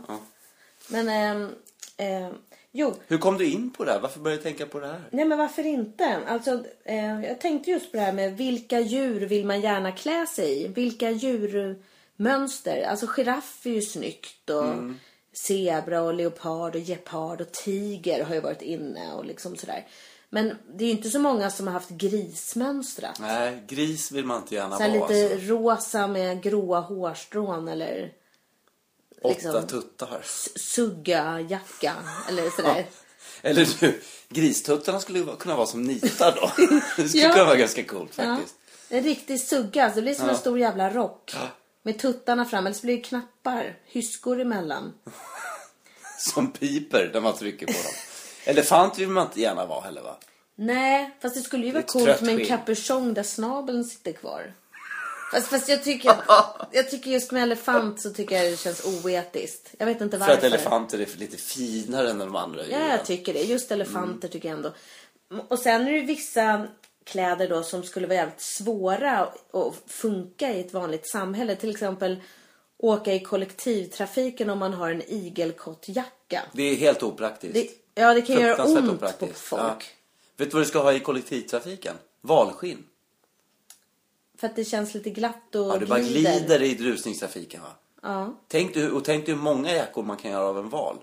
Men, 0.88 1.09
ehm, 1.09 1.51
ehm, 1.96 2.33
jo. 2.79 2.95
Hur 3.07 3.19
kom 3.19 3.38
du 3.38 3.47
in 3.47 3.71
på 3.71 3.85
det 3.85 3.93
här? 3.93 4.01
Varför 4.01 4.21
började 4.21 4.43
du 4.43 4.45
tänka 4.49 4.67
på 4.67 4.81
det 4.81 4.87
här? 4.87 5.01
Nej 5.11 5.25
men 5.25 5.38
varför 5.38 5.67
inte? 5.67 6.21
Alltså, 6.29 6.64
eh, 6.85 7.21
jag 7.25 7.41
tänkte 7.41 7.71
just 7.71 7.91
på 7.91 7.97
det 7.97 8.03
här 8.03 8.12
med 8.12 8.37
vilka 8.37 8.81
djur 8.81 9.21
vill 9.21 9.47
man 9.47 9.61
gärna 9.61 9.93
klä 9.93 10.27
sig 10.27 10.62
i? 10.64 10.69
Vilka 10.69 11.11
djurmönster? 11.11 12.83
Alltså 12.83 13.07
giraff 13.07 13.67
är 13.67 13.71
ju 13.71 13.83
snyggt 13.83 14.51
och 14.51 14.75
zebra 15.33 16.03
och 16.03 16.14
leopard 16.14 16.75
och 16.75 16.81
gepard 16.81 17.41
och 17.41 17.53
tiger 17.53 18.25
har 18.25 18.35
ju 18.35 18.41
varit 18.41 18.62
inne 18.62 19.12
och 19.12 19.25
liksom 19.25 19.57
sådär. 19.57 19.87
Men 20.31 20.55
det 20.75 20.85
är 20.85 20.88
ju 20.88 20.95
inte 20.95 21.11
så 21.11 21.19
många 21.19 21.51
som 21.51 21.67
har 21.67 21.75
haft 21.75 21.91
grismönstrat. 21.91 23.19
Nej, 23.21 23.62
gris 23.69 24.12
vill 24.12 24.25
man 24.25 24.43
inte 24.43 24.55
gärna 24.55 24.79
vara. 24.79 24.88
lite 24.88 25.33
Alltså. 25.35 25.53
rosa 25.53 26.07
med 26.07 26.43
gråa 26.43 26.81
hårstrån 26.81 27.69
eller 27.69 28.12
Åtta 29.23 29.29
liksom- 29.35 29.67
tuttar. 29.67 30.23
sugga-jacka 30.57 31.93
eller 32.29 32.51
sådär. 32.51 32.87
Eller 33.43 33.69
du, 33.81 34.01
gristuttarna 34.29 35.01
skulle 35.01 35.27
kunna 35.39 35.57
vara 35.57 35.67
som 35.67 35.83
nitar 35.83 36.33
då. 36.41 36.53
Det 37.03 37.09
skulle 37.09 37.23
Ja. 37.25 37.33
kunna 37.33 37.45
vara 37.45 37.57
ganska 37.57 37.85
coolt 37.85 38.13
Ja. 38.17 38.25
faktiskt. 38.37 38.55
En 38.89 39.03
riktig 39.03 39.41
sugga, 39.41 39.85
alltså 39.85 39.97
det 39.97 40.03
blir 40.03 40.15
som 40.15 40.27
Ja. 40.27 40.33
en 40.33 40.39
stor 40.39 40.59
jävla 40.59 40.91
rock. 40.91 41.31
Ja. 41.35 41.49
Med 41.83 41.99
tuttarna 41.99 42.45
fram, 42.45 42.67
eller 42.67 42.77
så 42.77 42.83
blir 42.87 42.97
det 42.97 43.03
knappar, 43.03 43.77
hyskor 43.85 44.41
emellan. 44.41 44.93
Som 46.19 46.53
piper 46.53 47.11
när 47.15 47.21
man 47.21 47.37
trycker 47.37 47.67
på 47.67 47.73
dem. 47.73 47.93
Elefant 48.45 48.99
vill 48.99 49.09
man 49.09 49.27
inte 49.27 49.41
gärna 49.41 49.67
vara 49.67 49.81
heller 49.81 50.03
va? 50.03 50.17
Nej, 50.57 51.17
fast 51.23 51.35
det 51.35 51.41
skulle 51.41 51.67
ju 51.67 51.73
vara 51.73 51.83
coolt 51.83 52.21
med 52.21 52.41
en 52.41 52.47
kapuschong 52.47 53.15
där 53.15 53.23
snabeln 53.23 53.85
sitter 53.85 54.13
kvar. 54.13 54.55
Fast, 55.33 55.49
fast 55.49 55.69
jag, 55.69 55.85
tycker, 55.85 56.14
jag 56.73 56.91
tycker 56.91 57.11
just 57.11 57.33
med 57.33 57.43
elefant 57.43 58.01
så 58.01 58.11
tycker 58.11 58.37
jag 58.43 58.53
det 58.53 58.57
känns 58.57 58.85
oetiskt. 59.05 59.75
Jag 59.79 59.87
vet 59.87 60.01
inte 60.01 60.19
För 60.19 60.27
varför. 60.27 60.38
att 60.38 60.45
elefanter 60.45 60.99
är 60.99 61.19
lite 61.19 61.37
finare 61.37 62.11
än 62.11 62.19
de 62.19 62.37
andra 62.37 62.61
Ja, 62.61 62.67
djuren. 62.67 62.88
jag 62.91 63.05
tycker 63.05 63.35
det. 63.35 63.43
Just 63.43 63.71
elefanter 63.71 64.29
tycker 64.29 64.49
jag 64.49 64.57
ändå. 64.57 64.73
Och 65.49 65.59
sen 65.59 65.88
är 65.88 65.93
det 65.93 66.01
vissa 66.01 66.67
kläder 67.05 67.49
då 67.49 67.62
som 67.62 67.83
skulle 67.83 68.07
vara 68.07 68.17
jävligt 68.17 68.41
svåra 68.41 69.19
att 69.53 69.75
funka 69.87 70.51
i 70.55 70.61
ett 70.61 70.73
vanligt 70.73 71.09
samhälle. 71.11 71.57
Till 71.57 71.71
exempel 71.71 72.17
åka 72.79 73.14
i 73.14 73.21
kollektivtrafiken 73.21 74.51
om 74.51 74.59
man 74.59 74.73
har 74.75 74.91
en 74.91 75.03
igelkottjacka. 75.03 76.43
Det 76.53 76.62
är 76.62 76.77
helt 76.77 77.03
opraktiskt. 77.03 77.55
Det, 77.55 78.01
ja, 78.03 78.14
det 78.14 78.23
kan 78.23 78.41
göra 78.41 78.64
ont 78.64 78.87
på 78.88 78.93
opraktiskt. 78.93 79.38
folk. 79.41 79.62
Ja. 79.62 79.79
Vet 80.37 80.51
du 80.51 80.55
vad 80.57 80.62
du 80.62 80.69
ska 80.69 80.79
ha 80.83 80.93
i 80.93 81.01
kollektivtrafiken? 81.01 81.95
Valskinn. 82.21 82.85
För 84.40 84.46
att 84.46 84.57
det 84.57 84.64
känns 84.64 84.94
lite 84.94 85.11
glatt 85.11 85.55
och 85.55 85.66
Ja, 85.66 85.77
du 85.79 85.87
bara 85.87 85.98
glider 85.98 86.62
i 86.62 86.74
rusningstrafiken 86.77 87.61
va? 87.62 87.68
Ja. 88.03 88.35
Tänk 88.48 88.74
du, 88.74 88.90
och 88.90 89.05
tänk 89.05 89.27
dig 89.27 89.35
hur 89.35 89.42
många 89.42 89.74
jackor 89.74 90.03
man 90.03 90.16
kan 90.16 90.31
göra 90.31 90.44
av 90.44 90.59
en 90.59 90.68
val. 90.68 90.96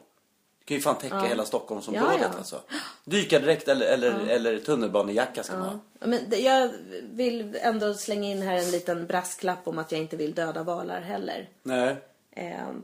Du 0.60 0.66
kan 0.66 0.78
ju 0.78 0.82
fan 0.82 0.98
täcka 0.98 1.20
hela 1.20 1.46
Stockholmsområdet 1.46 2.18
Ja, 2.22 2.28
ja. 2.32 2.38
alltså. 2.38 2.62
Dykardräkt 3.04 3.68
eller, 3.68 3.86
eller, 3.86 4.28
eller 4.28 4.60
tunnelbanejacka 4.60 5.44
ska 5.44 5.58
man 5.58 5.68
ha. 5.70 5.80
Ja, 6.00 6.08
Men 6.08 6.20
det- 6.30 6.40
jag 6.40 6.70
vill 7.12 7.58
ändå 7.62 7.94
slänga 7.94 8.30
in 8.30 8.42
här 8.42 8.56
en 8.58 8.72
liten 8.72 9.08
brasklapp 9.08 9.68
om 9.68 9.80
att 9.80 9.92
jag 9.92 10.02
inte 10.02 10.18
vill 10.18 10.34
döda 10.34 10.64
valar 10.64 11.02
heller. 11.02 11.50
Nej. 11.64 11.96
Ehm, 12.36 12.84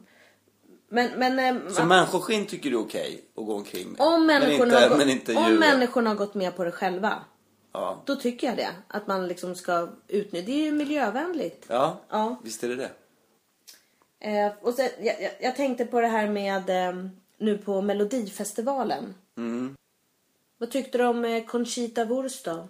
Men, 0.90 1.10
men, 1.18 1.40
ehm, 1.40 1.70
Så 1.70 1.84
människoskinn 1.86 2.46
tycker 2.46 2.70
du 2.70 2.76
är 2.76 2.82
okej 2.82 3.22
att 3.38 3.46
gå 3.46 3.56
omkring 3.56 3.90
med? 3.92 4.02
Om 4.02 4.26
människorna, 4.26 4.66
men 4.66 4.80
inte, 4.80 4.90
har, 4.90 4.98
men 4.98 5.10
inte 5.10 5.36
om 5.36 5.54
människorna 5.56 6.10
har 6.10 6.18
gått 6.18 6.34
med 6.34 6.56
på 6.56 6.64
det 6.64 6.72
själva. 6.72 7.24
Ja. 7.72 8.02
Då 8.06 8.16
tycker 8.16 8.48
jag 8.48 8.58
det. 8.58 8.70
Att 8.88 9.08
man 9.08 9.28
liksom 9.28 9.56
ska 9.56 9.88
utnyttja. 10.08 10.46
Det 10.46 10.52
är 10.52 10.64
ju 10.66 10.72
miljövänligt. 10.72 11.66
ja, 11.70 12.00
Ja. 12.10 12.36
visst 12.44 12.64
är 12.64 12.70
det 12.70 12.76
det. 12.76 12.92
Eh, 14.20 14.52
och 14.62 14.74
sen, 14.74 14.90
jag, 15.00 15.22
jag, 15.22 15.32
jag 15.42 15.56
tänkte 15.56 15.86
på 15.86 16.02
det 16.02 16.08
här 16.08 16.28
med 16.28 16.70
eh, 16.90 17.06
nu 17.38 17.58
på 17.58 17.82
Melodifestivalen. 17.82 19.16
Mm. 19.38 19.76
Vad 20.58 20.72
tyckte 20.72 20.98
du 20.98 21.06
om 21.06 21.26
eh, 21.26 21.46
Conchita 21.46 22.06
Wurst 22.06 22.46
då? 22.46 22.68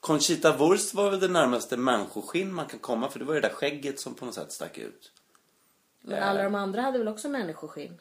Conchita 0.00 0.56
Wurst 0.56 0.94
var 0.94 1.10
väl 1.10 1.20
det 1.20 1.28
närmaste 1.28 1.76
människoskinn 1.76 2.52
man 2.52 2.66
kan 2.66 2.78
komma 2.78 3.10
för 3.10 3.18
det 3.18 3.24
var 3.24 3.34
ju 3.34 3.40
det 3.40 3.48
där 3.48 3.54
skägget 3.54 4.00
som 4.00 4.14
på 4.14 4.24
något 4.24 4.34
sätt 4.34 4.52
stack 4.52 4.78
ut. 4.78 5.12
Men 6.02 6.18
Eh. 6.18 6.28
alla 6.28 6.42
de 6.42 6.54
andra 6.54 6.82
hade 6.82 6.98
väl 6.98 7.08
också 7.08 7.28
människoskinn? 7.28 7.98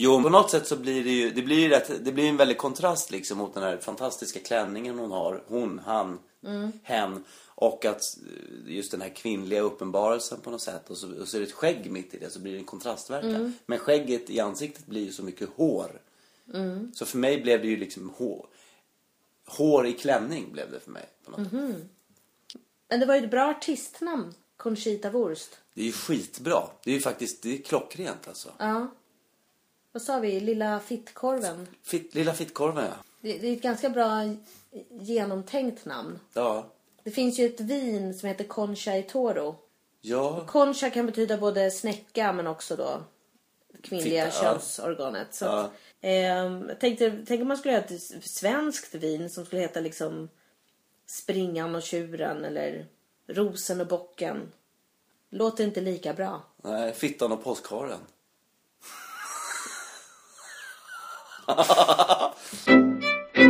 Jo, 0.00 0.22
på 0.22 0.28
något 0.28 0.50
sätt 0.50 0.66
så 0.66 0.76
blir 0.76 1.04
det 1.04 1.10
ju, 1.10 1.30
det 1.30 1.42
blir 1.42 1.60
ju 1.60 1.68
rätt, 1.68 2.04
det 2.04 2.12
blir 2.12 2.28
en 2.28 2.36
väldig 2.36 2.58
kontrast 2.58 3.10
liksom 3.10 3.38
mot 3.38 3.54
den 3.54 3.62
här 3.62 3.76
fantastiska 3.76 4.40
klänningen 4.40 4.98
hon 4.98 5.10
har. 5.10 5.42
Hon, 5.46 5.80
han, 5.84 6.18
hen. 6.82 7.24
Och 7.46 7.84
att 7.84 8.00
eh, 8.00 8.74
just 8.74 8.90
den 8.90 9.00
här 9.00 9.08
kvinnliga 9.08 9.60
uppenbarelsen 9.60 10.40
på 10.40 10.50
något 10.50 10.62
sätt. 10.62 10.90
Och 10.90 10.96
så, 10.96 11.20
och 11.20 11.28
så 11.28 11.36
är 11.36 11.40
det 11.40 11.46
ett 11.46 11.52
skägg 11.52 11.90
mitt 11.90 12.14
i 12.14 12.18
det 12.18 12.30
så 12.30 12.40
blir 12.40 12.52
det 12.52 12.58
en 12.58 12.64
kontrastverkan. 12.64 13.54
Men 13.66 13.78
skägget 13.78 14.30
i 14.30 14.40
ansiktet 14.40 14.86
blir 14.86 15.04
ju 15.04 15.12
så 15.12 15.22
mycket 15.22 15.48
hår. 15.56 16.00
Så 16.94 17.06
för 17.06 17.18
mig 17.18 17.40
blev 17.40 17.62
det 17.62 17.68
ju 17.68 17.76
liksom 17.76 18.12
hår. 18.16 18.46
Hår 19.46 19.86
i 19.86 19.92
klänning 19.92 20.52
blev 20.52 20.70
det 20.70 20.80
för 20.80 20.90
mig. 20.90 21.06
På 21.24 21.30
något 21.30 21.50
sätt. 21.50 21.86
Men 22.88 23.00
det 23.00 23.06
var 23.06 23.14
ju 23.16 23.24
ett 23.24 23.30
bra 23.30 23.50
artistnamn. 23.50 24.34
Conchita 24.56 25.10
Wurst. 25.10 25.58
Det 25.74 25.80
är 25.80 25.86
ju 25.86 25.92
skitbra. 25.92 26.62
Det 26.84 26.90
är 26.90 26.94
ju 26.94 27.00
faktiskt, 27.00 27.42
det 27.42 27.58
är 27.58 27.62
klockrent 27.62 28.28
alltså. 28.28 28.52
Ja. 28.58 28.86
Vad 29.92 30.02
sa 30.02 30.18
vi? 30.18 30.40
Lilla 30.40 30.80
fittkorven. 30.80 31.66
Fitt, 31.82 32.14
lilla 32.14 32.32
fittkorven 32.34 32.84
ja. 32.84 32.94
Det, 33.20 33.38
det 33.38 33.48
är 33.48 33.52
ett 33.52 33.62
ganska 33.62 33.90
bra 33.90 34.10
genomtänkt 35.00 35.84
namn. 35.84 36.18
Ja. 36.32 36.66
Det 37.04 37.10
finns 37.10 37.38
ju 37.38 37.46
ett 37.46 37.60
vin 37.60 38.14
som 38.14 38.28
heter 38.28 38.44
Concha 38.44 38.96
i 38.96 39.02
Toro. 39.02 39.56
Ja. 40.00 40.44
Concha 40.46 40.90
kan 40.90 41.06
betyda 41.06 41.36
både 41.38 41.70
snäcka 41.70 42.32
men 42.32 42.46
också 42.46 42.76
då 42.76 43.02
kvinnliga 43.82 44.30
Fitta, 44.30 44.42
könsorganet. 44.44 45.34
Så 45.34 45.44
Ja. 45.44 45.60
att, 45.60 45.72
jag 46.70 46.80
tänkte, 46.80 47.24
tänk 47.26 47.40
om 47.42 47.48
man 47.48 47.56
skulle 47.56 47.74
göra 47.74 47.84
ett 47.84 48.24
svenskt 48.24 48.94
vin 48.94 49.30
som 49.30 49.46
skulle 49.46 49.62
heta 49.62 49.80
liksom 49.80 50.28
Springan 51.06 51.74
och 51.74 51.82
tjuren 51.82 52.44
eller 52.44 52.86
Rosen 53.26 53.80
och 53.80 53.86
bocken. 53.86 54.52
Låter 55.30 55.64
inte 55.64 55.80
lika 55.80 56.14
bra. 56.14 56.42
Nej, 56.62 56.92
fittan 56.92 57.32
och 57.32 57.44
påskharen. 57.44 57.98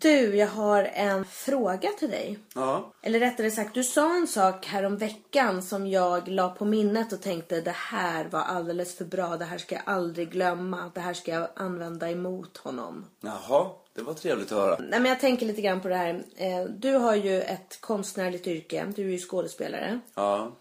Du, 0.00 0.36
jag 0.36 0.48
har 0.48 0.84
en 0.84 1.24
fråga 1.24 1.88
till 1.98 2.10
dig. 2.10 2.38
Ja. 2.54 2.92
Eller 3.02 3.20
rättare 3.20 3.50
sagt, 3.50 3.74
du 3.74 3.84
sa 3.84 4.16
en 4.16 4.26
sak 4.26 4.66
här 4.66 4.84
om 4.84 4.96
veckan 4.96 5.62
som 5.62 5.86
jag 5.86 6.28
la 6.28 6.48
på 6.48 6.64
minnet 6.64 7.12
och 7.12 7.22
tänkte 7.22 7.60
det 7.60 7.74
här 7.76 8.24
var 8.24 8.40
alldeles 8.40 8.96
för 8.96 9.04
bra. 9.04 9.36
Det 9.36 9.44
här 9.44 9.58
ska 9.58 9.74
jag 9.74 9.84
aldrig 9.86 10.30
glömma. 10.30 10.90
Det 10.94 11.00
här 11.00 11.14
ska 11.14 11.30
jag 11.30 11.48
använda 11.56 12.10
emot 12.10 12.56
honom. 12.56 13.04
Jaha, 13.20 13.66
det 13.94 14.02
var 14.02 14.14
trevligt 14.14 14.52
att 14.52 14.58
höra. 14.58 14.76
Nej, 14.78 15.00
men 15.00 15.04
jag 15.08 15.20
tänker 15.20 15.46
lite 15.46 15.60
grann 15.62 15.80
på 15.80 15.88
det 15.88 15.96
här. 15.96 16.22
Eh, 16.36 16.64
Du 16.78 16.92
har 16.92 17.14
ju 17.14 17.42
ett 17.42 17.80
konstnärligt 17.80 18.46
yrke. 18.46 18.92
Du 18.96 19.02
är 19.06 19.10
ju 19.12 19.18
skådespelare. 19.18 20.00
Ja. 20.14 20.52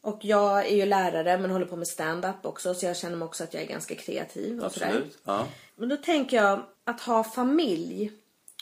Och 0.00 0.24
jag 0.24 0.66
är 0.66 0.76
ju 0.76 0.86
lärare 0.86 1.38
men 1.38 1.50
håller 1.50 1.66
på 1.66 1.76
med 1.76 1.88
stand-up 1.88 2.46
också. 2.46 2.74
Så 2.74 2.86
jag 2.86 2.96
känner 2.96 3.16
mig 3.16 3.26
också 3.26 3.44
att 3.44 3.54
jag 3.54 3.62
är 3.62 3.66
ganska 3.66 3.94
kreativ 3.94 4.58
och. 4.58 4.66
Absolut. 4.66 5.18
Ja. 5.24 5.46
Men 5.76 5.88
då 5.88 5.96
tänker 5.96 6.36
jag 6.36 6.62
att 6.84 7.00
ha 7.00 7.24
familj 7.24 8.12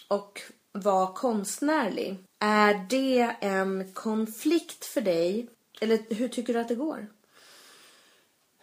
och 0.09 0.41
vara 0.73 1.07
konstnärlig. 1.07 2.17
Är 2.39 2.87
det 2.89 3.37
en 3.41 3.93
konflikt 3.93 4.85
för 4.85 5.01
dig? 5.01 5.49
Eller 5.81 6.15
hur 6.15 6.29
tycker 6.29 6.53
du 6.53 6.61
att 6.61 6.69
det 6.69 6.75
går? 6.75 7.07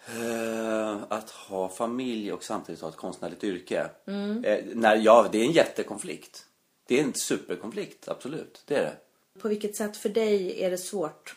Eh, 0.06 1.04
att 1.10 1.30
ha 1.30 1.70
familj 1.70 2.34
och 2.34 2.44
samtidigt 2.44 2.82
ha 2.82 2.90
ett 2.90 2.96
konstnärligt 2.96 3.44
yrke. 3.44 3.90
Eh, 4.06 4.60
nej, 4.74 5.02
ja, 5.02 5.28
det 5.32 5.38
är 5.38 5.46
en 5.46 5.52
jättekonflikt. 5.52 6.46
Det 6.88 7.00
är 7.00 7.04
en 7.04 7.14
superkonflikt, 7.14 8.10
absolut. 8.10 8.64
Det 8.66 8.76
är 8.76 8.82
det. 8.82 8.98
På 9.42 9.48
vilket 9.48 9.76
sätt 9.76 9.98
för 9.98 10.10
dig 10.10 10.64
är 10.64 10.72
det 10.72 10.78
svårt? 10.78 11.36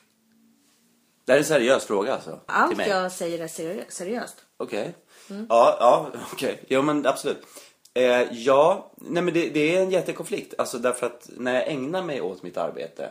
Det 1.26 1.32
här 1.32 1.36
är 1.38 1.42
en 1.42 1.48
seriös 1.48 1.84
fråga 1.84 2.14
alltså. 2.14 2.30
till 2.30 2.40
Allt 2.46 2.76
mig. 2.76 2.88
jag 2.88 3.12
säger 3.12 3.38
är 3.38 3.46
seri- 3.48 3.84
seriöst. 3.88 4.36
Okej. 4.56 4.94
Ja, 5.28 5.76
ja, 5.80 6.10
okej. 6.32 6.60
Jo, 6.68 6.82
men 6.82 7.06
absolut. 7.06 7.46
Eh, 7.94 8.32
ja, 8.32 8.90
nej 8.96 9.22
men 9.22 9.34
det, 9.34 9.48
det 9.48 9.76
är 9.76 9.82
en 9.82 9.90
jättekonflikt. 9.90 10.54
Alltså 10.58 10.78
därför 10.78 11.06
att 11.06 11.30
när 11.36 11.54
jag 11.54 11.68
ägnar 11.68 12.02
mig 12.02 12.20
åt 12.20 12.42
mitt 12.42 12.56
arbete 12.56 13.10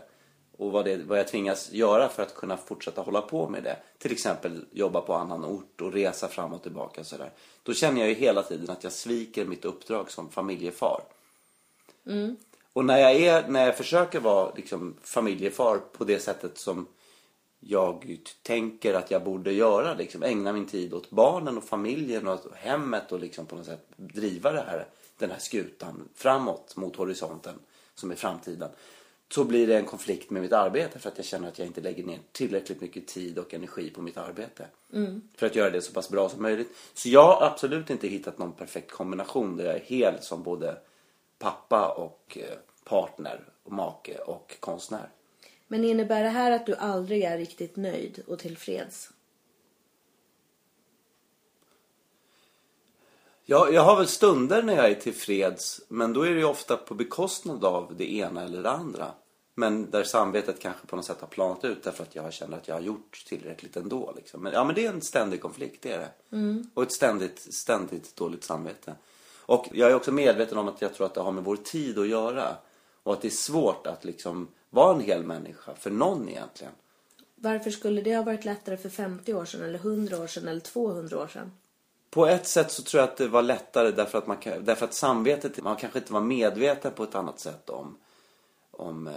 och 0.58 0.72
vad, 0.72 0.86
det, 0.86 0.98
vad 0.98 1.20
jag 1.20 1.28
tvingas 1.28 1.72
göra 1.72 2.10
för 2.10 2.24
att 2.24 2.36
kunna 2.36 2.58
fortsätta 2.58 3.02
hålla 3.02 3.22
på 3.22 3.50
med 3.50 3.64
det. 3.64 3.78
Till 3.98 4.12
exempel 4.12 4.66
jobba 4.72 5.02
på 5.02 5.14
annan 5.14 5.46
ort 5.46 5.82
och 5.82 5.94
resa 5.94 6.28
fram 6.28 6.54
och 6.54 6.64
tillbaka 6.64 7.02
och 7.02 7.08
sådär. 7.08 7.32
Då 7.64 7.74
känner 7.74 8.00
jag 8.02 8.10
ju 8.10 8.16
hela 8.16 8.44
tiden 8.44 8.70
att 8.70 8.84
jag 8.84 8.94
sviker 8.94 9.46
mitt 9.46 9.66
uppdrag 9.66 10.12
som 10.12 10.30
familjefar. 10.30 11.02
Och 12.74 12.86
när 12.86 12.98
jag, 13.00 13.16
är, 13.16 13.48
när 13.48 13.66
jag 13.66 13.78
försöker 13.78 14.20
vara 14.20 14.52
liksom, 14.56 14.96
familjefar 15.04 15.78
på 15.78 16.04
det 16.04 16.20
sättet 16.20 16.58
som 16.58 16.88
jag 17.68 18.18
tänker 18.42 18.94
att 18.94 19.12
jag 19.12 19.24
borde 19.24 19.54
göra. 19.54 19.94
Liksom, 19.94 20.24
ägna 20.24 20.54
min 20.54 20.66
tid 20.66 20.94
åt 20.94 21.10
barnen 21.10 21.58
och 21.58 21.64
familjen 21.64 22.28
och 22.28 22.40
hemmet 22.56 23.12
och 23.12 23.20
liksom 23.20 23.46
på 23.46 23.56
något 23.56 23.66
sätt 23.66 23.88
driva 23.96 24.52
det 24.52 24.62
här, 24.62 24.86
den 25.18 25.32
här 25.32 25.40
skutan 25.40 26.10
framåt 26.16 26.76
mot 26.76 26.96
horisonten 26.96 27.54
som 27.96 28.12
är 28.12 28.16
framtiden. 28.16 28.70
Så 29.30 29.44
blir 29.44 29.68
det 29.68 29.78
en 29.78 29.86
konflikt 29.86 30.30
med 30.30 30.42
mitt 30.42 30.54
arbete 30.54 31.00
för 31.00 31.10
att 31.10 31.18
jag 31.18 31.26
känner 31.26 31.48
att 31.48 31.60
jag 31.60 31.68
inte 31.68 31.82
lägger 31.82 32.04
ner 32.04 32.20
tillräckligt 32.32 32.82
mycket 32.82 33.08
tid 33.08 33.38
och 33.38 33.54
energi 33.54 33.90
på 33.90 34.02
mitt 34.02 34.18
arbete. 34.18 34.68
För 35.38 35.46
att 35.46 35.56
göra 35.56 35.70
det 35.70 35.82
så 35.82 35.94
pass 35.94 36.10
bra 36.10 36.30
som 36.30 36.42
möjligt. 36.42 36.76
Så 36.94 37.10
jag 37.10 37.24
har 37.24 37.48
absolut 37.48 37.90
inte 37.90 38.08
hittat 38.08 38.38
någon 38.38 38.52
perfekt 38.52 38.92
kombination 38.92 39.58
där 39.58 39.66
jag 39.66 39.76
är 39.76 39.80
hel 39.80 40.22
som 40.22 40.44
både 40.44 40.78
pappa 41.40 41.90
och 41.90 42.38
eh, 42.42 42.58
partner 42.84 43.40
och 43.64 43.72
make 43.72 44.18
och 44.18 44.56
konstnär. 44.60 45.10
Men 45.68 45.84
innebär 45.84 46.24
det 46.24 46.30
här 46.30 46.52
att 46.52 46.66
du 46.66 46.76
aldrig 46.76 47.24
är 47.24 47.38
riktigt 47.38 47.76
nöjd 47.76 48.24
och 48.28 48.40
tillfreds? 48.40 49.10
Jag, 53.48 53.74
jag 53.74 53.82
har 53.82 53.98
väl 53.98 54.08
stunder 54.08 54.64
när 54.64 54.76
jag 54.76 54.92
är 54.92 54.96
tillfreds, 54.96 55.82
men 55.88 56.14
då 56.14 56.22
är 56.22 56.32
det 56.32 56.40
ju 56.40 56.46
ofta 56.46 56.78
på 56.78 56.94
bekostnad 56.94 57.66
av 57.66 57.94
det 57.98 58.14
ena 58.14 58.44
eller 58.44 58.64
det 58.64 58.72
andra. 58.72 59.12
Men 59.56 59.92
där 59.92 60.04
samvetet 60.04 60.60
kanske 60.60 60.88
på 60.88 60.96
något 60.96 61.06
sätt 61.06 61.22
har 61.22 61.28
planat 61.28 61.66
ut 61.66 61.84
därför 61.84 62.04
att 62.04 62.16
jag 62.16 62.34
känner 62.34 62.58
att 62.58 62.68
jag 62.68 62.76
har 62.76 62.82
gjort 62.82 63.24
tillräckligt 63.28 63.78
ändå. 63.78 64.14
Liksom. 64.16 64.44
Men, 64.44 64.54
ja, 64.54 64.64
men 64.64 64.76
det 64.76 64.86
är 64.86 64.90
en 64.90 65.02
ständig 65.02 65.42
konflikt, 65.42 65.82
det 65.82 65.92
är 65.92 66.00
det. 66.00 66.12
Och 66.74 66.84
ett 66.84 66.92
ständigt, 66.92 67.54
ständigt 67.54 68.16
dåligt 68.16 68.44
samvete. 68.44 68.96
Och 69.40 69.68
jag 69.72 69.92
är 69.92 69.96
också 69.96 70.12
medveten 70.12 70.58
om 70.58 70.68
att 70.68 70.82
jag 70.82 70.94
tror 70.94 71.06
att 71.06 71.14
det 71.14 71.22
har 71.22 71.32
med 71.32 71.44
vår 71.44 71.56
tid 71.56 72.00
att 72.00 72.08
göra. 72.08 72.56
Och 73.04 73.14
att 73.14 73.22
det 73.22 73.28
är 73.28 73.30
svårt 73.30 73.88
att 73.88 74.06
liksom 74.06 74.48
vara 74.76 74.96
en 74.96 75.02
hel 75.02 75.24
människa 75.24 75.76
för 75.76 75.90
någon 75.90 76.30
egentligen. 76.30 76.74
Varför 77.36 77.72
skulle 77.72 78.02
det 78.02 78.16
ha 78.16 78.24
varit 78.24 78.46
lättare 78.46 78.78
för 78.78 78.90
50 78.90 79.34
år 79.34 79.46
sedan, 79.46 79.64
eller 79.64 79.80
100 79.80 80.18
år 80.20 80.28
sedan, 80.28 80.48
eller 80.48 80.60
200 80.60 81.18
år 81.18 81.28
sedan? 81.28 81.52
På 82.10 82.28
ett 82.28 82.48
sätt 82.48 82.72
så 82.72 82.84
tror 82.84 83.02
jag 83.02 83.10
att 83.10 83.18
det 83.18 83.28
var 83.28 83.42
lättare 83.42 83.92
därför 83.92 84.18
att, 84.18 84.28
man, 84.28 84.38
därför 84.62 84.86
att 84.86 84.94
samvetet, 84.94 85.64
man 85.64 85.76
kanske 85.76 86.00
inte 86.00 86.14
var 86.14 86.22
medveten 86.22 86.92
på 86.92 87.04
ett 87.04 87.16
annat 87.16 87.40
sätt 87.40 87.70
om... 87.70 87.98
om 88.72 89.08
eh, 89.08 89.14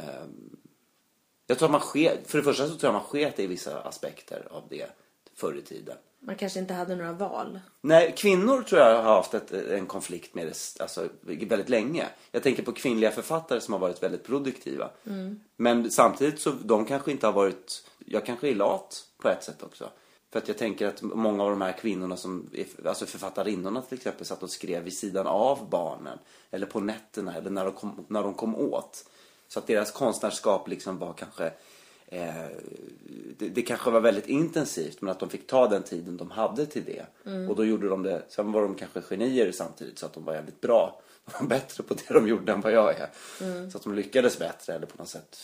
jag 1.46 1.58
tror 1.58 1.66
att 1.66 1.72
man 1.72 1.80
sket, 1.80 2.30
för 2.30 2.38
det 2.38 2.44
första 2.44 2.68
så 2.68 2.74
tror 2.74 2.92
jag 2.92 2.92
man 2.92 3.08
sket 3.08 3.38
i 3.38 3.46
vissa 3.46 3.80
aspekter 3.80 4.48
av 4.50 4.62
det 4.68 4.86
förr 5.34 5.56
i 5.58 5.62
tiden. 5.62 5.96
Man 6.20 6.36
kanske 6.36 6.58
inte 6.58 6.74
hade 6.74 6.96
några 6.96 7.12
val. 7.12 7.60
Nej, 7.80 8.14
kvinnor 8.16 8.62
tror 8.62 8.80
jag 8.80 9.02
har 9.02 9.14
haft 9.14 9.34
ett, 9.34 9.52
en 9.52 9.86
konflikt 9.86 10.34
med 10.34 10.46
det 10.46 10.80
alltså, 10.80 11.08
väldigt 11.22 11.68
länge. 11.68 12.06
Jag 12.32 12.42
tänker 12.42 12.62
på 12.62 12.72
kvinnliga 12.72 13.10
författare 13.10 13.60
som 13.60 13.72
har 13.72 13.80
varit 13.80 14.02
väldigt 14.02 14.24
produktiva. 14.24 14.90
Men 15.56 15.90
samtidigt 15.90 16.40
så, 16.40 16.50
de 16.50 16.84
kanske 16.84 17.10
inte 17.10 17.26
har 17.26 17.32
varit, 17.32 17.84
jag 18.06 18.26
kanske 18.26 18.48
är 18.48 18.54
lat 18.54 19.04
på 19.22 19.28
ett 19.28 19.44
sätt 19.44 19.62
också. 19.62 19.90
För 20.32 20.38
att 20.38 20.48
jag 20.48 20.58
tänker 20.58 20.86
att 20.86 21.02
många 21.02 21.44
av 21.44 21.50
de 21.50 21.60
här 21.60 21.72
kvinnorna 21.72 22.16
som, 22.16 22.50
är, 22.52 22.88
alltså 22.88 23.06
författarinnorna 23.06 23.82
till 23.82 23.98
exempel, 23.98 24.26
satt 24.26 24.42
och 24.42 24.50
skrev 24.50 24.82
vid 24.82 24.96
sidan 24.96 25.26
av 25.26 25.70
barnen. 25.70 26.18
Eller 26.50 26.66
på 26.66 26.80
nätterna, 26.80 27.34
eller 27.34 27.50
när 27.50 27.64
de 27.64 27.72
kom, 27.72 28.06
när 28.08 28.22
de 28.22 28.34
kom 28.34 28.56
åt. 28.56 29.04
Så 29.48 29.58
att 29.58 29.66
deras 29.66 29.92
konstnärskap 29.92 30.68
liksom 30.68 30.98
var 30.98 31.12
kanske 31.12 31.52
Eh, 32.10 32.34
det, 33.38 33.48
det 33.48 33.62
kanske 33.62 33.90
var 33.90 34.00
väldigt 34.00 34.26
intensivt 34.26 35.00
men 35.00 35.10
att 35.10 35.20
de 35.20 35.30
fick 35.30 35.46
ta 35.46 35.68
den 35.68 35.82
tiden 35.82 36.16
de 36.16 36.30
hade 36.30 36.66
till 36.66 36.84
det. 36.84 37.06
Och 37.48 37.56
då 37.56 37.64
gjorde 37.64 37.88
de 37.88 38.02
det, 38.02 38.22
sen 38.28 38.52
var 38.52 38.62
de 38.62 38.74
kanske 38.74 39.00
genier 39.00 39.52
samtidigt 39.52 39.98
så 39.98 40.06
att 40.06 40.12
de 40.12 40.24
var 40.24 40.34
jävligt 40.34 40.60
bra. 40.60 41.00
De 41.24 41.32
var 41.40 41.48
bättre 41.48 41.82
på 41.82 41.94
det 41.94 42.14
de 42.14 42.28
gjorde 42.28 42.52
än 42.52 42.60
vad 42.60 42.72
jag 42.72 42.94
är. 42.98 43.08
Så 43.70 43.78
att 43.78 43.84
de 43.84 43.94
lyckades 43.94 44.38
bättre 44.38 44.74
eller 44.74 44.86
på 44.86 44.98
något 44.98 45.08
sätt. 45.08 45.38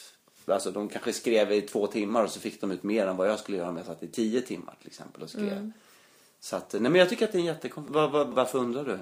Alltså 0.47 0.71
de 0.71 0.89
kanske 0.89 1.13
skrev 1.13 1.53
i 1.53 1.61
två 1.61 1.87
timmar 1.87 2.25
och 2.25 2.31
så 2.31 2.41
fick 2.41 2.61
de 2.61 2.71
ut 2.71 2.83
mer 2.83 3.07
än 3.07 3.17
vad 3.17 3.29
jag 3.29 3.39
skulle 3.39 3.59
göra 3.59 3.69
om 3.69 3.77
jag 3.77 3.87
satt 3.87 4.03
i 4.03 4.09
tio 4.09 4.41
timmar 4.43 4.75
till 4.79 4.89
exempel 4.89 5.23
och 5.23 5.31
skrev. 5.31 5.73
Så 6.41 6.57
att, 6.57 6.73
nej 6.73 6.83
men 6.83 6.95
jag 6.95 7.09
tycker 7.09 7.25
att 7.25 7.33
det 7.33 7.39
är 7.39 7.41
en 7.41 7.47
jättekon... 7.47 7.87
Var, 7.93 8.09
var, 8.09 8.25
varför 8.25 8.59
undrar 8.59 8.85
du? 8.85 8.99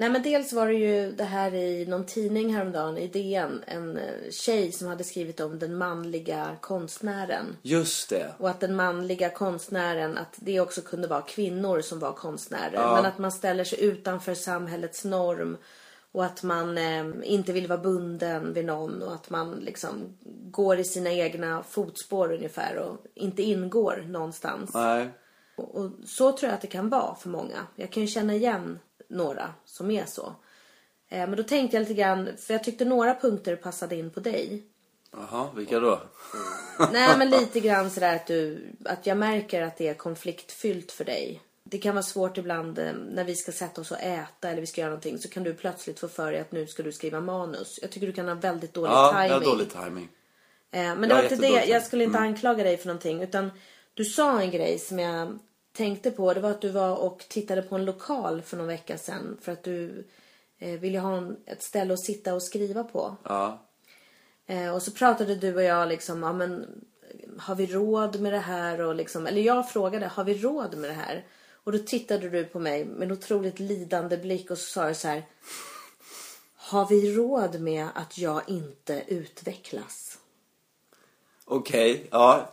Nej 0.00 0.10
men 0.10 0.22
dels 0.22 0.52
var 0.52 0.66
det 0.66 0.74
ju 0.74 1.12
det 1.12 1.24
här 1.24 1.54
i 1.54 1.86
någon 1.86 2.06
tidning 2.06 2.54
häromdagen, 2.54 2.98
i 2.98 3.06
DN, 3.06 3.64
en 3.66 3.96
eh, 3.96 4.30
tjej 4.30 4.72
som 4.72 4.88
hade 4.88 5.04
skrivit 5.04 5.40
om 5.40 5.58
den 5.58 5.76
manliga 5.76 6.56
konstnären. 6.60 7.56
Just 7.62 8.10
det. 8.10 8.34
Och 8.38 8.50
att 8.50 8.60
den 8.60 8.76
manliga 8.76 9.30
konstnären, 9.30 10.18
att 10.18 10.34
det 10.36 10.60
också 10.60 10.80
kunde 10.80 11.08
vara 11.08 11.22
kvinnor 11.22 11.80
som 11.80 11.98
var 11.98 12.12
konstnärer. 12.12 12.74
Ja. 12.74 12.94
Men 12.94 13.06
att 13.06 13.18
man 13.18 13.32
ställer 13.32 13.64
sig 13.64 13.84
utanför 13.84 14.34
samhällets 14.34 15.04
norm. 15.04 15.56
Och 16.12 16.24
att 16.24 16.42
man 16.42 16.78
eh, 16.78 17.04
inte 17.22 17.52
vill 17.52 17.66
vara 17.66 17.80
bunden 17.80 18.52
vid 18.52 18.64
någon. 18.64 19.02
Och 19.02 19.14
att 19.14 19.30
man 19.30 19.50
liksom 19.50 20.18
går 20.50 20.78
i 20.78 20.84
sina 20.84 21.10
egna 21.10 21.62
fotspår 21.62 22.32
ungefär. 22.32 22.76
Och 22.76 22.96
inte 23.14 23.42
ingår 23.42 24.04
någonstans. 24.08 24.70
Nej. 24.74 25.10
Och, 25.56 25.74
och 25.74 25.90
så 26.06 26.32
tror 26.32 26.48
jag 26.48 26.54
att 26.54 26.62
det 26.62 26.66
kan 26.66 26.88
vara 26.88 27.14
för 27.14 27.28
många. 27.28 27.66
Jag 27.76 27.90
kan 27.90 28.02
ju 28.02 28.06
känna 28.06 28.34
igen 28.34 28.78
några 29.10 29.54
som 29.64 29.90
är 29.90 30.04
så. 30.04 30.34
Eh, 31.08 31.18
men 31.28 31.36
då 31.36 31.42
tänkte 31.42 31.76
jag 31.76 31.80
lite 31.80 31.94
grann, 31.94 32.28
för 32.38 32.54
jag 32.54 32.64
tyckte 32.64 32.84
några 32.84 33.14
punkter 33.14 33.56
passade 33.56 33.96
in 33.96 34.10
på 34.10 34.20
dig. 34.20 34.62
Jaha, 35.12 35.48
vilka 35.56 35.80
då? 35.80 36.00
Nej 36.92 37.18
men 37.18 37.30
lite 37.30 37.60
grann 37.60 37.90
sådär 37.90 38.16
att 38.16 38.26
du, 38.26 38.66
att 38.84 39.06
jag 39.06 39.16
märker 39.18 39.62
att 39.62 39.76
det 39.76 39.88
är 39.88 39.94
konfliktfyllt 39.94 40.92
för 40.92 41.04
dig. 41.04 41.40
Det 41.64 41.78
kan 41.78 41.94
vara 41.94 42.02
svårt 42.02 42.38
ibland 42.38 42.78
eh, 42.78 42.92
när 43.10 43.24
vi 43.24 43.36
ska 43.36 43.52
sätta 43.52 43.80
oss 43.80 43.90
och 43.90 44.00
äta 44.00 44.48
eller 44.50 44.60
vi 44.60 44.66
ska 44.66 44.80
göra 44.80 44.90
någonting 44.90 45.18
så 45.18 45.28
kan 45.28 45.42
du 45.42 45.54
plötsligt 45.54 46.00
få 46.00 46.08
för 46.08 46.32
dig 46.32 46.40
att 46.40 46.52
nu 46.52 46.66
ska 46.66 46.82
du 46.82 46.92
skriva 46.92 47.20
manus. 47.20 47.78
Jag 47.82 47.90
tycker 47.90 48.06
du 48.06 48.12
kan 48.12 48.28
ha 48.28 48.34
väldigt 48.34 48.74
dålig 48.74 48.92
Ja, 48.92 49.10
timing. 49.12 49.28
jag 49.28 49.34
har 49.34 49.44
dålig 49.44 49.70
timing. 49.70 50.08
Eh, 50.70 50.80
men 50.80 51.02
Ja, 51.02 51.08
det 51.08 51.14
var 51.14 51.22
inte 51.22 51.36
det, 51.36 51.64
jag 51.64 51.82
skulle 51.82 52.04
inte 52.04 52.18
anklaga 52.18 52.64
dig 52.64 52.76
för 52.76 52.86
någonting 52.86 53.22
utan 53.22 53.50
du 53.94 54.04
sa 54.04 54.40
en 54.40 54.50
grej 54.50 54.78
som 54.78 54.98
jag 54.98 55.38
tänkte 55.80 56.10
på. 56.10 56.34
Det 56.34 56.40
var 56.40 56.50
att 56.50 56.60
du 56.60 56.68
var 56.68 56.96
och 56.96 57.24
tittade 57.28 57.62
på 57.62 57.74
en 57.74 57.84
lokal 57.84 58.42
för 58.42 58.56
någon 58.56 58.66
vecka 58.66 58.98
sedan 58.98 59.38
för 59.40 59.52
att 59.52 59.62
du 59.62 60.06
eh, 60.58 60.80
ville 60.80 60.98
ha 60.98 61.16
en, 61.16 61.36
ett 61.46 61.62
ställe 61.62 61.94
att 61.94 62.04
sitta 62.04 62.34
och 62.34 62.42
skriva 62.42 62.84
på. 62.84 63.16
Ja. 63.22 63.58
Eh, 64.46 64.74
och 64.74 64.82
så 64.82 64.90
pratade 64.90 65.34
du 65.34 65.54
och 65.54 65.62
jag 65.62 65.88
liksom, 65.88 66.22
ja 66.22 66.32
men 66.32 66.66
har 67.38 67.54
vi 67.54 67.66
råd 67.66 68.20
med 68.20 68.32
det 68.32 68.38
här? 68.38 68.80
Och 68.80 68.94
liksom, 68.94 69.26
eller 69.26 69.42
jag 69.42 69.70
frågade, 69.70 70.06
har 70.06 70.24
vi 70.24 70.38
råd 70.38 70.78
med 70.78 70.90
det 70.90 70.94
här? 70.94 71.24
Och 71.64 71.72
då 71.72 71.78
tittade 71.78 72.28
du 72.28 72.44
på 72.44 72.58
mig 72.58 72.84
med 72.84 73.02
en 73.02 73.12
otroligt 73.12 73.58
lidande 73.58 74.16
blick 74.16 74.50
och 74.50 74.58
så 74.58 74.64
sa 74.64 74.88
du 74.88 74.94
så 74.94 75.08
här. 75.08 75.26
Har 76.56 76.88
vi 76.88 77.14
råd 77.14 77.60
med 77.60 77.88
att 77.94 78.18
jag 78.18 78.42
inte 78.46 79.04
utvecklas? 79.06 80.18
Okej, 81.44 82.08
ja. 82.10 82.50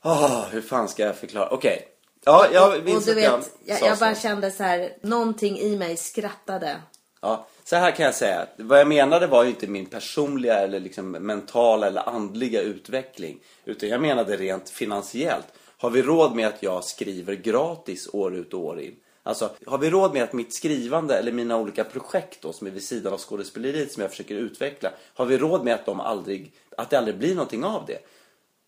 Ah, 0.00 0.44
hur 0.46 0.60
fan 0.62 0.88
ska 0.88 1.02
jag 1.02 1.16
förklara? 1.16 1.48
Okej. 1.48 1.89
Ja, 2.24 2.48
jag 2.52 2.78
och 2.78 2.84
minns 2.84 3.04
du 3.04 3.10
att 3.10 3.22
jag 3.22 3.38
vet, 3.38 3.52
jag, 3.64 3.78
sa 3.78 3.86
jag 3.86 3.98
bara 3.98 4.14
så. 4.14 4.20
kände 4.20 4.50
så 4.50 4.62
här, 4.62 4.92
någonting 5.02 5.58
i 5.58 5.76
mig 5.76 5.96
skrattade 5.96 6.80
Ja, 7.22 7.46
så 7.64 7.76
här 7.76 7.90
kan 7.90 8.04
jag 8.04 8.14
säga. 8.14 8.46
Vad 8.56 8.80
jag 8.80 8.88
menade 8.88 9.26
var 9.26 9.44
ju 9.44 9.50
inte 9.50 9.66
min 9.66 9.86
personliga 9.86 10.54
eller 10.54 10.80
liksom 10.80 11.10
mentala 11.10 11.86
eller 11.86 12.08
andliga 12.08 12.60
utveckling. 12.60 13.40
Utan 13.64 13.88
jag 13.88 14.00
menade 14.00 14.36
rent 14.36 14.70
finansiellt. 14.70 15.46
Har 15.76 15.90
vi 15.90 16.02
råd 16.02 16.34
med 16.34 16.48
att 16.48 16.62
jag 16.62 16.84
skriver 16.84 17.34
gratis 17.34 18.08
år 18.12 18.34
ut 18.34 18.54
och 18.54 18.60
år 18.60 18.80
in? 18.80 18.96
Alltså, 19.22 19.50
har 19.66 19.78
vi 19.78 19.90
råd 19.90 20.12
med 20.12 20.22
att 20.22 20.32
mitt 20.32 20.54
skrivande 20.54 21.18
eller 21.18 21.32
mina 21.32 21.56
olika 21.56 21.84
projekt 21.84 22.42
då, 22.42 22.52
som 22.52 22.66
är 22.66 22.70
vid 22.70 22.82
sidan 22.82 23.12
av 23.12 23.18
skådespeleriet 23.18 23.92
som 23.92 24.00
jag 24.00 24.10
försöker 24.10 24.34
utveckla. 24.34 24.90
Har 25.14 25.26
vi 25.26 25.38
råd 25.38 25.64
med 25.64 25.74
att, 25.74 25.86
de 25.86 26.00
aldrig, 26.00 26.52
att 26.76 26.90
det 26.90 26.98
aldrig 26.98 27.18
blir 27.18 27.34
någonting 27.34 27.64
av 27.64 27.86
det? 27.86 27.98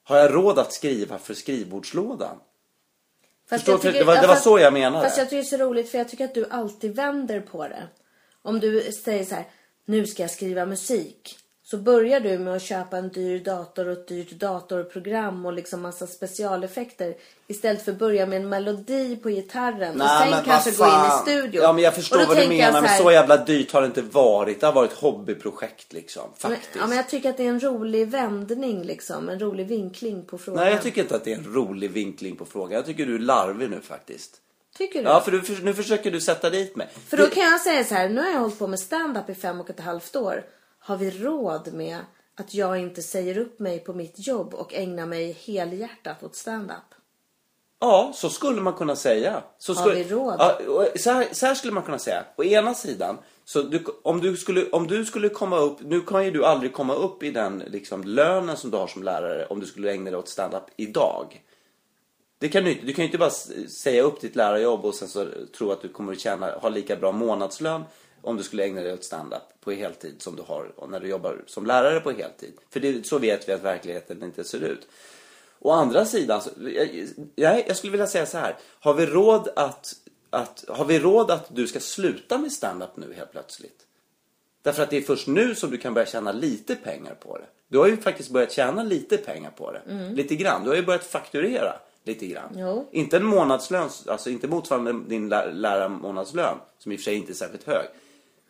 Har 0.05 0.17
jag 0.17 0.35
råd 0.35 0.59
att 0.59 0.73
skriva 0.73 1.19
för 1.19 1.35
skrivbordslådan? 1.35 2.37
Fast 3.53 3.65
Förstår 3.65 3.85
jag 3.85 3.95
du? 3.95 3.99
Det 3.99 4.05
var- 4.05 4.21
det 4.21 4.27
var 4.27 4.37
så 4.37 4.59
jag 4.59 4.73
menade. 4.73 5.05
Fast 5.05 5.19
jag 5.19 5.27
tycker 5.31 5.37
det 5.43 5.49
är 5.49 5.59
så 5.59 5.65
roligt 5.65 5.91
för 5.91 5.99
jag 5.99 6.09
tycker 6.09 6.25
att 6.25 6.35
du 6.35 6.47
alltid 6.51 6.97
vänder 6.97 7.41
på 7.41 7.69
det. 7.69 7.83
Om 8.43 8.61
du 8.61 8.93
säger 8.93 9.25
så 9.25 9.35
här, 9.35 9.45
nu 9.87 10.07
ska 10.07 10.23
jag 10.23 10.31
skriva 10.31 10.67
musik. 10.67 11.39
Så 11.73 11.79
börjar 11.79 12.21
du 12.21 12.39
med 12.39 12.57
att 12.57 12.63
köpa 12.63 12.97
en 12.97 13.09
dyr 13.09 13.39
dator 13.39 13.87
och 13.87 13.93
ett 13.93 14.09
dyrt 14.09 14.31
datorprogram 14.31 15.47
och 15.47 15.53
liksom 15.53 15.83
massa 15.83 16.07
specialeffekter. 16.07 17.15
Istället 17.47 17.85
för 17.85 17.93
att 17.93 17.99
börja 17.99 18.27
med 18.27 18.43
en 18.43 18.49
melodi 18.49 19.17
på 19.17 19.29
gitarren 19.29 20.01
och 20.01 20.09
sen 20.09 20.31
men 20.31 20.45
kanske 20.45 20.71
gå 20.71 20.85
in 20.85 20.91
i 20.91 21.23
studion. 21.23 21.63
Ja 21.63 21.73
men 21.73 21.85
jag 21.85 21.95
förstår 21.95 22.27
vad 22.27 22.37
du 22.37 22.49
menar. 22.49 22.73
så 22.73 22.81
Men 22.81 22.99
så 22.99 23.11
jävla 23.11 23.37
dyrt 23.37 23.73
har 23.73 23.81
det 23.81 23.87
inte 23.87 24.03
varit. 24.03 24.61
Det 24.61 24.67
har 24.67 24.73
varit 24.73 24.93
hobbyprojekt 24.93 25.93
liksom. 25.93 26.23
men, 26.43 26.51
Faktiskt. 26.51 26.77
ja, 26.77 26.87
men 26.87 26.97
jag 26.97 27.09
tycker 27.09 27.31
att 27.31 27.37
det 27.37 27.45
är 27.45 27.49
en 27.49 27.61
rolig 27.61 28.09
vändning 28.09 28.83
liksom. 28.83 29.29
En 29.29 29.41
rolig 29.41 29.67
vinkling 29.67 30.25
på 30.25 30.39
frågan. 30.39 30.65
Nej 30.65 30.73
jag 30.73 30.83
tycker 30.83 31.03
inte 31.03 31.17
att 31.17 31.25
det 31.25 31.33
är 31.33 31.37
en 31.37 31.55
rolig 31.55 31.91
vinkling 31.91 32.37
på 32.37 32.45
frågan. 32.45 32.73
Jag 32.73 32.87
tycker 32.87 33.07
du 33.07 33.15
är 33.15 33.19
larvig 33.19 33.71
nu 33.71 33.81
faktiskt. 33.81 34.37
Tycker 34.79 35.03
du? 35.03 35.09
Ja 35.09 35.21
för 35.21 35.31
du, 35.31 35.43
nu 35.63 35.75
försöker 35.75 36.11
du 36.11 36.21
sätta 36.21 36.51
dit 36.51 36.77
mig. 36.77 36.89
För 37.09 37.17
då 37.17 37.27
kan 37.27 37.43
jag 37.43 37.61
säga 37.61 37.85
så 37.85 37.95
här, 37.95 38.09
nu 38.09 38.21
har 38.21 38.31
jag 38.31 38.41
hållit 38.41 38.59
på 38.59 38.67
med 38.67 38.81
stand-up 38.81 39.31
i 39.31 39.35
fem 39.35 39.61
och 39.61 39.71
ett 39.71 39.81
halvt 39.81 40.17
år. 40.17 40.45
Har 40.85 40.97
vi 40.97 41.11
råd 41.11 41.73
med 41.73 41.99
att 42.37 42.55
jag 42.55 42.79
inte 42.79 43.03
säger 43.03 43.39
upp 43.39 43.59
mig 43.59 43.79
på 43.79 43.93
mitt 43.93 44.27
jobb 44.27 44.55
och 44.55 44.75
ägnar 44.75 45.07
mig 45.07 45.33
helhjärtat 45.33 46.23
åt 46.23 46.37
stand-up? 46.37 46.77
Ja, 47.81 48.13
så 48.15 48.29
skulle 48.29 48.61
man 48.61 48.73
kunna 48.73 48.97
säga. 48.97 49.43
Så 49.59 49.75
Har 49.75 49.81
skulle, 49.83 50.03
vi 50.03 50.11
råd? 50.11 50.37
Ja, 50.39 50.59
så, 50.97 51.11
här, 51.11 51.29
så 51.33 51.47
här 51.47 51.55
skulle 51.55 51.73
man 51.73 51.83
kunna 51.83 51.99
säga. 51.99 52.25
Å 52.37 52.45
ena 52.45 52.75
sidan, 52.75 53.19
så 53.45 53.63
du, 53.63 53.85
om, 54.03 54.21
du 54.21 54.37
skulle, 54.37 54.71
om 54.71 54.87
du 54.87 55.05
skulle 55.05 55.29
komma 55.29 55.59
upp, 55.59 55.79
nu 55.81 56.01
kan 56.01 56.25
ju 56.25 56.31
du 56.31 56.45
aldrig 56.45 56.73
komma 56.73 56.95
upp 56.95 57.23
i 57.23 57.31
den 57.31 57.59
liksom, 57.59 58.05
lönen 58.05 58.57
som 58.57 58.71
du 58.71 58.77
har 58.77 58.87
som 58.87 59.03
lärare 59.03 59.47
om 59.47 59.61
du 59.61 59.67
skulle 59.67 59.93
ägna 59.93 60.11
dig 60.11 60.19
åt 60.19 60.29
stand-up 60.29 60.65
idag. 60.77 61.43
Det 62.39 62.49
kan 62.49 62.65
du, 62.65 62.73
inte- 62.73 62.87
du 62.87 62.93
kan 62.93 63.03
ju 63.03 63.07
inte 63.09 63.19
bara 63.19 63.31
säga 63.83 64.03
upp 64.03 64.21
ditt 64.21 64.37
lärarjobb 64.37 64.85
och 64.85 64.95
sen 64.95 65.09
så 65.09 65.27
tro 65.59 65.71
att 65.73 65.83
du 65.83 65.89
kommer 65.89 66.13
att 66.13 66.21
tjäna, 66.21 66.51
ha 66.51 66.69
lika 66.69 66.97
bra 66.97 67.13
månadslön 67.13 67.83
om 68.23 68.37
du 68.37 68.43
skulle 68.43 68.65
ägna 68.65 68.81
dig 68.81 68.93
åt 68.93 69.05
stand-up 69.05 69.43
på 69.61 69.71
heltid 69.73 70.23
som 70.23 70.37
du 70.37 70.43
har 70.43 70.73
när 70.89 71.01
du 71.01 71.09
jobbar 71.09 71.43
som 71.47 71.67
lärare 71.67 72.01
på 72.01 72.11
heltid. 72.11 72.53
För 72.71 72.81
det, 72.81 73.07
så 73.07 73.19
vet 73.19 73.49
vi 73.49 73.53
att 73.53 73.63
verkligheten 73.65 74.23
inte 74.23 74.45
ser 74.45 74.61
ut. 74.61 74.89
Å 75.59 75.71
andra 75.71 76.05
sidan, 76.05 76.43
så, 76.43 76.51
jag, 77.35 77.65
jag, 77.69 77.77
skulle 77.77 77.91
vilja 77.91 78.07
säga 78.07 78.27
så 78.27 78.39
här. 78.39 78.57
Har 78.81 78.95
vi 78.95 79.07
råd 79.07 79.49
att, 79.57 79.95
att, 80.31 80.65
har 80.69 80.85
vi 80.85 80.99
råd 80.99 81.31
att 81.31 81.47
du 81.55 81.67
ska 81.67 81.81
sluta 81.81 82.39
med 82.39 82.53
stand-up 82.53 82.97
nu 82.97 83.15
helt 83.17 83.33
plötsligt? 83.33 83.87
Därför 84.63 84.83
att 84.83 84.91
det 84.91 84.97
är 84.97 85.03
först 85.03 85.27
nu 85.27 85.55
som 85.55 85.71
du 85.71 85.79
kan 85.79 85.95
börja 85.95 86.07
tjäna 86.07 86.33
lite 86.33 86.77
pengar 86.77 87.15
på 87.15 87.39
det. 87.39 87.45
Du 87.69 87.79
har 87.79 87.87
ju 87.87 87.97
faktiskt 87.97 88.31
börjat 88.31 88.53
tjäna 88.53 88.83
lite 88.83 89.17
pengar 89.17 89.51
på 89.51 89.73
det. 89.73 89.83
Lite 90.15 90.37
grann. 90.37 90.63
Du 90.65 90.69
har 90.69 90.77
ju 90.77 90.83
börjat 90.83 91.05
fakturera 91.05 91.73
lite 92.05 92.27
grann. 92.27 92.51
Jo. 92.57 92.89
Inte 92.91 93.17
en 93.17 93.25
månadslön, 93.25 93.91
alltså 94.07 94.31
inte 94.31 94.49
motsvarande 94.49 94.93
din 95.09 95.29
lä- 95.29 95.53
lärarmånadslön, 95.53 96.59
som 96.79 96.93
i 96.93 96.97
och 96.97 97.01
för 97.01 97.05
sig 97.05 97.15
inte 97.15 97.33
är 97.33 97.35
särskilt 97.35 97.67
hög. 97.67 97.87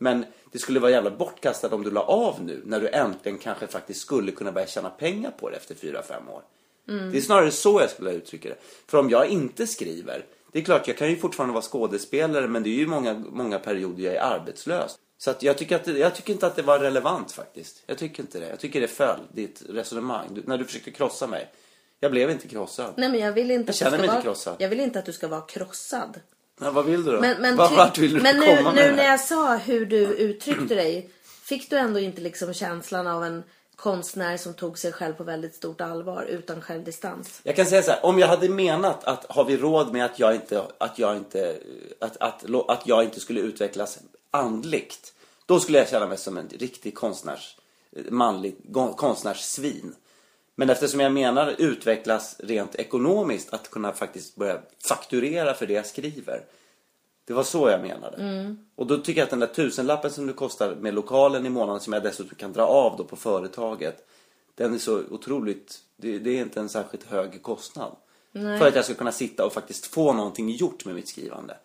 Men 0.03 0.25
det 0.53 0.59
skulle 0.59 0.81
vara 0.81 0.91
jävla 0.91 1.11
bortkastat 1.11 1.73
om 1.73 1.83
du 1.83 1.91
la 1.91 2.03
av 2.03 2.43
nu, 2.43 2.63
när 2.65 2.81
du 2.81 2.89
äntligen 2.89 3.39
kanske 3.39 3.67
faktiskt 3.67 4.01
skulle 4.01 4.33
kunna 4.33 4.53
börja 4.53 4.67
tjäna 4.67 4.91
pengar 4.91 5.31
på 5.31 5.51
det 5.51 5.57
efter 5.57 5.75
4-5 5.75 6.31
år. 6.31 6.43
Det 6.87 7.19
är 7.19 7.21
snarare 7.21 7.51
så 7.51 7.81
jag 7.81 7.91
skulle 7.91 8.13
uttrycka 8.13 8.49
det. 8.49 8.57
För 8.87 8.99
om 8.99 9.11
jag 9.11 9.27
inte 9.27 9.67
skriver, 9.67 10.25
det 10.53 10.59
är 10.59 10.65
klart 10.65 10.89
jag 10.89 10.97
kan 10.97 11.11
ju 11.11 11.17
fortfarande 11.17 11.53
vara 11.53 11.63
skådespelare 11.63 12.49
men 12.49 12.63
det 12.63 12.69
är 12.69 12.75
ju 12.75 12.87
många, 12.87 13.15
många 13.15 13.59
perioder 13.59 14.05
jag 14.05 14.15
är 14.15 14.21
arbetslös. 14.21 14.99
Så 15.19 15.31
att 15.31 15.43
jag, 15.43 15.59
tycker 15.59 15.77
att 15.77 15.85
det, 15.85 15.99
jag 15.99 16.15
tycker 16.15 16.33
inte 16.33 16.47
att 16.47 16.57
det 16.57 16.63
var 16.63 16.79
relevant 16.79 17.33
faktiskt. 17.33 17.83
Jag 17.87 17.99
tycker 17.99 18.23
inte 18.23 18.41
det. 18.41 18.49
Jag 18.49 18.59
tycker 18.59 18.81
det 18.81 18.89
föll, 18.89 19.21
ditt 19.33 19.63
resonemang. 19.69 20.27
Du, 20.31 20.43
när 20.47 20.59
du 20.59 20.65
försökte 20.65 20.91
krossa 20.91 21.27
mig. 21.27 21.51
Jag 22.01 22.11
blev 22.11 22.31
inte 22.31 22.49
krossad. 22.49 22.95
Nej 22.97 23.09
men 23.09 23.21
jag 23.21 23.33
vill 23.33 23.51
inte 23.51 23.69
Jag 23.69 23.77
känner 23.77 23.99
mig 23.99 24.07
vara, 24.07 24.17
inte 24.17 24.27
krossad. 24.27 24.57
Jag 24.59 24.69
vill 24.69 24.81
inte 24.81 24.99
att 24.99 25.07
du 25.07 25.13
ska 25.13 25.29
vara 25.29 25.41
krossad. 25.41 26.21
Ja, 26.63 26.71
vad 26.71 26.85
vill 26.85 27.05
du 27.05 27.13
då? 27.13 27.21
Men, 27.21 27.43
men, 27.43 27.53
ty- 27.69 27.77
Vart 27.77 27.99
vill 27.99 28.15
du 28.15 28.21
men 28.21 28.37
nu, 28.41 28.57
komma 28.57 28.73
nu 28.73 28.83
det 28.83 28.93
när 28.97 29.05
jag 29.05 29.21
sa 29.21 29.57
hur 29.57 29.87
du 29.87 29.99
uttryckte 29.99 30.75
dig. 30.75 31.11
Fick 31.45 31.71
du 31.71 31.77
ändå 31.79 32.01
inte 32.01 32.21
liksom 32.21 32.55
känslan 32.55 33.07
av 33.07 33.25
en 33.25 33.43
konstnär 33.77 34.37
som 34.37 34.55
tog 34.55 34.79
sig 34.79 34.93
själv 34.93 35.13
på 35.15 35.25
väldigt 35.25 35.55
stort 35.55 35.81
allvar 35.81 36.23
utan 36.23 36.61
självdistans? 36.61 37.41
Jag 37.43 37.57
kan 37.57 37.67
säga 37.67 37.83
så 37.83 37.91
här, 37.91 38.07
om 38.07 38.19
jag 38.19 38.27
hade 38.29 38.49
menat 38.49 39.05
att 39.05 39.27
har 39.29 39.45
vi 39.45 39.57
råd 39.57 39.93
med 39.93 40.05
att 40.05 40.19
jag 40.19 40.35
inte, 40.35 40.63
att 40.79 40.99
jag 40.99 41.17
inte, 41.17 41.57
att, 42.01 42.17
att, 42.21 42.49
lo- 42.49 42.67
att 42.69 42.87
jag 42.87 43.05
inte 43.05 43.21
skulle 43.21 43.41
utvecklas 43.41 43.99
andligt. 44.31 45.13
Då 45.47 45.61
skulle 45.61 45.79
jag 45.79 45.89
känna 45.89 46.07
mig 46.07 46.19
som 46.19 46.37
en 46.37 46.49
riktig 46.49 46.95
konstnärs, 46.95 47.57
manlig 48.11 48.57
konstnärssvin. 48.97 49.95
Men 50.63 50.71
eftersom 50.71 51.01
jag 51.01 51.13
menar 51.13 51.55
utvecklas 51.59 52.37
rent 52.39 52.75
ekonomiskt, 52.75 53.53
att 53.53 53.71
kunna 53.71 53.93
faktiskt 53.93 54.37
börja 54.37 54.59
fakturera 54.89 55.55
för 55.55 55.67
det 55.67 55.73
jag 55.73 55.87
skriver. 55.87 56.45
Det 57.25 57.33
var 57.33 57.43
så 57.43 57.69
jag 57.69 57.81
menade. 57.81 58.57
Och 58.75 58.87
då 58.87 58.99
tycker 58.99 59.21
jag 59.21 59.25
att 59.25 59.31
den 59.31 59.41
där 59.41 59.47
tusenlappen 59.47 60.11
som 60.11 60.27
det 60.27 60.33
kostar 60.33 60.75
med 60.75 60.95
lokalen 60.95 61.47
i 61.47 61.51
månaden 61.51 61.81
som 61.81 61.93
jag 61.93 62.03
dessutom 62.03 62.37
kan 62.37 62.53
dra 62.53 62.63
av 62.63 62.97
då 62.97 63.05
på 63.05 63.17
företaget. 63.17 64.07
Den 64.55 64.75
är 64.75 64.79
så 64.79 65.03
otroligt, 65.11 65.79
det, 65.97 66.19
det 66.19 66.39
är 66.39 66.43
inte 66.43 66.61
en 66.61 66.69
särskilt 66.69 67.05
hög 67.05 67.43
kostnad. 67.43 67.97
För 68.33 68.69
att 68.69 68.75
jag 68.75 68.85
ska 68.85 68.95
kunna 68.95 69.13
sitta 69.13 69.47
och 69.47 69.53
faktiskt 69.53 69.87
få 69.87 70.13
någonting 70.13 70.51
gjort 70.51 70.85
med 70.85 70.95
mitt 70.95 71.09
skrivande. 71.09 71.57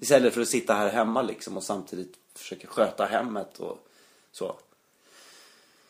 Istället 0.00 0.34
för 0.34 0.40
att 0.40 0.48
sitta 0.48 0.74
här 0.74 0.88
hemma 0.88 1.22
liksom 1.22 1.56
och 1.56 1.62
samtidigt 1.62 2.14
försöka 2.34 2.68
sköta 2.68 3.04
hemmet 3.04 3.58
och 3.58 3.86
så. 4.32 4.56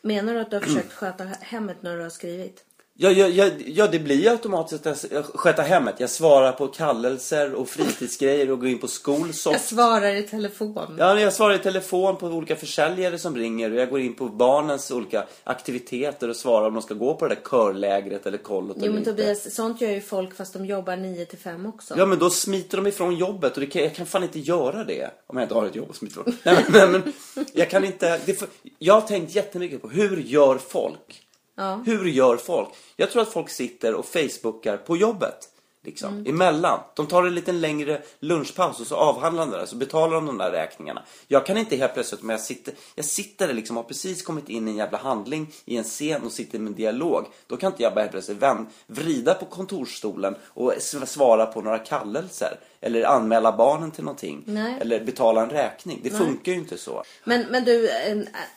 Menar 0.05 0.33
du 0.33 0.39
att 0.39 0.49
du 0.49 0.55
har 0.55 0.61
försökt 0.61 0.93
sköta 0.93 1.23
hemmet 1.23 1.77
när 1.81 1.97
du 1.97 2.03
har 2.03 2.09
skrivit? 2.09 2.65
Ja, 2.95 3.11
ja, 3.11 3.27
ja, 3.27 3.49
ja, 3.65 3.87
det 3.87 3.99
blir 3.99 4.21
ju 4.21 4.29
automatiskt 4.29 4.87
att 4.87 5.05
sköta 5.33 5.61
hemmet. 5.61 5.95
Jag 5.97 6.09
svarar 6.09 6.51
på 6.51 6.67
kallelser 6.67 7.53
och 7.53 7.69
fritidsgrejer 7.69 8.51
och 8.51 8.59
går 8.59 8.69
in 8.69 8.79
på 8.79 8.87
Skolsoft. 8.87 9.53
Jag 9.53 9.61
svarar 9.61 10.15
i 10.15 10.23
telefon. 10.23 10.95
Ja, 10.99 11.19
jag 11.19 11.33
svarar 11.33 11.55
i 11.55 11.59
telefon 11.59 12.17
på 12.17 12.27
olika 12.27 12.55
försäljare 12.55 13.17
som 13.17 13.35
ringer 13.35 13.71
och 13.71 13.77
jag 13.77 13.89
går 13.89 13.99
in 13.99 14.13
på 14.13 14.25
barnens 14.25 14.91
olika 14.91 15.25
aktiviteter 15.43 16.29
och 16.29 16.35
svarar 16.35 16.67
om 16.67 16.73
de 16.73 16.81
ska 16.81 16.93
gå 16.93 17.15
på 17.15 17.27
det 17.27 17.35
där 17.35 17.41
körlägret 17.49 18.25
eller 18.25 18.37
kollot 18.37 18.77
Jo 18.79 18.85
men 18.85 18.97
inte. 18.97 19.11
Tobias, 19.11 19.55
sånt 19.55 19.81
gör 19.81 19.91
ju 19.91 20.01
folk 20.01 20.35
fast 20.35 20.53
de 20.53 20.65
jobbar 20.65 20.97
9 20.97 21.25
till 21.25 21.39
5 21.39 21.65
också. 21.65 21.93
Ja 21.97 22.05
men 22.05 22.19
då 22.19 22.29
smiter 22.29 22.77
de 22.77 22.87
ifrån 22.87 23.15
jobbet 23.15 23.53
och 23.53 23.59
det 23.59 23.67
kan, 23.67 23.81
jag 23.81 23.95
kan 23.95 24.05
fan 24.05 24.23
inte 24.23 24.39
göra 24.39 24.83
det 24.83 25.09
om 25.27 25.37
jag 25.37 25.45
inte 25.45 25.55
har 25.55 25.65
ett 25.65 25.75
jobb 25.75 25.89
att 25.89 25.95
smita 25.95 26.21
ifrån. 26.21 26.37
Nej, 26.43 26.65
men, 26.69 26.91
nej, 26.91 27.01
men 27.01 27.13
jag 27.53 27.69
kan 27.69 27.83
inte, 27.83 28.19
det 28.25 28.43
jag 28.79 28.93
har 28.93 29.01
tänkt 29.01 29.35
jättemycket 29.35 29.81
på 29.81 29.89
hur 29.89 30.17
gör 30.17 30.57
folk? 30.57 31.22
Ja. 31.55 31.81
Hur 31.85 32.05
gör 32.05 32.37
folk? 32.37 32.69
Jag 32.95 33.11
tror 33.11 33.21
att 33.21 33.33
folk 33.33 33.49
sitter 33.49 33.93
och 33.93 34.05
facebookar 34.05 34.77
på 34.77 34.97
jobbet. 34.97 35.49
Liksom, 35.85 36.13
Mm. 36.13 36.25
emellan. 36.35 36.79
De 36.95 37.07
tar 37.07 37.23
en 37.23 37.35
liten 37.35 37.61
längre 37.61 38.01
lunchpaus 38.19 38.79
och 38.79 38.87
så 38.87 38.95
avhandlar 38.95 39.45
de 39.45 39.51
det 39.57 39.67
så 39.67 39.75
betalar 39.75 40.15
de 40.15 40.25
de 40.25 40.37
där 40.37 40.51
räkningarna. 40.51 41.03
Jag 41.27 41.45
kan 41.45 41.57
inte 41.57 41.75
helt 41.75 41.93
plötsligt, 41.93 42.21
men 42.21 42.33
jag 42.33 42.41
sitter, 42.41 42.73
jag 42.95 43.05
sitter 43.05 43.53
liksom, 43.53 43.75
har 43.75 43.83
precis 43.83 44.21
kommit 44.21 44.49
in 44.49 44.67
i 44.67 44.71
en 44.71 44.77
jävla 44.77 44.97
handling 44.97 45.51
i 45.65 45.77
en 45.77 45.83
scen 45.83 46.21
och 46.23 46.31
sitter 46.31 46.59
med 46.59 46.67
en 46.69 46.75
dialog. 46.75 47.25
Då 47.47 47.57
kan 47.57 47.71
inte 47.71 47.83
jag 47.83 47.93
bara 47.93 47.99
helt 48.01 48.11
plötsligt 48.11 48.37
vänd, 48.37 48.67
vrida 48.87 49.33
på 49.33 49.45
kontorsstolen 49.45 50.35
och 50.45 50.73
svara 51.05 51.45
på 51.45 51.61
några 51.61 51.79
kallelser. 51.79 52.59
Eller 52.81 53.03
anmäla 53.03 53.57
barnen 53.57 53.91
till 53.91 54.03
någonting. 54.03 54.43
Nej. 54.45 54.77
Eller 54.81 55.03
betala 55.05 55.41
en 55.43 55.49
räkning. 55.49 55.99
Det 56.03 56.09
funkar 56.09 56.51
ju 56.51 56.57
inte 56.57 56.77
så. 56.77 57.03
Men, 57.23 57.45
men 57.49 57.63
du, 57.63 57.89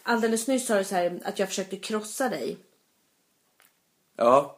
alldeles 0.02 0.46
nyss 0.46 0.66
sa 0.66 0.74
du 0.74 0.84
så 0.84 0.94
här 0.94 1.20
att 1.24 1.38
jag 1.38 1.48
försökte 1.48 1.76
krossa 1.76 2.28
dig. 2.28 2.56
Ja, 4.16 4.56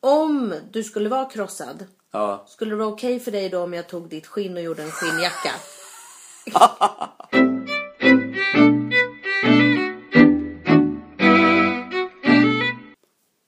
Om 0.00 0.54
du 0.72 0.84
skulle 0.84 1.08
vara 1.08 1.24
krossad, 1.24 1.86
ja. 2.12 2.44
skulle 2.48 2.70
det 2.70 2.76
vara 2.76 2.88
okej 2.88 3.20
för 3.20 3.30
dig 3.30 3.48
då 3.48 3.62
om 3.62 3.72
jag 3.72 3.88
tog 3.88 4.08
ditt 4.08 4.26
skinn 4.26 4.56
och 4.56 4.62
gjorde 4.62 4.82
en 4.82 4.90
skinnjacka? 4.90 5.50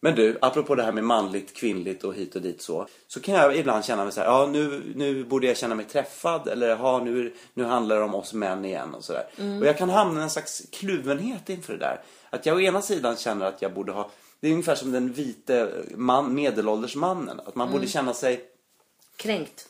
Men 0.03 0.15
du, 0.15 0.39
apropå 0.41 0.75
det 0.75 0.83
här 0.83 0.93
med 0.93 1.05
manligt, 1.05 1.57
kvinnligt 1.57 2.05
och 2.05 2.15
hit 2.15 2.37
och 2.37 2.43
dit 2.43 2.63
så. 2.63 2.87
Så 3.07 3.21
kan 3.21 3.35
jag 3.35 3.57
ibland 3.57 3.85
känna 3.85 4.05
mig 4.05 4.13
så 4.13 4.21
här, 4.21 4.27
ja 4.27 4.47
nu, 4.47 4.93
nu 4.95 5.25
borde 5.25 5.47
jag 5.47 5.57
känna 5.57 5.75
mig 5.75 5.85
träffad. 5.85 6.49
Eller 6.49 6.69
ja, 6.69 7.01
nu, 7.05 7.35
nu 7.55 7.65
handlar 7.65 7.97
det 7.97 8.03
om 8.03 8.15
oss 8.15 8.33
män 8.33 8.65
igen 8.65 8.95
och 8.95 9.05
sådär. 9.05 9.27
Och 9.61 9.67
jag 9.67 9.79
kan 9.79 9.91
hamna 9.91 10.21
i 10.21 10.23
en 10.23 10.31
slags 10.31 10.63
kluvenhet 10.73 11.49
inför 11.49 11.73
det 11.73 11.79
där. 11.79 12.01
Att 12.31 12.47
jag 12.47 12.57
å 12.57 12.61
ena 12.61 12.83
sidan 12.83 13.17
känner 13.17 13.47
att 13.47 13.63
jag 13.63 13.75
borde 13.75 13.93
ha, 13.93 14.11
det 14.45 14.49
är 14.49 14.53
ungefär 14.53 14.75
som 14.75 14.93
den 14.93 15.13
vite 15.13 15.85
man, 15.97 16.35
medelålders 16.35 16.97
mannen. 16.97 17.41
Att 17.41 17.55
man 17.55 17.73
borde 17.73 17.87
känna 17.87 18.15
sig 18.15 18.45
Kränkt. 19.17 19.69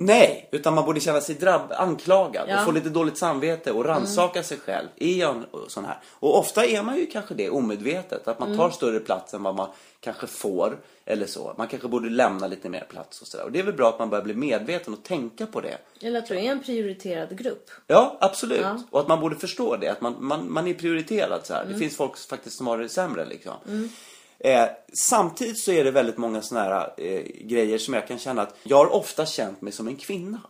Nej, 0.00 0.48
utan 0.52 0.74
man 0.74 0.84
borde 0.84 1.00
känna 1.00 1.20
sig 1.20 1.34
drabb, 1.34 1.72
anklagad 1.72 2.44
Ja. 2.48 2.52
Mm. 2.52 2.58
och 2.58 2.64
få 2.64 2.72
lite 2.72 2.88
dåligt 2.88 3.18
samvete 3.18 3.72
och 3.72 3.84
rannsaka 3.84 4.42
sig 4.42 4.58
själv. 4.58 4.88
Är 4.96 5.14
jag 5.14 5.36
en 5.36 5.44
sån 5.68 5.84
här? 5.84 5.98
Och 6.12 6.38
ofta 6.38 6.64
är 6.66 6.82
man 6.82 6.96
ju 6.96 7.06
kanske 7.06 7.34
det 7.34 7.50
omedvetet, 7.50 8.28
att 8.28 8.38
man 8.38 8.48
Mm. 8.48 8.58
tar 8.58 8.70
större 8.70 9.00
plats 9.00 9.34
än 9.34 9.42
vad 9.42 9.54
man 9.54 9.68
kanske 10.00 10.26
får 10.26 10.78
eller 11.04 11.26
så. 11.26 11.54
Man 11.58 11.68
kanske 11.68 11.88
borde 11.88 12.10
lämna 12.10 12.46
lite 12.46 12.68
mer 12.68 12.86
plats 12.90 13.20
och 13.20 13.26
sådär. 13.26 13.44
Och 13.44 13.52
det 13.52 13.58
är 13.58 13.62
väl 13.62 13.74
bra 13.74 13.88
att 13.88 13.98
man 13.98 14.10
börjar 14.10 14.24
bli 14.24 14.34
medveten 14.34 14.92
och 14.94 15.02
tänka 15.02 15.46
på 15.46 15.60
det. 15.60 15.78
Eller 16.02 16.18
att 16.18 16.26
du 16.26 16.34
är 16.38 16.42
en 16.42 16.62
prioriterad 16.62 17.38
grupp. 17.38 17.70
Ja, 17.86 18.16
absolut. 18.20 18.60
Ja. 18.60 18.82
Och 18.90 19.00
att 19.00 19.08
man 19.08 19.20
borde 19.20 19.36
förstå 19.36 19.76
det, 19.76 19.88
att 19.88 20.00
man, 20.00 20.14
man, 20.18 20.52
man 20.52 20.66
är 20.66 20.74
prioriterad 20.74 21.40
så. 21.46 21.54
Mm. 21.54 21.72
Det 21.72 21.78
finns 21.78 21.96
folk 21.96 22.18
faktiskt 22.18 22.56
som 22.56 22.66
har 22.66 22.78
det 22.78 22.88
sämre 22.88 23.24
liksom. 23.24 23.54
Eh, 24.38 24.64
samtidigt 24.92 25.58
så 25.58 25.72
är 25.72 25.84
det 25.84 25.90
väldigt 25.90 26.16
många 26.16 26.42
såna 26.42 26.62
här 26.62 26.92
eh, 26.96 27.22
grejer 27.40 27.78
som 27.78 27.94
jag 27.94 28.08
kan 28.08 28.18
känna 28.18 28.42
att 28.42 28.56
jag 28.62 28.76
har 28.76 28.94
ofta 28.94 29.26
känt 29.26 29.62
mig 29.62 29.72
som 29.72 29.88
en 29.88 29.96
kvinna. 29.96 30.40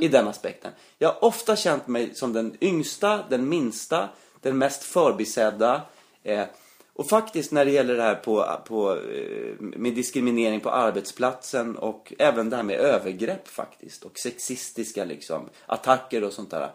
I 0.00 0.08
den 0.08 0.28
aspekten. 0.28 0.72
Jag 0.98 1.08
har 1.08 1.24
ofta 1.24 1.56
känt 1.56 1.86
mig 1.86 2.14
som 2.14 2.32
den 2.32 2.56
yngsta, 2.60 3.24
den 3.30 3.48
minsta, 3.48 4.08
den 4.40 4.58
mest 4.58 4.82
förbisedda. 4.82 5.82
Eh, 6.22 6.44
och 6.92 7.08
faktiskt 7.08 7.52
när 7.52 7.64
det 7.64 7.70
gäller 7.70 7.94
det 7.94 8.02
här 8.02 8.14
på, 8.14 8.60
på, 8.66 8.92
eh, 8.92 9.54
med 9.58 9.94
diskriminering 9.94 10.60
på 10.60 10.70
arbetsplatsen 10.70 11.76
och 11.76 12.12
även 12.18 12.50
det 12.50 12.56
här 12.56 12.62
med 12.62 12.76
övergrepp 12.76 13.48
faktiskt. 13.48 14.04
Och 14.04 14.18
sexistiska 14.18 15.04
liksom, 15.04 15.48
attacker 15.66 16.24
och 16.24 16.32
sånt 16.32 16.50
där. 16.50 16.72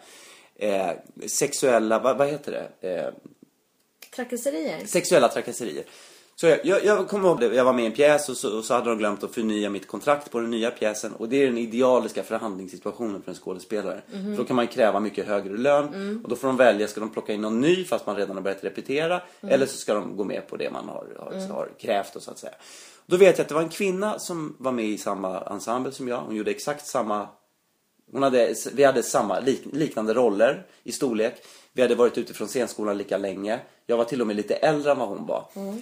Eh, 0.55 0.91
sexuella, 1.27 1.99
vad, 1.99 2.17
vad 2.17 2.27
heter 2.27 2.51
det? 2.51 2.89
Eh, 2.89 3.13
Trakasserier. 4.15 4.85
sexuella 4.85 5.27
trakasserier. 5.27 5.83
Så 6.39 6.47
jag, 6.47 6.65
jag, 6.65 6.85
jag 6.85 7.07
kommer 7.07 7.27
ihåg 7.27 7.39
det, 7.39 7.55
jag 7.55 7.65
var 7.65 7.73
med 7.73 7.83
i 7.83 7.87
en 7.87 7.93
pjäs 7.93 8.29
och 8.29 8.37
så, 8.37 8.57
och 8.57 8.65
så 8.65 8.73
hade 8.73 8.89
de 8.89 8.97
glömt 8.97 9.23
att 9.23 9.35
förnya 9.35 9.69
mitt 9.69 9.87
kontrakt 9.87 10.31
på 10.31 10.39
den 10.39 10.49
nya 10.49 10.71
pjäsen. 10.71 11.13
Och 11.13 11.29
det 11.29 11.43
är 11.43 11.47
den 11.47 11.57
idealiska 11.57 12.23
förhandlingssituationen 12.23 13.21
för 13.21 13.31
en 13.31 13.37
skådespelare. 13.37 14.01
För 14.11 14.37
då 14.37 14.43
kan 14.43 14.55
man 14.55 14.67
kräva 14.67 14.99
mycket 14.99 15.27
högre 15.27 15.57
lön 15.57 16.21
och 16.23 16.29
då 16.29 16.35
får 16.35 16.47
de 16.47 16.57
välja, 16.57 16.87
ska 16.87 16.99
de 16.99 17.09
plocka 17.09 17.33
in 17.33 17.41
någon 17.41 17.61
ny 17.61 17.85
fast 17.85 18.05
man 18.05 18.15
redan 18.15 18.35
har 18.35 18.43
börjat 18.43 18.63
repetera 18.63 19.21
eller 19.41 19.65
så 19.65 19.77
ska 19.77 19.93
de 19.93 20.17
gå 20.17 20.23
med 20.23 20.47
på 20.47 20.57
det 20.57 20.71
man 20.71 20.89
har, 20.89 21.05
har, 21.19 21.47
har 21.47 21.69
krävt 21.79 22.15
och 22.15 22.21
så 22.21 22.31
att 22.31 22.39
säga. 22.39 22.53
Då 23.05 23.17
vet 23.17 23.37
jag 23.37 23.43
att 23.43 23.49
det 23.49 23.55
var 23.55 23.61
en 23.61 23.69
kvinna 23.69 24.19
som 24.19 24.55
var 24.59 24.71
med 24.71 24.85
i 24.85 24.97
samma 24.97 25.41
ensemble 25.41 25.91
som 25.91 26.07
jag. 26.07 26.17
Hon 26.17 26.35
gjorde 26.35 26.51
exakt 26.51 26.87
samma 26.87 27.27
hon 28.11 28.23
hade, 28.23 28.55
vi 28.73 28.83
hade 28.83 29.03
samma, 29.03 29.39
lik, 29.39 29.61
liknande 29.73 30.13
roller 30.13 30.65
i 30.83 30.91
storlek. 30.91 31.35
Vi 31.73 31.81
hade 31.81 31.95
varit 31.95 32.17
ute 32.17 32.33
från 32.33 32.47
scenskolan 32.47 32.97
lika 32.97 33.17
länge. 33.17 33.59
Jag 33.85 33.97
var 33.97 34.05
till 34.05 34.21
och 34.21 34.27
med 34.27 34.35
lite 34.35 34.55
äldre 34.55 34.91
än 34.91 34.99
vad 34.99 35.07
hon 35.07 35.25
var. 35.25 35.45
Eh, 35.55 35.75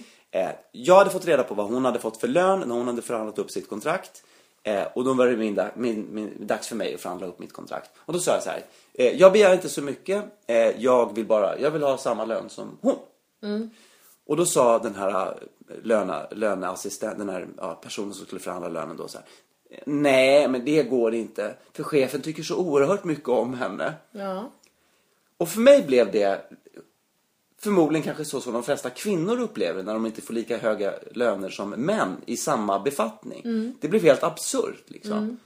jag 0.72 0.94
hade 0.94 1.10
fått 1.10 1.26
reda 1.26 1.42
på 1.42 1.54
vad 1.54 1.66
hon 1.66 1.84
hade 1.84 1.98
fått 1.98 2.16
för 2.16 2.28
lön 2.28 2.60
när 2.60 2.74
hon 2.74 2.86
hade 2.86 3.02
förhandlat 3.02 3.38
upp 3.38 3.50
sitt 3.50 3.68
kontrakt. 3.68 4.22
Eh, 4.62 4.86
och 4.94 5.04
då 5.04 5.12
var 5.12 5.26
det 5.26 5.36
min, 5.36 5.60
min, 5.74 6.06
min, 6.10 6.46
dags 6.46 6.68
för 6.68 6.76
mig 6.76 6.94
att 6.94 7.00
förhandla 7.00 7.26
upp 7.26 7.38
mitt 7.38 7.52
kontrakt. 7.52 7.90
Och 7.98 8.12
då 8.12 8.18
sa 8.18 8.32
jag 8.32 8.42
så 8.42 8.50
här. 8.50 8.64
Eh, 8.94 9.16
jag 9.16 9.32
begär 9.32 9.54
inte 9.54 9.68
så 9.68 9.82
mycket. 9.82 10.24
Eh, 10.46 10.56
jag 10.56 11.14
vill 11.14 11.26
bara, 11.26 11.58
jag 11.58 11.70
vill 11.70 11.82
ha 11.82 11.98
samma 11.98 12.24
lön 12.24 12.48
som 12.48 12.78
hon. 12.80 13.70
Och 14.26 14.36
då 14.36 14.46
sa 14.46 14.78
den 14.78 14.94
här 14.94 15.38
löna, 15.82 16.26
löneassistent, 16.30 17.18
den 17.18 17.28
här 17.28 17.46
ja, 17.56 17.74
personen 17.74 18.14
som 18.14 18.26
skulle 18.26 18.40
förhandla 18.40 18.68
lönen 18.68 18.96
då 18.96 19.08
så 19.08 19.18
här. 19.18 19.26
Nej, 19.86 20.48
men 20.48 20.64
det 20.64 20.82
går 20.82 21.14
inte. 21.14 21.54
För 21.72 21.82
chefen 21.82 22.20
tycker 22.20 22.42
så 22.42 22.56
oerhört 22.56 23.04
mycket 23.04 23.28
om 23.28 23.54
henne. 23.54 23.94
Ja. 24.10 24.50
Och 25.36 25.48
för 25.48 25.60
mig 25.60 25.82
blev 25.82 26.12
det 26.12 26.50
förmodligen 27.60 28.04
kanske 28.04 28.24
så 28.24 28.40
som 28.40 28.52
de 28.52 28.62
flesta 28.62 28.90
kvinnor 28.90 29.40
upplever 29.40 29.82
när 29.82 29.94
de 29.94 30.06
inte 30.06 30.22
får 30.22 30.34
lika 30.34 30.58
höga 30.58 30.94
löner 31.10 31.48
som 31.48 31.70
män 31.70 32.16
i 32.26 32.36
samma 32.36 32.78
befattning. 32.78 33.74
Det 33.80 33.88
blev 33.88 34.02
helt 34.02 34.22
absurt 34.22 34.84
liksom. 34.86 35.38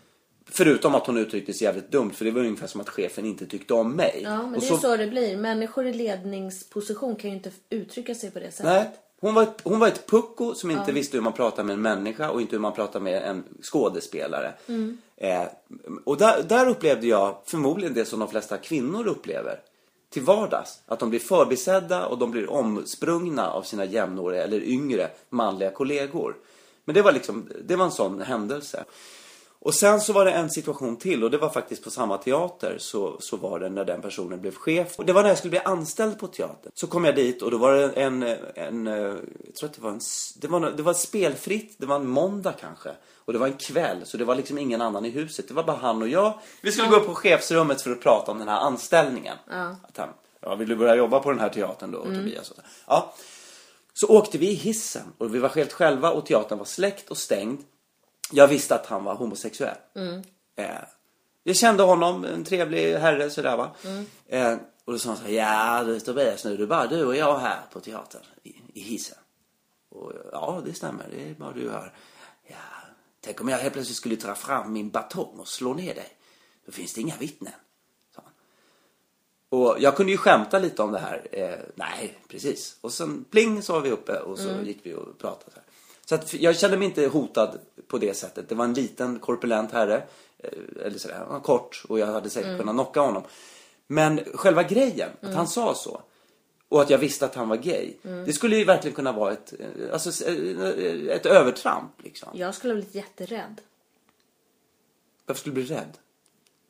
Förutom 0.46 0.94
att 0.94 1.06
hon 1.06 1.16
uttryckte 1.16 1.52
sig 1.52 1.64
jävligt 1.64 1.90
dumt 1.90 2.10
för 2.10 2.24
det 2.24 2.30
var 2.30 2.40
ungefär 2.40 2.66
som 2.66 2.80
att 2.80 2.88
chefen 2.88 3.24
inte 3.24 3.46
tyckte 3.46 3.74
om 3.74 3.92
mig. 3.92 4.20
Ja, 4.22 4.36
men 4.36 4.54
Och 4.54 4.60
det 4.60 4.68
är 4.68 4.76
så 4.76 4.96
det 4.96 5.06
blir. 5.06 5.36
Människor 5.36 5.86
i 5.86 5.92
ledningsposition 5.92 7.16
kan 7.16 7.30
ju 7.30 7.36
inte 7.36 7.50
uttrycka 7.70 8.14
sig 8.14 8.30
på 8.30 8.38
det 8.38 8.50
sättet. 8.50 8.64
Nej, 8.64 8.90
hon 9.20 9.34
var, 9.34 9.42
ett, 9.42 9.60
hon 9.62 9.78
var 9.78 9.88
ett 9.88 10.06
pucko 10.06 10.54
som 10.54 10.70
inte 10.70 10.92
visste 10.92 11.16
hur 11.16 11.22
man 11.22 11.32
pratar 11.32 11.64
med 11.64 11.74
en 11.74 11.82
människa 11.82 12.30
och 12.30 12.40
inte 12.40 12.56
hur 12.56 12.60
man 12.60 12.72
pratar 12.72 13.00
med 13.00 13.22
en 13.22 13.44
skådespelare. 13.62 14.52
Eh, 15.16 15.42
och 16.04 16.16
där, 16.16 16.42
där 16.42 16.68
upplevde 16.68 17.06
jag 17.06 17.36
förmodligen 17.44 17.94
det 17.94 18.04
som 18.04 18.20
de 18.20 18.28
flesta 18.28 18.56
kvinnor 18.56 19.06
upplever 19.06 19.60
till 20.12 20.22
vardags. 20.22 20.80
Att 20.86 20.98
de 20.98 21.10
blir 21.10 21.20
förbisedda 21.20 22.06
och 22.06 22.18
de 22.18 22.30
blir 22.30 22.50
omsprungna 22.50 23.50
av 23.50 23.62
sina 23.62 23.84
jämnåriga 23.84 24.42
eller 24.42 24.60
yngre 24.60 25.10
manliga 25.28 25.70
kollegor. 25.70 26.36
Men 26.84 26.94
det 26.94 27.02
var 27.02 27.12
liksom, 27.12 27.48
det 27.64 27.76
var 27.76 27.84
en 27.84 27.90
sån 27.90 28.20
händelse. 28.20 28.84
Och 29.64 29.74
sen 29.74 30.00
så 30.00 30.12
var 30.12 30.24
det 30.24 30.30
en 30.30 30.50
situation 30.50 30.96
till 30.96 31.24
och 31.24 31.30
det 31.30 31.38
var 31.38 31.48
faktiskt 31.48 31.84
på 31.84 31.90
samma 31.90 32.18
teater 32.18 32.76
så, 32.78 33.16
så 33.20 33.36
var 33.36 33.60
det 33.60 33.68
när 33.68 33.84
den 33.84 34.02
personen 34.02 34.40
blev 34.40 34.54
chef. 34.54 34.98
Och 34.98 35.06
det 35.06 35.12
var 35.12 35.22
när 35.22 35.28
jag 35.28 35.38
skulle 35.38 35.50
bli 35.50 35.58
anställd 35.58 36.18
på 36.18 36.26
teatern. 36.26 36.72
Så 36.74 36.86
kom 36.86 37.04
jag 37.04 37.14
dit 37.14 37.42
och 37.42 37.50
då 37.50 37.58
var 37.58 37.72
det 37.72 37.90
en, 37.90 38.22
en, 38.54 38.86
eh, 38.86 38.94
jag 39.44 39.54
tror 39.58 39.68
att 39.68 39.74
det 39.74 39.80
var 39.80 39.90
en, 39.90 40.00
det 40.36 40.48
var, 40.48 40.70
det 40.70 40.82
var 40.82 40.94
spelfritt, 40.94 41.74
det 41.78 41.86
var 41.86 41.96
en 41.96 42.08
måndag 42.08 42.52
kanske. 42.52 42.90
Och 43.16 43.32
det 43.32 43.38
var 43.38 43.46
en 43.46 43.56
kväll 43.56 44.00
så 44.04 44.16
det 44.16 44.24
var 44.24 44.34
liksom 44.34 44.58
ingen 44.58 44.80
annan 44.80 45.04
i 45.04 45.10
huset. 45.10 45.48
Det 45.48 45.54
var 45.54 45.64
bara 45.64 45.76
han 45.76 46.02
och 46.02 46.08
jag. 46.08 46.38
Vi 46.62 46.72
skulle 46.72 46.88
gå 46.88 46.96
upp 46.96 47.06
på 47.06 47.14
chefsrummet 47.14 47.82
för 47.82 47.90
att 47.90 48.00
prata 48.00 48.32
om 48.32 48.38
den 48.38 48.48
här 48.48 48.60
anställningen. 48.60 49.36
Att 49.82 49.96
han, 49.96 50.08
ja 50.40 50.54
vill 50.54 50.68
du 50.68 50.76
börja 50.76 50.94
jobba 50.94 51.20
på 51.20 51.30
den 51.30 51.40
här 51.40 51.48
teatern 51.48 51.90
då 51.90 52.04
Tobias? 52.04 52.50
Och 52.50 52.56
så. 52.56 52.62
Ja. 52.86 53.14
Så 53.94 54.06
åkte 54.08 54.38
vi 54.38 54.50
i 54.50 54.54
hissen 54.54 55.12
och 55.18 55.34
vi 55.34 55.38
var 55.38 55.48
helt 55.48 55.72
själva 55.72 56.10
och 56.10 56.26
teatern 56.26 56.58
var 56.58 56.64
släckt 56.64 57.10
och 57.10 57.18
stängd. 57.18 57.58
Jag 58.32 58.48
visste 58.48 58.74
att 58.74 58.86
han 58.86 59.04
var 59.04 59.14
homosexuell. 59.14 59.76
Eh, 60.56 60.66
jag 61.42 61.56
kände 61.56 61.82
honom, 61.82 62.24
en 62.24 62.44
trevlig 62.44 62.94
herre 62.94 63.30
sådär 63.30 63.56
va. 63.56 63.70
Eh, 64.28 64.56
och 64.84 64.92
då 64.92 64.98
sa 64.98 65.08
han 65.08 65.18
så 65.18 65.24
här, 65.24 65.30
ja 65.30 65.84
du 65.84 66.00
Tobias 66.00 66.44
nu 66.44 66.54
är 66.54 66.58
det 66.58 66.66
bara 66.66 66.86
du 66.86 67.04
och 67.04 67.16
jag 67.16 67.38
här 67.38 67.60
på 67.72 67.80
teatern 67.80 68.22
i, 68.42 68.54
i 68.74 68.80
hissen. 68.80 69.18
Och 69.88 70.12
ja 70.32 70.62
det 70.64 70.74
stämmer, 70.74 71.04
det 71.10 71.30
är 71.30 71.34
bara 71.34 71.52
du 71.52 71.70
här. 71.70 71.92
Ja, 72.46 72.56
tänk 73.20 73.40
om 73.40 73.48
jag 73.48 73.58
helt 73.58 73.72
plötsligt 73.72 73.96
skulle 73.96 74.16
ta 74.16 74.34
fram 74.34 74.72
min 74.72 74.90
batong 74.90 75.38
och 75.38 75.48
slå 75.48 75.74
ner 75.74 75.94
dig. 75.94 76.08
Då 76.66 76.72
finns 76.72 76.94
det 76.94 77.00
inga 77.00 77.16
vittnen. 77.16 77.52
han. 78.14 78.24
Och 79.48 79.76
jag 79.78 79.96
kunde 79.96 80.12
ju 80.12 80.18
skämta 80.18 80.58
lite 80.58 80.82
om 80.82 80.92
det 80.92 80.98
här. 80.98 81.26
Eh, 81.32 81.58
nej, 81.74 82.18
precis. 82.28 82.76
Och 82.80 82.92
sen 82.92 83.24
pling 83.30 83.62
så 83.62 83.72
var 83.72 83.80
vi 83.80 83.90
uppe 83.90 84.18
och 84.18 84.38
så 84.38 84.50
gick 84.64 84.80
vi 84.82 84.94
och 84.94 85.18
pratade. 85.18 85.56
Så, 85.56 85.60
så 86.04 86.14
att 86.14 86.34
jag 86.34 86.56
kände 86.56 86.76
mig 86.76 86.88
inte 86.88 87.06
hotad 87.06 87.58
på 87.92 87.98
det 87.98 88.14
sättet. 88.14 88.48
Det 88.48 88.54
var 88.54 88.64
en 88.64 88.74
liten 88.74 89.18
korpulent 89.18 89.72
herre. 89.72 90.02
Eh, 90.38 90.86
eller 90.86 90.98
sådär, 90.98 91.40
kort 91.42 91.82
och 91.88 91.98
jag 91.98 92.06
hade 92.06 92.30
säkert 92.30 92.58
kunnat 92.58 92.74
knocka 92.74 93.00
honom. 93.00 93.22
Men 93.86 94.20
själva 94.34 94.62
grejen, 94.62 95.10
att 95.20 95.34
han 95.34 95.48
sa 95.48 95.74
så. 95.74 96.00
Och 96.68 96.82
att 96.82 96.90
jag 96.90 96.98
visste 96.98 97.24
att 97.24 97.34
han 97.34 97.48
var 97.48 97.56
gay. 97.56 97.92
Det 98.02 98.32
skulle 98.32 98.56
ju 98.56 98.64
verkligen 98.64 98.94
kunna 98.94 99.12
vara 99.12 99.32
ett, 99.32 99.54
eh, 99.58 99.92
alltså, 99.92 100.24
eh, 100.24 101.16
ett 101.16 101.26
övertramp 101.26 102.02
liksom. 102.02 102.28
Jag 102.34 102.54
skulle 102.54 102.72
ha 102.72 102.76
blivit 102.76 102.94
jätterädd. 102.94 103.60
Varför 105.26 105.40
skulle 105.40 105.54
du 105.54 105.64
bli 105.64 105.74
rädd? 105.74 105.98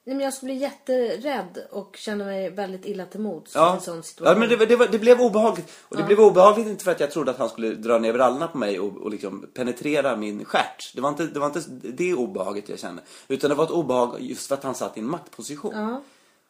Nej, 0.04 0.16
men 0.16 0.24
jag 0.24 0.34
skulle 0.34 0.52
bli 0.52 0.62
jätterädd 0.62 1.66
och 1.70 1.96
känna 1.96 2.24
mig 2.24 2.50
väldigt 2.50 2.86
illa 2.86 3.06
till 3.06 3.20
mods 3.20 3.54
i 3.54 3.58
Ja, 3.58 3.74
en 3.74 3.80
sån 3.80 4.02
situation. 4.02 4.32
ja 4.32 4.38
men 4.38 4.58
det, 4.58 4.66
det, 4.66 4.76
var, 4.76 4.86
det 4.86 4.98
blev 4.98 5.20
obehagligt. 5.20 5.72
Och 5.88 5.96
det 5.96 6.02
blev 6.02 6.20
obehagligt 6.20 6.66
inte 6.66 6.84
för 6.84 6.90
att 6.90 7.00
jag 7.00 7.10
trodde 7.10 7.30
att 7.30 7.38
han 7.38 7.48
skulle 7.48 7.74
dra 7.74 7.98
ner 7.98 8.12
brallorna 8.12 8.48
på 8.48 8.58
mig 8.58 8.80
och, 8.80 8.96
och 8.96 9.10
liksom 9.10 9.46
penetrera 9.54 10.16
min 10.16 10.44
stjärt. 10.44 10.92
Det 10.94 11.00
var, 11.00 11.08
inte, 11.08 11.26
det 11.26 11.40
var 11.40 11.46
inte 11.46 11.62
det 11.82 12.14
obehaget 12.14 12.68
jag 12.68 12.78
kände. 12.78 13.02
Utan 13.28 13.50
det 13.50 13.56
var 13.56 13.64
ett 13.64 13.70
obehag 13.70 14.16
just 14.20 14.46
för 14.48 14.54
att 14.54 14.64
han 14.64 14.74
satt 14.74 14.96
i 14.96 15.00
en 15.00 15.10
maktposition. 15.10 16.00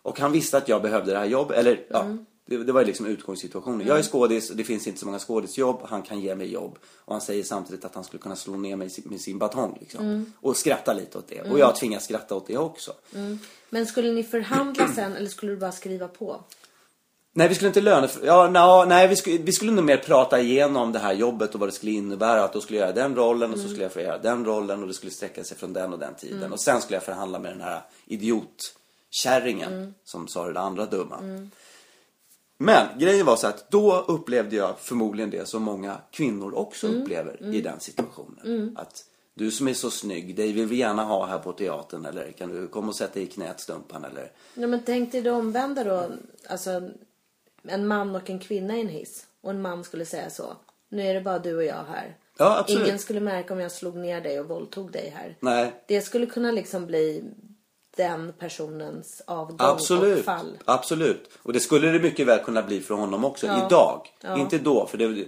Och 0.02 0.20
han 0.20 0.32
visste 0.32 0.56
att 0.56 0.68
jag 0.68 0.82
behövde 0.82 1.12
det 1.12 1.18
här 1.18 1.26
jobbet. 1.26 1.58
Eller 1.58 1.84
ja, 1.90 2.04
det, 2.46 2.64
det 2.64 2.72
var 2.72 2.84
liksom 2.84 3.06
utgångssituationen. 3.06 3.86
Jag 3.86 3.98
är 3.98 4.02
skådis 4.02 4.50
och 4.50 4.56
det 4.56 4.64
finns 4.64 4.86
inte 4.86 5.00
så 5.00 5.06
många 5.06 5.18
skådisjobb. 5.18 5.80
Han 5.84 6.02
kan 6.02 6.20
ge 6.20 6.34
mig 6.34 6.52
jobb. 6.52 6.78
Och 6.98 7.12
han 7.12 7.20
säger 7.20 7.42
samtidigt 7.42 7.84
att 7.84 7.94
han 7.94 8.04
skulle 8.04 8.22
kunna 8.22 8.36
slå 8.36 8.56
ner 8.56 8.76
mig 8.76 8.90
med 9.04 9.20
sin 9.20 9.38
batong 9.38 9.76
liksom. 9.80 10.32
Och 10.40 10.56
skratta 10.56 10.92
lite 10.92 11.18
åt 11.18 11.28
det. 11.28 11.40
Och 11.50 11.58
jag 11.58 11.76
tvingas 11.76 12.04
skratta 12.04 12.34
åt 12.34 12.46
det 12.46 12.58
också. 12.58 12.92
Men 13.70 13.86
skulle 13.86 14.12
ni 14.12 14.22
förhandla 14.22 14.88
sen 14.88 15.16
eller 15.16 15.28
skulle 15.28 15.52
du 15.52 15.58
bara 15.58 15.72
skriva 15.72 16.08
på? 16.08 16.44
Nej, 17.34 17.48
vi 17.48 17.54
skulle 17.54 17.68
inte 17.68 17.80
löne... 17.80 18.08
Ja, 18.24 18.50
na, 18.50 18.84
nej, 18.84 19.08
vi 19.08 19.16
skulle, 19.16 19.38
vi 19.38 19.52
skulle 19.52 19.72
nog 19.72 19.84
mer 19.84 19.96
prata 19.96 20.40
igenom 20.40 20.92
det 20.92 20.98
här 20.98 21.12
jobbet 21.12 21.54
och 21.54 21.60
vad 21.60 21.68
det 21.68 21.72
skulle 21.72 21.92
innebära. 21.92 22.44
Att 22.44 22.52
då 22.52 22.60
skulle 22.60 22.78
jag 22.78 22.88
göra 22.88 23.08
den 23.08 23.16
rollen 23.16 23.52
och 23.52 23.58
så 23.58 23.68
skulle 23.68 23.82
jag 23.82 23.92
få 23.92 24.00
göra 24.00 24.18
den 24.18 24.44
rollen 24.44 24.82
och 24.82 24.88
det 24.88 24.94
skulle 24.94 25.12
sträcka 25.12 25.44
sig 25.44 25.56
från 25.56 25.72
den 25.72 25.92
och 25.92 25.98
den 25.98 26.14
tiden. 26.14 26.52
Och 26.52 26.60
sen 26.60 26.80
skulle 26.80 26.96
jag 26.96 27.04
förhandla 27.04 27.38
med 27.38 27.52
den 27.52 27.60
här 27.60 27.80
idiotkärringen 28.06 29.94
som 30.04 30.28
sa 30.28 30.46
det 30.46 30.52
där 30.52 30.60
andra 30.60 30.86
dumma. 30.86 31.48
Men 32.62 32.98
grejen 32.98 33.26
var 33.26 33.36
så 33.36 33.46
att 33.46 33.70
då 33.70 34.04
upplevde 34.08 34.56
jag 34.56 34.78
förmodligen 34.78 35.30
det 35.30 35.48
som 35.48 35.62
många 35.62 35.96
kvinnor 36.10 36.54
också 36.54 36.86
upplever 36.86 37.54
i 37.54 37.60
den 37.60 37.80
situationen. 37.80 38.76
Att 38.78 39.04
du 39.34 39.50
som 39.50 39.68
är 39.68 39.74
så 39.74 39.90
snygg, 39.90 40.36
dig 40.36 40.52
vill 40.52 40.66
vi 40.66 40.76
gärna 40.76 41.04
ha 41.04 41.26
här 41.26 41.38
på 41.38 41.52
teatern 41.52 42.06
eller 42.06 42.32
kan 42.32 42.48
du 42.48 42.68
komma 42.68 42.88
och 42.88 42.94
sätta 42.94 43.14
dig 43.14 43.22
i 43.22 43.26
knät 43.26 43.60
Stumpan 43.60 44.04
eller 44.04 44.30
Ja, 44.54 44.66
men 44.66 44.82
tänk 44.86 45.12
dig 45.12 45.22
det 45.22 45.30
omvända 45.30 45.84
då. 45.84 46.06
Alltså, 46.48 46.90
en 47.62 47.86
man 47.86 48.16
och 48.16 48.30
en 48.30 48.38
kvinna 48.38 48.76
i 48.76 48.80
en 48.80 48.88
hiss. 48.88 49.26
Och 49.40 49.50
en 49.50 49.62
man 49.62 49.84
skulle 49.84 50.04
säga 50.04 50.30
så. 50.30 50.56
Nu 50.88 51.02
är 51.02 51.14
det 51.14 51.20
bara 51.20 51.38
du 51.38 51.56
och 51.56 51.64
jag 51.64 51.84
här. 51.88 52.16
Ja, 52.38 52.58
absolut. 52.58 52.86
Ingen 52.86 52.98
skulle 52.98 53.20
märka 53.20 53.54
om 53.54 53.60
jag 53.60 53.72
slog 53.72 53.96
ner 53.96 54.20
dig 54.20 54.40
och 54.40 54.48
våldtog 54.48 54.92
dig 54.92 55.12
här. 55.16 55.36
Nej, 55.40 55.72
Det 55.86 56.00
skulle 56.00 56.26
kunna 56.26 56.52
liksom 56.52 56.86
bli 56.86 57.24
den 57.96 58.32
personens 58.38 59.22
avgång 59.26 59.56
och 59.56 59.62
Absolut, 59.72 60.24
fall. 60.24 60.58
absolut. 60.64 61.30
Och 61.42 61.52
det 61.52 61.60
skulle 61.60 61.88
det 61.92 61.98
mycket 61.98 62.26
väl 62.26 62.38
kunna 62.38 62.62
bli 62.62 62.80
för 62.80 62.94
honom 62.94 63.24
också, 63.24 63.46
Ja. 63.46 63.66
idag. 63.66 64.08
Ja. 64.20 64.38
Inte 64.38 64.58
då, 64.58 64.86
för 64.86 64.98
det... 64.98 65.24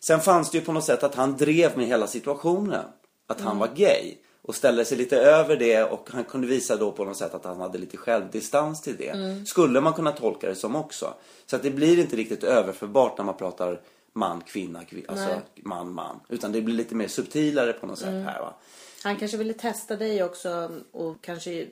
Sen 0.00 0.20
fanns 0.20 0.50
det 0.50 0.58
ju 0.58 0.64
på 0.64 0.72
något 0.72 0.84
sätt 0.84 1.02
att 1.02 1.14
han 1.14 1.36
drev 1.36 1.76
med 1.76 1.86
hela 1.86 2.06
situationen. 2.06 2.84
Att 3.26 3.40
Mm. 3.40 3.48
han 3.48 3.58
var 3.58 3.68
gay. 3.74 4.14
Och 4.42 4.54
ställde 4.54 4.84
sig 4.84 4.98
lite 4.98 5.16
över 5.20 5.56
det 5.56 5.84
och 5.84 6.08
han 6.12 6.24
kunde 6.24 6.46
visa 6.46 6.76
då 6.76 6.92
på 6.92 7.04
något 7.04 7.16
sätt 7.16 7.34
att 7.34 7.44
han 7.44 7.60
hade 7.60 7.78
lite 7.78 7.96
självdistans 7.96 8.82
till 8.82 8.96
det. 8.96 9.08
Mm. 9.08 9.46
Skulle 9.46 9.80
man 9.80 9.92
kunna 9.92 10.12
tolka 10.12 10.48
det 10.48 10.54
som 10.54 10.76
också. 10.76 11.14
Så 11.46 11.56
att 11.56 11.62
det 11.62 11.70
blir 11.70 11.98
inte 11.98 12.16
riktigt 12.16 12.44
överförbart 12.44 13.18
när 13.18 13.24
man 13.24 13.36
pratar 13.36 13.80
man, 14.12 14.40
kvinna, 14.40 14.84
kvinna 14.84 15.06
alltså 15.08 15.28
man, 15.56 15.92
man. 15.92 16.20
Utan 16.28 16.52
det 16.52 16.60
blir 16.60 16.74
lite 16.74 16.94
mer 16.94 17.08
subtilare 17.08 17.72
på 17.72 17.86
något 17.86 17.98
sätt 17.98 18.08
Mm. 18.08 18.22
här 18.26 18.40
va. 18.40 18.54
Han 19.02 19.16
kanske 19.16 19.36
ville 19.36 19.52
testa 19.52 19.96
dig 19.96 20.22
också 20.22 20.70
och 20.92 21.16
kanske 21.20 21.66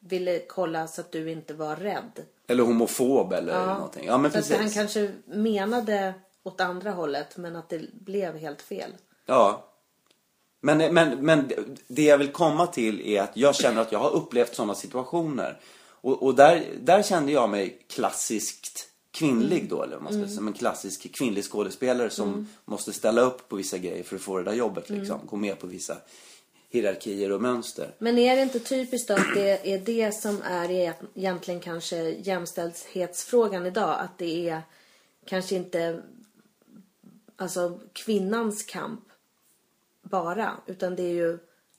ville 0.00 0.38
kolla 0.38 0.86
så 0.86 1.00
att 1.00 1.12
du 1.12 1.30
inte 1.30 1.54
var 1.54 1.76
rädd. 1.76 2.24
Eller 2.46 2.62
homofob 2.62 3.32
eller 3.32 3.66
någonting. 3.66 4.06
Ja 4.06 4.18
men 4.18 4.30
så 4.30 4.36
precis. 4.36 4.56
han 4.56 4.70
kanske 4.70 5.12
menade 5.26 6.14
åt 6.42 6.60
andra 6.60 6.90
hållet 6.90 7.36
men 7.36 7.56
att 7.56 7.68
det 7.68 7.92
blev 7.92 8.36
helt 8.36 8.62
fel. 8.62 8.90
Ja. 9.26 9.66
Men, 10.60 10.94
men, 10.94 11.26
men 11.26 11.52
det 11.86 12.02
jag 12.02 12.18
vill 12.18 12.32
komma 12.32 12.66
till 12.66 13.00
är 13.00 13.22
att 13.22 13.36
jag 13.36 13.54
känner 13.54 13.80
att 13.80 13.92
jag 13.92 13.98
har 13.98 14.10
upplevt 14.10 14.54
sådana 14.54 14.74
situationer. 14.74 15.60
Och, 16.02 16.22
och 16.22 16.34
där, 16.34 16.64
där 16.80 17.02
kände 17.02 17.32
jag 17.32 17.50
mig 17.50 17.86
klassiskt 17.88 18.86
kvinnlig 19.10 19.68
då, 19.70 19.82
eller 19.82 19.98
man 19.98 20.12
ska 20.12 20.22
säga, 20.22 20.36
som 20.36 20.46
en 20.46 20.52
klassisk 20.52 21.14
kvinnlig 21.14 21.44
skådespelare 21.44 22.10
som 22.10 22.48
måste 22.64 22.92
ställa 22.92 23.20
upp 23.20 23.48
på 23.48 23.56
vissa 23.56 23.78
grejer 23.78 24.04
för 24.04 24.16
att 24.16 24.22
få 24.22 24.38
det 24.38 24.44
där 24.44 24.52
jobbet 24.52 24.90
liksom. 24.90 25.20
Gå 25.26 25.36
med 25.36 25.58
på 25.58 25.66
vissa 25.66 25.96
hierarkier 26.70 27.32
och 27.32 27.42
mönster. 27.42 27.94
Men 27.98 28.18
är 28.18 28.36
det 28.36 28.42
inte 28.42 28.60
typiskt 28.60 29.10
att 29.10 29.34
det 29.34 29.72
är 29.74 29.78
det 29.78 30.12
som 30.12 30.42
är 30.42 30.70
egentligen 30.70 31.60
kanske 31.60 31.96
jämställdhetsfrågan 32.10 33.66
idag? 33.66 33.96
Att 34.00 34.18
det 34.18 34.48
är 34.48 34.62
kanske 35.26 35.54
inte 35.54 36.02
alltså 37.36 37.78
kvinnans 37.92 38.62
kamp 38.62 39.00
bara, 40.02 40.52
utan 40.66 40.96
det 40.96 41.02
är 41.02 41.14
ju 41.14 41.38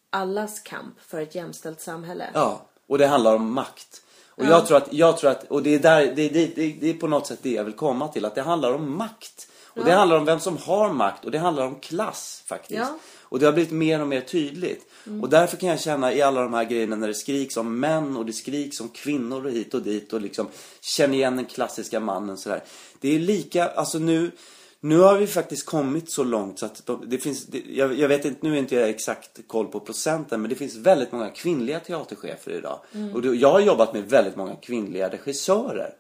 allas 0.10 0.60
kamp 0.60 1.02
för 1.02 1.22
ett 1.22 1.36
jämställt 1.36 1.82
samhälle. 1.82 2.30
Ja, 2.34 2.62
och 2.88 2.98
det 2.98 3.08
handlar 3.08 3.36
om 3.36 3.54
makt. 3.54 4.02
Och 4.30 4.46
jag 4.46 4.68
tror 4.68 4.78
att, 4.78 4.94
jag 4.94 5.18
tror 5.18 5.32
att, 5.32 5.44
och 5.44 5.64
det 5.64 5.76
är 5.76 5.80
där, 5.80 6.06
det, 6.16 6.30
det, 6.30 6.56
det, 6.56 6.78
det 6.82 6.90
är 6.90 6.94
på 6.94 7.08
något 7.08 7.28
sätt 7.28 7.40
det 7.42 7.52
jag 7.52 7.64
vill 7.64 7.74
komma 7.74 8.08
till, 8.08 8.26
att 8.26 8.36
det 8.36 8.42
handlar 8.42 8.74
om 8.74 8.98
makt. 8.98 9.48
Och 9.74 9.86
det 9.86 9.92
handlar 9.92 10.18
om 10.18 10.26
vem 10.26 10.40
som 10.40 10.58
har 10.58 10.94
makt 10.94 11.26
och 11.26 11.32
det 11.32 11.38
handlar 11.38 11.66
om 11.66 11.80
klass 11.80 12.44
faktiskt. 12.46 12.80
Ja. 12.80 12.98
Och 13.32 13.40
det 13.40 13.46
har 13.46 13.54
blivit 13.54 13.72
mer 13.72 14.02
och 14.02 14.08
mer 14.08 14.22
tydligt. 14.22 14.86
Och 15.22 15.30
därför 15.30 15.58
kan 15.58 15.70
jag 15.70 15.80
känna 15.80 16.14
i 16.14 16.22
alla 16.22 16.42
de 16.42 16.54
här 16.54 16.64
grejerna 16.64 16.96
när 16.96 17.08
det 17.08 17.14
skriks 17.14 17.58
om 17.58 17.80
män 17.80 18.18
och 18.18 18.26
det 18.26 18.34
skriks 18.34 18.82
om 18.82 18.90
kvinnor 18.90 19.46
och 19.46 19.52
hit 19.52 19.74
och 19.74 19.82
dit 19.82 20.14
och 20.14 20.22
liksom 20.22 20.48
känner 20.82 21.16
igen 21.16 21.36
den 21.36 21.46
klassiska 21.46 22.00
mannen 22.00 22.38
sådär. 22.38 22.64
Det 23.00 23.16
är 23.16 23.20
lika, 23.20 23.68
alltså 23.68 24.00
nu, 24.00 24.32
nu 24.80 25.00
har 25.00 25.18
vi 25.18 25.28
faktiskt 25.28 25.66
kommit 25.66 26.12
så 26.12 26.24
långt 26.24 26.60
så 26.60 26.66
att 26.66 26.86
de, 26.86 27.04
det 27.10 27.18
finns, 27.18 27.46
det, 27.46 27.64
jag, 27.70 28.00
jag 28.00 28.08
vet 28.08 28.26
inte, 28.26 28.48
nu 28.48 28.54
är 28.54 28.60
inte 28.60 28.76
jag 28.76 28.90
exakt 28.90 29.48
koll 29.48 29.68
på 29.68 29.80
procenten 29.80 30.42
men 30.42 30.50
det 30.50 30.56
finns 30.56 30.76
väldigt 30.76 31.12
många 31.12 31.30
kvinnliga 31.30 31.80
teaterchefer 31.80 32.52
idag. 32.52 32.80
Och 33.14 33.22
det, 33.22 33.36
jag 33.36 33.52
har 33.52 33.60
jobbat 33.60 33.94
med 33.94 34.10
väldigt 34.10 34.36
många 34.36 34.56
kvinnliga 34.56 35.10
regissörer. 35.10 35.94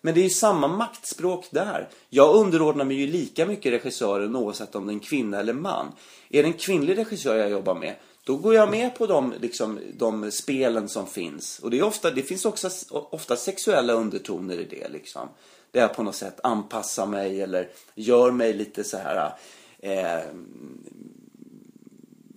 Men 0.00 0.14
det 0.14 0.20
är 0.20 0.24
ju 0.24 0.30
samma 0.30 0.68
maktspråk 0.68 1.48
där. 1.50 1.88
Jag 2.08 2.34
underordnar 2.34 2.84
mig 2.84 2.96
ju 2.96 3.06
lika 3.06 3.46
mycket 3.46 3.72
regissören 3.72 4.36
oavsett 4.36 4.74
om 4.74 4.86
det 4.86 4.92
är 4.92 4.94
en 4.94 5.00
kvinna 5.00 5.40
eller 5.40 5.52
man. 5.52 5.92
Är 6.28 6.42
det 6.42 6.48
en 6.48 6.52
kvinnlig 6.52 6.98
regissör 6.98 7.36
jag 7.36 7.50
jobbar 7.50 7.74
med, 7.74 7.94
då 8.24 8.36
går 8.36 8.54
jag 8.54 8.70
med 8.70 8.94
på 8.94 9.06
de, 9.06 9.34
liksom, 9.40 9.80
de 9.94 10.30
spelen 10.30 10.88
som 10.88 11.06
finns. 11.06 11.58
Och 11.58 11.70
det, 11.70 11.78
är 11.78 11.82
ofta, 11.82 12.10
det 12.10 12.22
finns 12.22 12.44
också 12.44 12.70
ofta 12.88 13.36
sexuella 13.36 13.92
undertoner 13.92 14.60
i 14.60 14.64
det. 14.64 14.88
Liksom. 14.88 15.28
Där 15.70 15.80
jag 15.80 15.94
på 15.94 16.02
något 16.02 16.14
sätt 16.14 16.40
anpassar 16.42 17.06
mig 17.06 17.40
eller 17.40 17.68
gör 17.94 18.30
mig 18.30 18.52
lite 18.52 18.84
så 18.84 18.96
här... 18.96 19.32
Eh, 19.78 20.24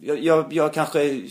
jag, 0.02 0.20
jag, 0.20 0.54
jag 0.54 0.74
kanske... 0.74 1.30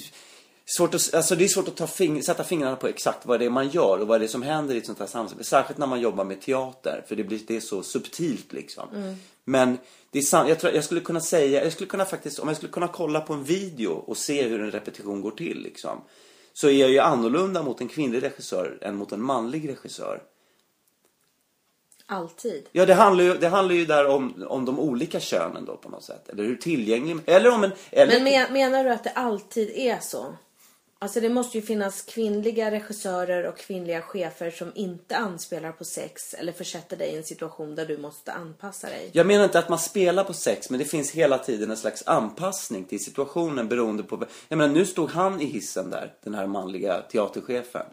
Svårt 0.70 0.94
att, 0.94 1.14
alltså 1.14 1.36
det 1.36 1.44
är 1.44 1.48
svårt 1.48 1.68
att 1.68 1.76
ta 1.76 1.86
fing, 1.86 2.22
sätta 2.22 2.44
fingrarna 2.44 2.76
på 2.76 2.88
exakt 2.88 3.26
vad 3.26 3.40
det 3.40 3.46
är 3.46 3.50
man 3.50 3.68
gör 3.68 4.00
och 4.00 4.06
vad 4.06 4.20
det 4.20 4.26
är 4.26 4.28
som 4.28 4.42
händer 4.42 4.74
i 4.74 4.78
ett 4.78 4.86
sånt 4.86 4.98
här 4.98 5.06
samhälle. 5.06 5.44
Särskilt 5.44 5.78
när 5.78 5.86
man 5.86 6.00
jobbar 6.00 6.24
med 6.24 6.40
teater, 6.40 7.04
för 7.08 7.16
det, 7.16 7.24
blir, 7.24 7.40
det 7.46 7.56
är 7.56 7.60
så 7.60 7.82
subtilt 7.82 8.52
liksom. 8.52 9.16
Men 9.44 9.78
det 10.10 10.18
är 10.18 10.48
jag, 10.48 10.60
tror, 10.60 10.72
jag 10.72 10.84
skulle 10.84 11.00
kunna 11.00 11.20
säga, 11.20 11.64
jag 11.64 11.72
skulle 11.72 11.88
kunna 11.88 12.04
faktiskt, 12.04 12.38
om 12.38 12.48
jag 12.48 12.56
skulle 12.56 12.72
kunna 12.72 12.88
kolla 12.88 13.20
på 13.20 13.32
en 13.32 13.44
video 13.44 13.90
och 13.90 14.16
se 14.16 14.42
hur 14.42 14.60
en 14.60 14.70
repetition 14.70 15.20
går 15.20 15.30
till 15.30 15.62
liksom. 15.62 16.00
Så 16.52 16.68
är 16.68 16.72
jag 16.72 16.90
ju 16.90 16.98
annorlunda 16.98 17.62
mot 17.62 17.80
en 17.80 17.88
kvinnlig 17.88 18.22
regissör 18.22 18.78
än 18.82 18.96
mot 18.96 19.12
en 19.12 19.22
manlig 19.22 19.68
regissör. 19.68 20.22
Alltid. 22.06 22.68
Ja, 22.72 22.86
det 22.86 22.94
handlar 22.94 23.24
ju, 23.24 23.34
det 23.34 23.48
handlar 23.48 23.74
ju 23.74 23.86
där 23.86 24.06
om, 24.06 24.44
om 24.48 24.64
de 24.64 24.80
olika 24.80 25.20
könen 25.20 25.64
då 25.64 25.76
på 25.76 25.88
något 25.88 26.04
sätt. 26.04 26.28
Eller 26.28 26.44
hur 26.44 26.56
tillgänglig, 26.56 27.16
eller 27.26 27.50
om 27.50 27.64
en... 27.64 27.72
Eller, 27.90 28.20
men 28.20 28.52
menar 28.52 28.84
du 28.84 28.90
att 28.90 29.04
det 29.04 29.10
alltid 29.10 29.70
är 29.70 29.98
så? 30.00 30.34
Alltså 31.00 31.20
det 31.20 31.28
måste 31.28 31.58
ju 31.58 31.62
finnas 31.62 32.02
kvinnliga 32.02 32.70
regissörer 32.70 33.48
och 33.48 33.56
kvinnliga 33.56 34.02
chefer 34.02 34.50
som 34.50 34.72
inte 34.74 35.16
anspelar 35.16 35.72
på 35.72 35.84
sex 35.84 36.34
eller 36.34 36.52
försätter 36.52 36.96
dig 36.96 37.08
i 37.08 37.16
en 37.16 37.24
situation 37.24 37.74
där 37.74 37.86
du 37.86 37.98
måste 37.98 38.32
anpassa 38.32 38.86
dig. 38.86 39.10
Jag 39.12 39.26
menar 39.26 39.44
inte 39.44 39.58
att 39.58 39.68
man 39.68 39.78
spelar 39.78 40.24
på 40.24 40.32
sex, 40.32 40.70
men 40.70 40.78
det 40.78 40.84
finns 40.84 41.10
hela 41.10 41.38
tiden 41.38 41.70
en 41.70 41.76
slags 41.76 42.02
anpassning 42.06 42.84
till 42.84 43.04
situationen 43.04 43.68
beroende 43.68 44.02
på... 44.02 44.24
Jag 44.48 44.56
menar, 44.56 44.74
nu 44.74 44.86
stod 44.86 45.10
han 45.10 45.40
i 45.40 45.44
hissen 45.44 45.90
där, 45.90 46.14
den 46.22 46.34
här 46.34 46.46
manliga 46.46 47.00
teaterchefen. 47.00 47.86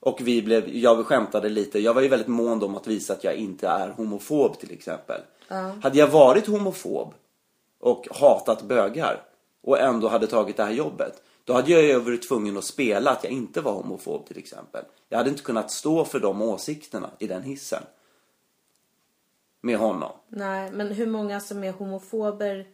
Och 0.00 0.20
vi 0.20 0.42
blev, 0.42 0.76
jag 0.76 1.06
skämtade 1.06 1.48
lite, 1.48 1.78
jag 1.78 1.94
var 1.94 2.02
ju 2.02 2.08
väldigt 2.08 2.28
mån 2.28 2.62
om 2.62 2.76
att 2.76 2.86
visa 2.86 3.12
att 3.12 3.24
jag 3.24 3.34
inte 3.34 3.68
är 3.68 3.88
homofob 3.88 4.58
till 4.58 4.72
exempel. 4.72 5.20
Hade 5.82 5.98
jag 5.98 6.08
varit 6.08 6.46
homofob 6.46 7.14
och 7.80 8.08
hatat 8.10 8.62
bögar 8.62 9.22
och 9.62 9.80
ändå 9.80 10.08
hade 10.08 10.26
tagit 10.26 10.56
det 10.56 10.64
här 10.64 10.72
jobbet. 10.72 11.22
Då 11.44 11.52
hade 11.52 11.70
jag 11.72 11.82
ju 11.82 11.98
varit 11.98 12.28
tvungen 12.28 12.56
att 12.56 12.64
spela 12.64 13.10
att 13.10 13.24
jag 13.24 13.32
inte 13.32 13.60
var 13.60 13.72
homofob 13.72 14.26
till 14.26 14.38
exempel. 14.38 14.84
Jag 15.08 15.18
hade 15.18 15.30
inte 15.30 15.42
kunnat 15.42 15.70
stå 15.70 16.04
för 16.04 16.20
de 16.20 16.42
åsikterna 16.42 17.10
i 17.18 17.26
den 17.26 17.42
hissen. 17.42 17.82
Med 19.60 19.78
honom. 19.78 20.12
Nej, 20.28 20.70
men 20.72 20.88
hur 20.92 21.06
många 21.06 21.40
som 21.40 21.64
är 21.64 21.72
homofober 21.72 22.66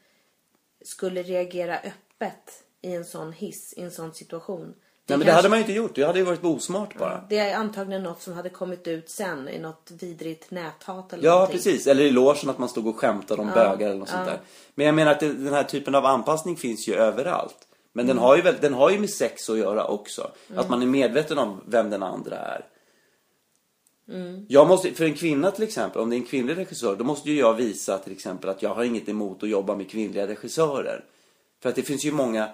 skulle 0.84 1.22
reagera 1.22 1.76
öppet 1.78 2.62
i 2.82 2.94
en 2.94 3.04
sån 3.04 3.32
hiss, 3.32 3.74
i 3.76 3.82
en 3.82 3.90
sån 3.90 4.14
situation? 4.14 4.60
Nej 4.60 4.74
men 5.06 5.18
det 5.18 5.24
kanske- 5.24 5.36
hade 5.36 5.48
man 5.48 5.58
ju 5.58 5.62
inte 5.62 5.72
gjort. 5.72 5.94
Det 5.94 6.02
hade 6.04 6.18
ju 6.18 6.24
varit 6.24 6.44
osmart 6.44 6.98
bara. 6.98 7.24
Det 7.28 7.38
är 7.38 7.56
antagligen 7.56 8.02
något 8.02 8.22
som 8.22 8.32
hade 8.32 8.48
kommit 8.50 8.86
ut 8.86 9.10
sen 9.10 9.48
i 9.48 9.58
något 9.58 9.90
vidrigt 10.00 10.50
näthat 10.50 11.12
eller 11.12 11.24
Ja, 11.24 11.32
någonting. 11.32 11.56
precis. 11.56 11.86
Eller 11.86 12.04
i 12.04 12.10
logen 12.10 12.50
att 12.50 12.58
man 12.58 12.68
stod 12.68 12.86
och 12.86 12.96
skämtade 12.96 13.42
om 13.42 13.50
bögar 13.54 13.86
eller 13.88 13.98
något 13.98 14.08
sånt 14.08 14.26
där. 14.26 14.40
Men 14.74 14.86
jag 14.86 14.94
menar 14.94 15.12
att 15.12 15.20
det, 15.20 15.32
den 15.32 15.54
här 15.54 15.64
typen 15.64 15.94
av 15.94 16.06
anpassning 16.06 16.56
finns 16.56 16.88
ju 16.88 16.94
överallt. 16.94 17.67
Men 17.98 18.06
den, 18.06 18.18
har 18.18 18.36
ju 18.36 18.42
väl, 18.42 18.54
den 18.60 18.74
har 18.74 18.90
ju 18.90 18.98
med 18.98 19.10
sex 19.10 19.50
att 19.50 19.58
göra 19.58 19.84
också. 19.84 20.30
Att 20.54 20.70
man 20.70 20.82
är 20.82 20.86
medveten 20.86 21.38
om 21.38 21.60
vem 21.66 21.90
den 21.90 22.02
andra 22.02 22.36
är. 22.36 22.64
Jag 24.48 24.68
måste, 24.68 24.94
för 24.94 25.04
en 25.04 25.14
kvinna 25.14 25.50
till 25.50 25.64
exempel, 25.64 26.02
om 26.02 26.10
det 26.10 26.16
är 26.16 26.18
en 26.18 26.26
kvinnlig 26.26 26.56
regissör, 26.56 26.96
då 26.96 27.04
måste 27.04 27.30
ju 27.30 27.38
jag 27.38 27.54
visa 27.54 27.98
till 27.98 28.12
exempel 28.12 28.50
att 28.50 28.62
jag 28.62 28.74
har 28.74 28.84
inget 28.84 29.08
emot 29.08 29.42
att 29.42 29.48
jobba 29.48 29.76
med 29.76 29.90
kvinnliga 29.90 30.26
regissörer. 30.26 31.04
För 31.62 31.68
att 31.68 31.74
det 31.74 31.82
finns 31.82 32.04
ju 32.04 32.12
många... 32.12 32.48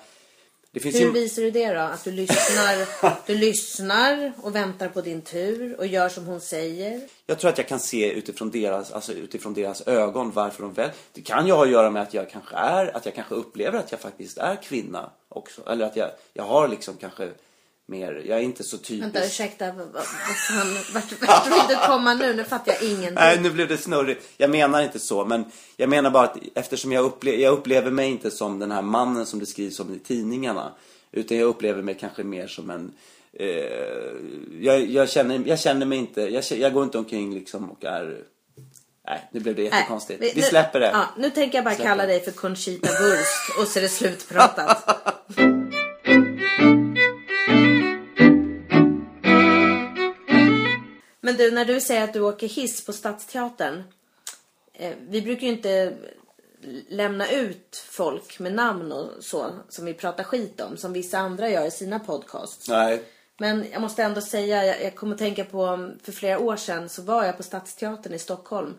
Hur 0.75 1.01
ju... 1.01 1.13
visar 1.13 1.43
du 1.43 1.51
det 1.51 1.75
då? 1.75 1.81
Att 1.81 2.05
du 2.05 2.11
lyssnar, 2.11 2.87
du 3.27 3.35
lyssnar 3.35 4.33
och 4.43 4.55
väntar 4.55 4.89
på 4.89 5.01
din 5.01 5.23
tur 5.23 5.79
och 5.79 5.87
gör 5.87 6.09
som 6.09 6.27
hon 6.27 6.41
säger? 6.41 7.01
Jag 7.27 7.39
tror 7.39 7.51
att 7.51 7.59
jag 7.59 7.69
kan 7.69 7.81
se 7.81 8.13
utifrån 8.13 8.51
deras, 8.51 8.93
alltså 8.93 9.13
utifrån 9.13 9.55
deras 9.55 9.87
ögon 9.87 10.31
varför 10.31 10.63
de 10.63 10.73
väljer. 10.73 10.95
Det 11.13 11.23
kan 11.23 11.47
ju 11.47 11.53
ha 11.53 11.65
att 11.65 11.71
göra 11.71 11.91
med 11.91 12.03
att 12.03 12.15
jag 12.15 12.31
kanske 12.31 12.57
är, 12.57 12.97
att 12.97 13.05
jag 13.05 13.15
kanske 13.15 13.35
upplever 13.35 13.79
att 13.79 13.93
jag 13.93 14.01
faktiskt 14.01 14.39
är 14.39 14.63
kvinna 14.63 15.11
också. 15.29 15.63
Eller 15.67 15.85
att 15.87 15.97
jag, 15.97 16.11
jag 16.33 16.45
har 16.45 16.69
liksom 16.69 16.95
kanske 17.01 17.31
mer, 17.87 18.23
jag 18.27 18.39
är 18.39 18.43
inte 18.43 18.65
så 18.65 18.79
typisk. 18.79 19.03
Vänta, 19.03 19.25
ursäkta. 19.27 19.73
Vart, 19.73 19.95
vart 20.95 21.47
vill 21.47 21.77
du 21.77 21.87
komma 21.87 22.15
nu? 22.15 22.35
Nu 22.35 22.45
fattar 22.45 22.73
jag 22.73 22.83
ingenting. 22.83 23.15
Nej, 23.15 23.41
nu 23.41 23.51
blev 23.51 23.69
det 23.69 23.79
snurrigt. 23.79 24.29
Jag 24.37 24.51
menar 24.51 24.83
inte 24.83 24.99
så, 24.99 25.25
men 25.25 25.45
jag 25.77 25.89
menar 25.89 26.11
bara 26.11 26.25
att 26.25 26.37
eftersom 26.55 26.93
jag, 26.93 27.05
upple 27.05 27.31
jag 27.41 27.53
upplever 27.53 27.91
mig 27.91 28.11
inte 28.11 28.31
som 28.31 28.59
den 28.59 28.71
här 28.71 28.83
mannen 28.83 29.27
som 29.27 29.39
det 29.39 29.47
skrivs 29.47 29.81
om 29.81 29.95
i 29.95 29.99
tidningarna. 29.99 30.73
Utan 31.13 31.37
jag 31.37 31.47
upplever 31.47 31.83
mig 31.83 31.97
kanske 32.01 32.23
mer 32.25 32.47
som 32.47 32.71
en... 32.71 32.93
Eh, 33.33 33.47
jag, 34.61 34.87
jag, 34.87 35.11
känner, 35.11 35.43
jag 35.47 35.61
känner 35.61 35.87
mig 35.87 35.99
inte, 35.99 36.21
jag, 36.21 36.45
jag 36.51 36.73
går 36.73 36.85
inte 36.85 36.99
omkring 36.99 37.35
liksom 37.35 37.71
och 37.71 37.85
är... 37.85 38.19
Nej, 39.07 39.29
nu 39.33 39.41
blev 39.41 39.55
det 39.55 39.63
jättekonstigt. 39.63 40.21
Nej, 40.21 40.33
vi, 40.35 40.41
nu- 40.41 40.47
släpper 40.47 40.81
det. 40.81 40.91
Ja, 40.91 41.05
nu 41.17 41.31
tänker 41.31 41.59
jag 41.59 41.65
bara 41.65 41.75
Släpper 41.75 41.91
kalla 41.91 42.07
dig 42.07 42.21
för 42.21 42.31
Conchita 42.31 42.89
Wurst 42.89 43.59
och 43.61 43.69
så 43.69 43.79
är 43.79 43.83
det 43.83 43.89
slutpratat. 43.89 45.01
Men 51.35 51.39
du, 51.39 51.51
när 51.51 51.65
du 51.65 51.81
säger 51.81 52.05
att 52.05 52.13
du 52.13 52.21
åker 52.21 52.49
hiss 52.49 52.85
på 52.85 52.93
Stadsteatern. 52.93 53.83
Eh, 54.73 54.97
vi 55.09 55.23
brukar 55.23 55.47
ju 55.47 55.53
inte 55.53 55.97
lämna 56.89 57.31
ut 57.31 57.87
folk 57.91 58.39
med 58.39 58.55
namn 58.55 58.93
och 58.93 59.11
så 59.21 59.51
som 59.69 59.85
vi 59.85 59.95
pratar 59.95 60.25
skit 60.25 60.61
om 60.61 60.77
som 60.77 60.93
vissa 60.93 61.19
andra 61.19 61.51
gör 61.51 61.67
i 61.67 61.71
sina 61.71 61.99
podcasts. 61.99 62.69
Nej. 62.69 63.03
Men 63.39 63.67
jag 63.73 63.81
måste 63.81 64.03
ändå 64.03 64.21
säga, 64.21 64.65
jag, 64.65 64.83
jag 64.83 64.95
kommer 64.95 65.15
att 65.15 65.19
tänka 65.19 65.45
på 65.45 65.91
för 66.03 66.13
flera 66.13 66.39
år 66.39 66.57
sedan 66.57 66.89
så 66.89 67.03
var 67.03 67.25
jag 67.25 67.37
på 67.37 67.43
Stadsteatern 67.43 68.15
i 68.15 68.19
Stockholm 68.19 68.75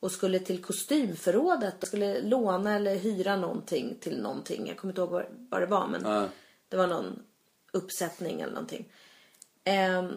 och 0.00 0.12
skulle 0.12 0.38
till 0.38 0.62
kostymförrådet 0.62 1.82
och 1.82 1.88
skulle 1.88 2.22
låna 2.22 2.76
eller 2.76 2.94
hyra 2.96 3.36
någonting 3.36 3.98
till 4.00 4.22
någonting. 4.22 4.66
Jag 4.68 4.76
kommer 4.76 4.92
inte 4.92 5.00
ihåg 5.00 5.24
vad, 5.50 5.60
det 5.60 5.66
var 5.66 5.86
men 5.86 6.02
Ja. 6.04 6.28
det 6.68 6.76
var 6.76 6.86
någon 6.86 7.22
uppsättning 7.72 8.40
eller 8.40 8.52
någonting. 8.52 8.92
Ehm, 9.64 10.12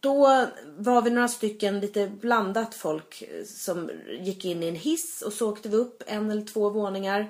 då 0.00 0.46
var 0.76 1.02
vi 1.02 1.10
några 1.10 1.28
stycken 1.28 1.80
lite 1.80 2.06
blandat 2.06 2.74
folk 2.74 3.22
eh, 3.22 3.44
som 3.44 3.90
gick 4.20 4.44
in 4.44 4.62
i 4.62 4.68
en 4.68 4.74
hiss 4.74 5.22
och 5.22 5.32
så 5.32 5.50
åkte 5.50 5.68
vi 5.68 5.76
upp 5.76 6.02
en 6.06 6.30
eller 6.30 6.42
två 6.42 6.70
våningar. 6.70 7.28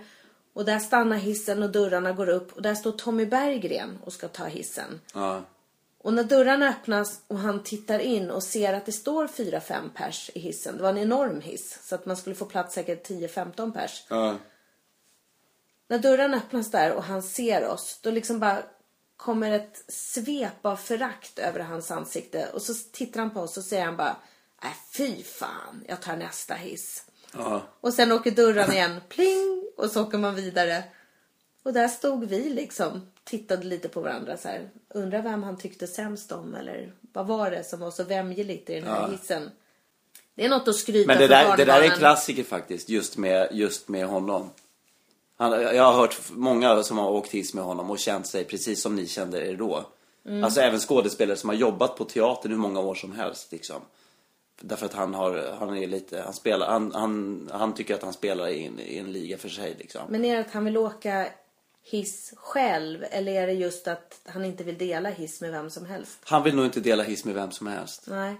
Och 0.53 0.65
där 0.65 0.79
stannar 0.79 1.17
hissen 1.17 1.63
och 1.63 1.71
dörrarna 1.71 2.13
går 2.13 2.29
upp 2.29 2.53
och 2.53 2.63
där 2.63 2.75
står 2.75 2.93
Tommy 2.93 3.27
Berggren 3.27 3.99
och 4.05 4.13
ska 4.13 4.29
ta 4.29 4.45
hissen. 4.45 5.01
Ja. 5.15 5.43
Och 5.99 6.15
när 6.15 6.25
dörrarna 6.25 6.69
öppnas 6.69 7.21
och 7.27 7.39
han 7.39 7.63
tittar 7.63 7.99
in 7.99 8.31
och 8.31 8.43
ser 8.43 8.75
att 8.75 8.87
det 8.87 8.93
står 8.93 9.27
4-5 9.27 9.75
pers 9.95 10.31
i 10.35 10.41
hissen. 10.41 10.77
Det 10.77 10.83
var 10.83 10.91
en 10.91 10.99
enorm 10.99 11.41
hiss 11.41 11.79
så 11.83 11.95
att 11.95 12.07
man 12.07 12.17
skulle 12.17 12.37
få 12.37 12.45
plats 12.45 12.75
säkert 12.75 13.09
10-15 13.09 13.73
pers. 13.73 14.05
Ja. 14.09 14.37
När 15.89 15.99
dörren 15.99 16.35
öppnas 16.35 16.71
där 16.71 16.93
och 16.93 17.03
han 17.03 17.23
ser 17.23 17.69
oss, 17.69 17.99
då 18.03 18.11
liksom 18.11 18.41
bara 18.41 18.63
kommer 19.21 19.51
ett 19.53 19.85
svep 19.89 20.67
av 20.67 20.77
förakt 20.77 21.39
över 21.39 21.61
hans 21.61 21.91
ansikte. 21.91 22.49
Och 22.55 22.63
så 22.63 22.75
tittar 22.93 23.21
han 23.21 23.31
på 23.31 23.41
oss 23.41 23.57
och 23.57 23.65
säger 23.65 23.85
han 23.85 23.97
bara, 23.97 24.17
äh 24.63 24.69
fy 24.97 25.23
fan, 25.23 25.85
jag 25.89 26.03
tar 26.03 26.17
nästa 26.17 26.55
hiss. 26.55 27.05
Ja. 27.33 27.63
Och 27.81 27.95
sen 27.95 28.13
åker 28.13 28.31
dörren 28.31 28.73
igen, 28.73 29.01
pling, 29.09 29.65
och 29.77 29.91
så 29.91 30.03
åker 30.03 30.19
man 30.19 30.35
vidare. 30.35 30.85
Och 31.63 31.73
där 31.73 31.89
stod 31.89 32.25
vi 32.25 32.49
liksom, 32.49 33.11
tittade 33.25 33.65
lite 33.67 33.89
på 33.89 34.01
varandra 34.01 34.37
så 34.37 34.49
här. 34.49 34.71
Undrar 34.89 35.23
vem 35.23 35.43
han 35.43 35.59
tyckte 35.59 35.87
sämst 35.87 36.33
om 36.33 36.55
eller 36.55 36.93
vad 37.13 37.27
var 37.27 37.51
det 37.51 37.65
som 37.65 37.81
var 37.81 37.91
så 37.91 38.05
vämjeligt 38.05 38.71
i 38.71 38.75
den 38.75 38.85
här 38.85 39.01
Ja. 39.01 39.11
hissen. 39.11 39.51
Det 40.35 40.45
är 40.45 40.49
något 40.49 40.69
att 40.69 40.77
skryta 40.77 41.07
Men 41.07 41.19
det 41.19 41.29
för 41.29 41.35
där, 41.35 41.57
det 41.57 41.65
där 41.65 41.73
är 41.73 41.77
en 41.77 41.81
barnbarnen. 41.81 41.99
klassiker 41.99 42.45
faktiskt, 42.45 42.89
just 42.89 43.17
med, 43.17 43.49
just 43.53 43.89
med 43.89 44.07
honom. 44.07 44.51
Han, 45.41 45.63
jag 45.63 45.85
har 45.85 45.93
hört 45.93 46.17
många 46.31 46.83
som 46.83 46.99
har 46.99 47.11
åkt 47.11 47.31
hiss 47.31 47.55
med 47.55 47.65
honom 47.65 47.91
och 47.91 47.99
känt 47.99 48.27
sig 48.27 48.45
precis 48.45 48.83
som 48.83 48.97
ni 48.97 49.07
kände 49.07 49.47
er 49.47 49.57
då. 49.57 49.85
Mm. 50.27 50.45
Alltså 50.45 50.61
även 50.61 50.81
skådespelare 50.81 51.37
som 51.37 51.49
har 51.49 51.57
jobbat 51.57 51.97
på 51.97 52.05
teatern 52.05 52.53
hur 52.53 52.59
många 52.59 52.81
år 52.81 52.95
som 52.95 53.13
helst 53.13 53.53
liksom. 53.53 53.83
Därför 54.61 54.87
att 54.87 54.93
han 54.93 55.15
har, 55.15 55.57
han 55.59 55.77
är 55.77 55.87
lite, 55.87 56.23
han 56.23 56.33
spelar, 56.33 56.67
han, 56.67 56.93
han, 56.93 57.49
han 57.53 57.75
tycker 57.75 57.95
att 57.95 58.03
han 58.03 58.13
spelar 58.13 58.49
i 58.49 58.67
en, 58.67 58.81
i 58.81 58.99
en 58.99 59.13
liga 59.13 59.39
för 59.39 59.49
sig 59.49 59.77
liksom. 59.79 60.01
Men 60.09 60.25
är 60.25 60.35
det 60.35 60.41
att 60.41 60.51
han 60.51 60.65
vill 60.65 60.77
åka 60.77 61.29
hiss 61.83 62.35
själv 62.37 63.05
eller 63.11 63.33
är 63.33 63.47
det 63.47 63.53
just 63.53 63.89
att 63.89 64.21
han 64.25 64.45
inte 64.45 64.65
vill 64.65 64.79
dela 64.79 65.11
hiss 65.11 65.41
med 65.41 65.51
vem 65.51 65.71
som 65.71 65.87
helst? 65.87 66.19
Han 66.25 66.43
vill 66.43 66.55
nog 66.57 66.65
inte 66.65 66.81
dela 66.81 67.03
hiss 67.03 67.25
med 67.25 67.35
vem 67.35 67.51
som 67.51 67.67
helst. 67.67 68.05
Nej. 68.07 68.37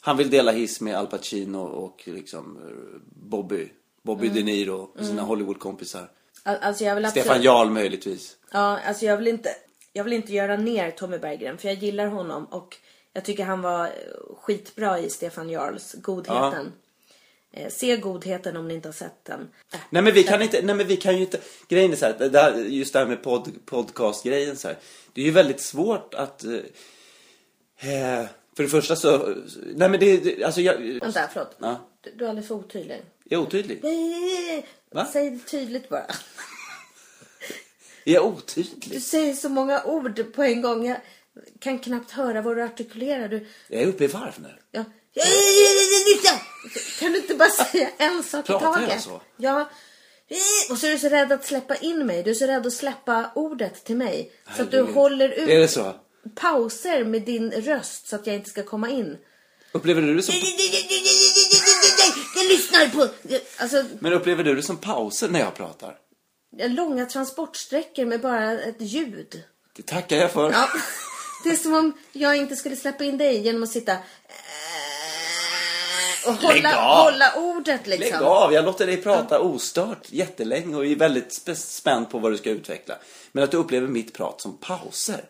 Han 0.00 0.16
vill 0.16 0.30
dela 0.30 0.52
hiss 0.52 0.80
med 0.80 0.96
Al 0.96 1.06
Pacino 1.06 1.58
och 1.58 2.02
liksom 2.04 2.58
Bobby. 3.06 3.68
Bobby 4.02 4.26
Mm. 4.26 4.34
De 4.34 4.42
Niro 4.42 4.90
och 4.98 5.04
sina 5.04 5.22
Hollywoodkompisar. 5.22 6.10
Al- 6.44 6.58
Alltså 6.60 6.84
jag 6.84 6.94
vill 6.94 7.04
absolut... 7.04 7.24
Stefan 7.26 7.42
Jarl 7.42 7.70
möjligtvis. 7.70 8.36
Ja, 8.52 8.80
alltså 8.80 9.04
jag 9.06 9.16
vill 9.16 9.28
inte... 9.28 9.50
Jag 9.96 10.04
vill 10.04 10.12
inte 10.12 10.32
göra 10.32 10.56
ner 10.56 10.90
Tommy 10.90 11.18
Berggren 11.18 11.58
för 11.58 11.68
jag 11.68 11.76
gillar 11.76 12.06
honom 12.06 12.44
och 12.44 12.76
jag 13.12 13.24
tycker 13.24 13.44
han 13.44 13.62
var 13.62 13.84
eh, 13.86 13.90
skitbra 14.42 14.98
i 14.98 15.10
Stefan 15.10 15.50
Jarls 15.50 15.92
Godheten. 15.94 16.72
Eh, 17.52 17.68
se 17.70 17.96
Godheten 17.96 18.56
om 18.56 18.68
ni 18.68 18.74
inte 18.74 18.88
har 18.88 18.92
sett 18.92 19.24
den. 19.24 19.48
Nej 19.90 20.02
men 20.02 20.12
vi 20.14 20.22
kan 20.22 20.42
inte, 20.42 20.62
nej 20.62 20.74
men 20.74 20.86
vi 20.86 20.96
kan 20.96 21.14
ju 21.16 21.20
inte, 21.20 21.38
grejen 21.68 21.92
är 21.92 21.96
så 21.96 22.06
här, 22.06 22.28
det 22.28 22.38
här, 22.40 22.52
just 22.54 22.92
det 22.92 22.98
här 22.98 23.06
med 23.06 23.22
pod, 23.22 23.48
podcast-grejen 23.66 24.56
så 24.56 24.68
här. 24.68 24.76
Det 25.12 25.20
är 25.20 25.24
ju 25.24 25.30
väldigt 25.30 25.60
svårt 25.60 26.14
att, 26.14 26.44
eh, 26.44 26.52
eh, 27.78 28.26
för 28.56 28.62
det 28.62 28.68
första 28.68 28.96
så, 28.96 29.34
nej 29.76 29.88
men 29.88 30.00
det, 30.00 30.16
det 30.16 30.44
alltså 30.44 30.60
jag, 30.60 30.78
Vänta, 30.78 31.28
förlåt. 31.32 31.56
Ja. 31.58 31.80
Du, 32.00 32.10
du 32.10 32.24
är 32.24 32.28
alldeles 32.28 32.48
för 32.48 32.54
otydlig. 32.54 33.02
jag 33.24 33.40
är 33.40 33.46
otydlig. 33.46 33.80
Va? 34.94 35.06
Säg 35.12 35.30
det 35.30 35.38
tydligt 35.46 35.88
bara. 35.88 36.06
Jag 38.04 38.24
är 38.24 38.28
Du 38.30 38.36
otydlig. 38.36 39.02
säger 39.02 39.34
så 39.34 39.48
många 39.48 39.84
ord 39.84 40.32
på 40.34 40.42
en 40.42 40.62
gång. 40.62 40.86
Jag 40.86 40.96
kan 41.60 41.78
knappt 41.78 42.10
höra 42.10 42.42
vad 42.42 42.56
du 42.56 42.62
artikulerar. 42.62 43.28
Du, 43.28 43.46
Jag 43.68 43.82
är 43.82 43.86
uppe 43.86 44.04
i 44.04 44.06
varv 44.06 44.34
nu. 44.38 44.54
ja. 44.70 44.84
Kan 47.00 47.12
du 47.12 47.18
inte 47.18 47.34
bara 47.34 47.50
säga 47.50 47.88
en 47.98 48.22
sak 48.22 48.44
i 48.44 48.46
Pratar 48.46 48.66
jag 48.66 48.74
taget? 48.88 49.02
så? 49.02 49.22
Ja. 49.36 49.70
Och 50.70 50.78
så 50.78 50.86
är 50.86 50.90
du 50.90 50.98
så 50.98 51.08
rädd 51.08 51.32
att 51.32 51.44
släppa 51.44 51.76
in 51.76 52.06
mig. 52.06 52.22
Du 52.22 52.30
är 52.30 52.34
så 52.34 52.46
rädd 52.46 52.66
att 52.66 52.72
släppa 52.72 53.30
ordet 53.34 53.84
till 53.84 53.96
mig. 53.96 54.32
Så 54.56 54.62
att 54.62 54.70
du 54.70 54.80
håller 54.82 55.28
ut 55.28 55.48
Är 55.48 55.58
det 55.60 55.68
så? 55.68 55.94
pauser 56.34 57.04
med 57.04 57.22
din 57.22 57.50
röst 57.50 58.08
så 58.08 58.16
att 58.16 58.26
jag 58.26 58.36
inte 58.36 58.50
ska 58.50 58.62
komma 58.62 58.90
in. 58.90 59.16
Upplever 59.72 60.02
du 60.02 60.14
det 60.14 60.22
som, 60.22 60.34
Jag 62.36 62.46
lyssnar 62.48 62.86
på... 62.88 63.08
Alltså, 63.56 63.84
men 63.98 64.12
upplever 64.12 64.44
du 64.44 64.54
det 64.54 64.62
som 64.62 64.76
pauser 64.76 65.28
när 65.28 65.40
jag 65.40 65.54
pratar? 65.54 65.98
långa 66.56 67.06
transportsträckor 67.06 68.04
med 68.04 68.20
bara 68.20 68.52
ett 68.52 68.80
ljud. 68.80 69.42
Det 69.76 69.82
tackar 69.82 70.16
jag 70.16 70.32
för. 70.32 70.52
Ja. 70.52 70.68
Det 71.44 71.50
är 71.50 71.56
som 71.56 71.74
om 71.74 71.92
jag 72.12 72.36
inte 72.36 72.56
skulle 72.56 72.76
släppa 72.76 73.04
in 73.04 73.18
dig 73.18 73.40
genom 73.40 73.62
att 73.62 73.68
sitta 73.70 73.96
och 76.26 76.34
hålla, 76.34 76.70
hålla 76.82 77.34
ordet 77.36 77.86
liksom. 77.86 78.10
Lägg 78.12 78.22
av, 78.22 78.52
jag 78.52 78.64
låter 78.64 78.86
dig 78.86 78.96
prata 79.02 79.40
ostört 79.40 80.06
jättelänge 80.10 80.76
och 80.76 80.86
är 80.86 80.96
väldigt 80.96 81.28
sp- 81.28 81.54
spänd 81.54 82.10
på 82.10 82.18
vad 82.18 82.32
du 82.32 82.36
ska 82.36 82.50
utveckla. 82.50 82.94
Men 83.32 83.44
att 83.44 83.50
du 83.50 83.56
upplever 83.56 83.88
mitt 83.88 84.12
prat 84.12 84.40
som 84.40 84.56
pauser, 84.56 85.24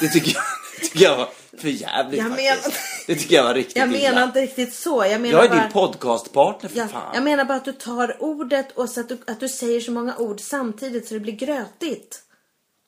det 0.00 0.08
tycker 0.08 0.32
jag, 0.34 0.42
det 0.80 0.86
tycker 0.86 1.04
jag 1.04 1.16
var 1.16 1.28
för 1.58 1.68
jävligt 1.68 2.18
Jag 2.20 2.28
faktiskt. 2.28 2.48
menar- 2.64 2.74
Det 3.06 3.14
tycker 3.14 3.34
jag 3.36 3.44
var 3.44 3.54
riktigt 3.54 3.76
Jag 3.76 3.88
menar 3.88 4.10
illa. 4.12 4.24
inte 4.24 4.40
riktigt 4.40 4.74
så. 4.74 5.04
Jag 5.10 5.20
menar 5.20 5.34
Jag 5.38 5.44
är 5.44 5.48
bara... 5.48 5.62
din 5.62 5.72
podcastpartner 5.72 6.68
för 6.70 6.78
Ja, 6.78 6.88
fan. 6.88 7.10
jag 7.14 7.22
menar 7.24 7.44
bara 7.44 7.56
att 7.58 7.64
du 7.64 7.72
tar 7.72 8.22
ordet 8.22 8.72
och 8.78 8.88
så 8.88 9.00
att 9.00 9.08
du, 9.08 9.18
att 9.26 9.40
du 9.40 9.48
säger 9.48 9.80
så 9.80 9.92
många 9.92 10.16
ord 10.16 10.40
samtidigt 10.40 11.08
så 11.08 11.14
det 11.14 11.20
blir 11.20 11.32
grötigt. 11.32 12.20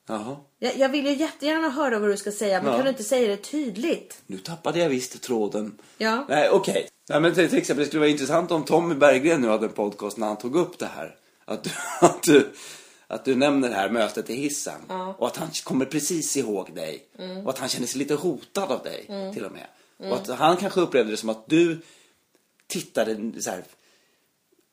Jaha. 0.09 0.35
Jag, 0.59 0.77
jag 0.77 0.89
vill 0.89 1.05
ju 1.05 1.13
jättegärärna 1.15 1.69
höra 1.69 1.99
vad 1.99 2.09
du 2.09 2.17
ska 2.17 2.31
säga 2.31 2.61
men 2.61 2.71
Ja. 2.71 2.77
kan 2.77 2.85
du 2.85 2.89
inte 2.89 3.03
säga 3.03 3.27
det 3.27 3.37
tydligt? 3.37 4.17
Nu 4.27 4.37
tappade 4.37 4.79
jag 4.79 4.89
visst 4.89 5.21
tråden. 5.21 5.77
Ja. 5.97 6.25
Nej, 6.29 6.49
okej. 6.49 6.87
Nej, 7.09 7.21
men 7.21 7.35
till, 7.35 7.49
till 7.49 7.57
exempel, 7.57 7.83
det 7.83 7.87
skulle 7.87 7.99
vara 7.99 8.09
intressant 8.09 8.51
om 8.51 8.63
Tommy 8.63 8.95
Berggren 8.95 9.41
nu 9.41 9.47
hade 9.47 9.65
en 9.65 9.71
podcast 9.71 10.17
när 10.17 10.27
han 10.27 10.37
tog 10.37 10.55
upp 10.55 10.79
det 10.79 10.89
här. 10.95 11.15
Att 11.45 11.63
du, 11.63 11.69
att 12.05 12.23
du, 12.23 12.49
att 13.07 13.25
du 13.25 13.35
nämner 13.35 13.69
det 13.69 13.75
här 13.75 13.89
mötet 13.89 14.29
i 14.29 14.35
hissen. 14.35 14.81
Och 15.17 15.27
att 15.27 15.37
han 15.37 15.49
kommer 15.63 15.85
precis 15.85 16.37
ihåg 16.37 16.75
dig. 16.75 17.05
Och 17.43 17.49
att 17.49 17.59
han 17.59 17.69
känner 17.69 17.87
sig 17.87 17.99
lite 17.99 18.15
hotad 18.15 18.71
av 18.71 18.83
dig 18.83 19.31
till 19.33 19.45
och 19.45 19.51
med. 19.51 19.67
Och 20.11 20.17
att 20.17 20.27
han 20.27 20.57
kanske 20.57 20.81
upplevde 20.81 21.11
det 21.11 21.17
som 21.17 21.29
att 21.29 21.47
du 21.49 21.81
tittade 22.67 23.41
så 23.41 23.49
här, 23.49 23.63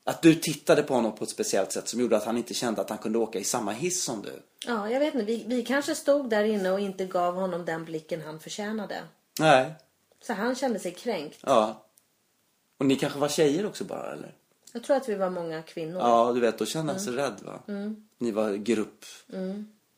Att 0.04 0.22
du 0.22 0.34
tittade 0.34 0.82
på 0.82 0.94
honom 0.94 1.14
på 1.14 1.24
ett 1.24 1.30
speciellt 1.30 1.72
sätt 1.72 1.88
som 1.88 2.00
gjorde 2.00 2.16
att 2.16 2.24
han 2.24 2.36
inte 2.36 2.54
kände 2.54 2.80
att 2.80 2.90
han 2.90 2.98
kunde 2.98 3.18
åka 3.18 3.38
i 3.38 3.44
samma 3.44 3.72
hiss 3.72 4.04
som 4.04 4.22
du. 4.22 4.42
Ja, 4.66 4.90
jag 4.90 5.00
vet 5.00 5.14
inte. 5.14 5.26
Vi, 5.26 5.44
vi 5.46 5.62
kanske 5.62 5.94
stod 5.94 6.30
där 6.30 6.44
inne 6.44 6.70
och 6.70 6.80
inte 6.80 7.04
gav 7.04 7.34
honom 7.34 7.64
den 7.64 7.84
blicken 7.84 8.22
han 8.22 8.40
förtjänade. 8.40 9.02
Nej. 9.40 9.74
Så 10.26 10.32
han 10.32 10.54
kände 10.54 10.78
sig 10.78 10.92
kränkt. 10.92 11.38
Ja. 11.40 11.84
Och 12.78 12.86
ni 12.86 12.96
kanske 12.96 13.18
var 13.18 13.28
tjejer 13.28 13.66
också 13.66 13.84
bara 13.84 14.12
eller? 14.12 14.34
Jag 14.72 14.84
tror 14.84 14.96
att 14.96 15.08
vi 15.08 15.14
var 15.14 15.30
många 15.30 15.62
kvinnor. 15.62 16.00
Ja, 16.00 16.32
du 16.32 16.40
vet, 16.40 16.58
då 16.58 16.66
kände 16.66 16.92
han 16.92 17.00
sig 17.00 17.12
rädd 17.12 17.40
va? 17.42 17.62
Ni 18.18 18.30
var 18.30 18.52
grupp. 18.54 19.04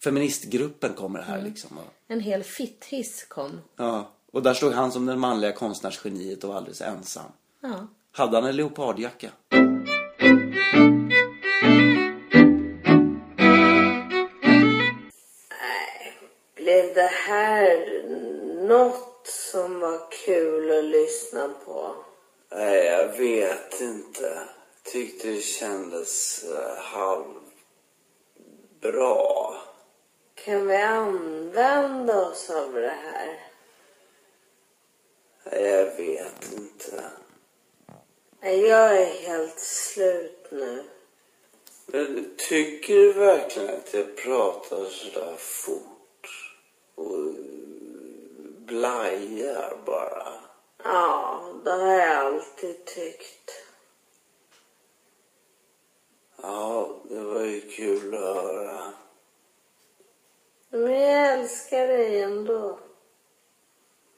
Feministgruppen 0.04 0.94
kommer 0.94 1.22
här 1.22 1.42
liksom. 1.42 1.78
Och, 1.78 1.84
En 2.08 2.20
hel 2.20 2.42
fitthiss 2.42 3.24
kom. 3.24 3.60
ja. 3.76 4.10
och 4.32 4.42
där 4.42 4.54
stod 4.54 4.72
han 4.72 4.92
som 4.92 5.06
den 5.06 5.18
manliga 5.20 5.52
konstnärsgeniet 5.52 6.44
och 6.44 6.50
var 6.50 6.56
alldeles 6.56 6.80
ensam. 6.80 7.30
Ja. 7.60 7.86
Hade 8.12 8.36
han 8.36 8.46
en 8.46 8.56
leopardjacka? 8.56 9.30
Blev 16.56 16.94
det 16.94 17.10
här 17.26 18.02
något 18.68 19.26
som 19.52 19.80
var 19.80 20.10
kul 20.26 20.78
att 20.78 20.84
lyssna 20.84 21.48
på? 21.64 21.94
Nej, 22.52 22.84
jag 22.86 23.18
vet 23.18 23.80
inte. 23.80 24.38
Tyckte 24.92 25.28
det 25.28 25.40
kändes 25.40 26.44
uh, 26.50 26.82
halvbra. 28.82 29.54
Kan 30.34 30.66
vi 30.66 30.76
använda 30.76 32.26
oss 32.26 32.50
av 32.50 32.72
det 32.72 32.94
här? 33.02 33.40
Jag 35.44 35.96
vet 35.96 36.52
inte. 36.52 37.04
Jag 38.40 39.02
är 39.02 39.06
helt 39.06 39.58
slut 39.60 40.46
nu. 40.50 40.84
Men 41.86 42.34
tycker 42.36 42.94
du 42.94 43.12
verkligen 43.12 43.74
att 43.74 43.94
jag 43.94 44.16
pratar 44.16 44.84
sådär 44.84 45.34
fort? 45.36 46.52
Och 46.94 47.34
blajar 48.66 49.76
bara? 49.86 50.32
Ja, 50.84 51.40
det 51.64 51.70
har 51.70 51.92
jag 51.92 52.26
alltid 52.26 52.84
tyckt. 52.84 53.65
Ja, 56.42 56.96
det 57.08 57.20
var 57.20 57.42
ju 57.42 57.60
kul 57.60 58.14
att 58.14 58.20
höra. 58.20 58.92
Men 60.70 60.92
jag 60.92 61.32
älskar 61.32 61.88
dig 61.88 62.22
ändå. 62.22 62.78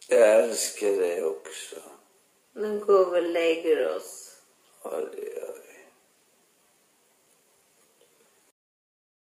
Jag 0.09 0.45
älskar 0.45 0.89
dig 0.89 1.25
också. 1.25 1.77
Nu 2.53 2.79
går 2.79 3.11
vi 3.11 3.19
och 3.19 3.23
lägger 3.23 3.97
oss. 3.97 4.37
Ja, 4.83 4.91
det 4.91 5.23
gör. 5.23 5.58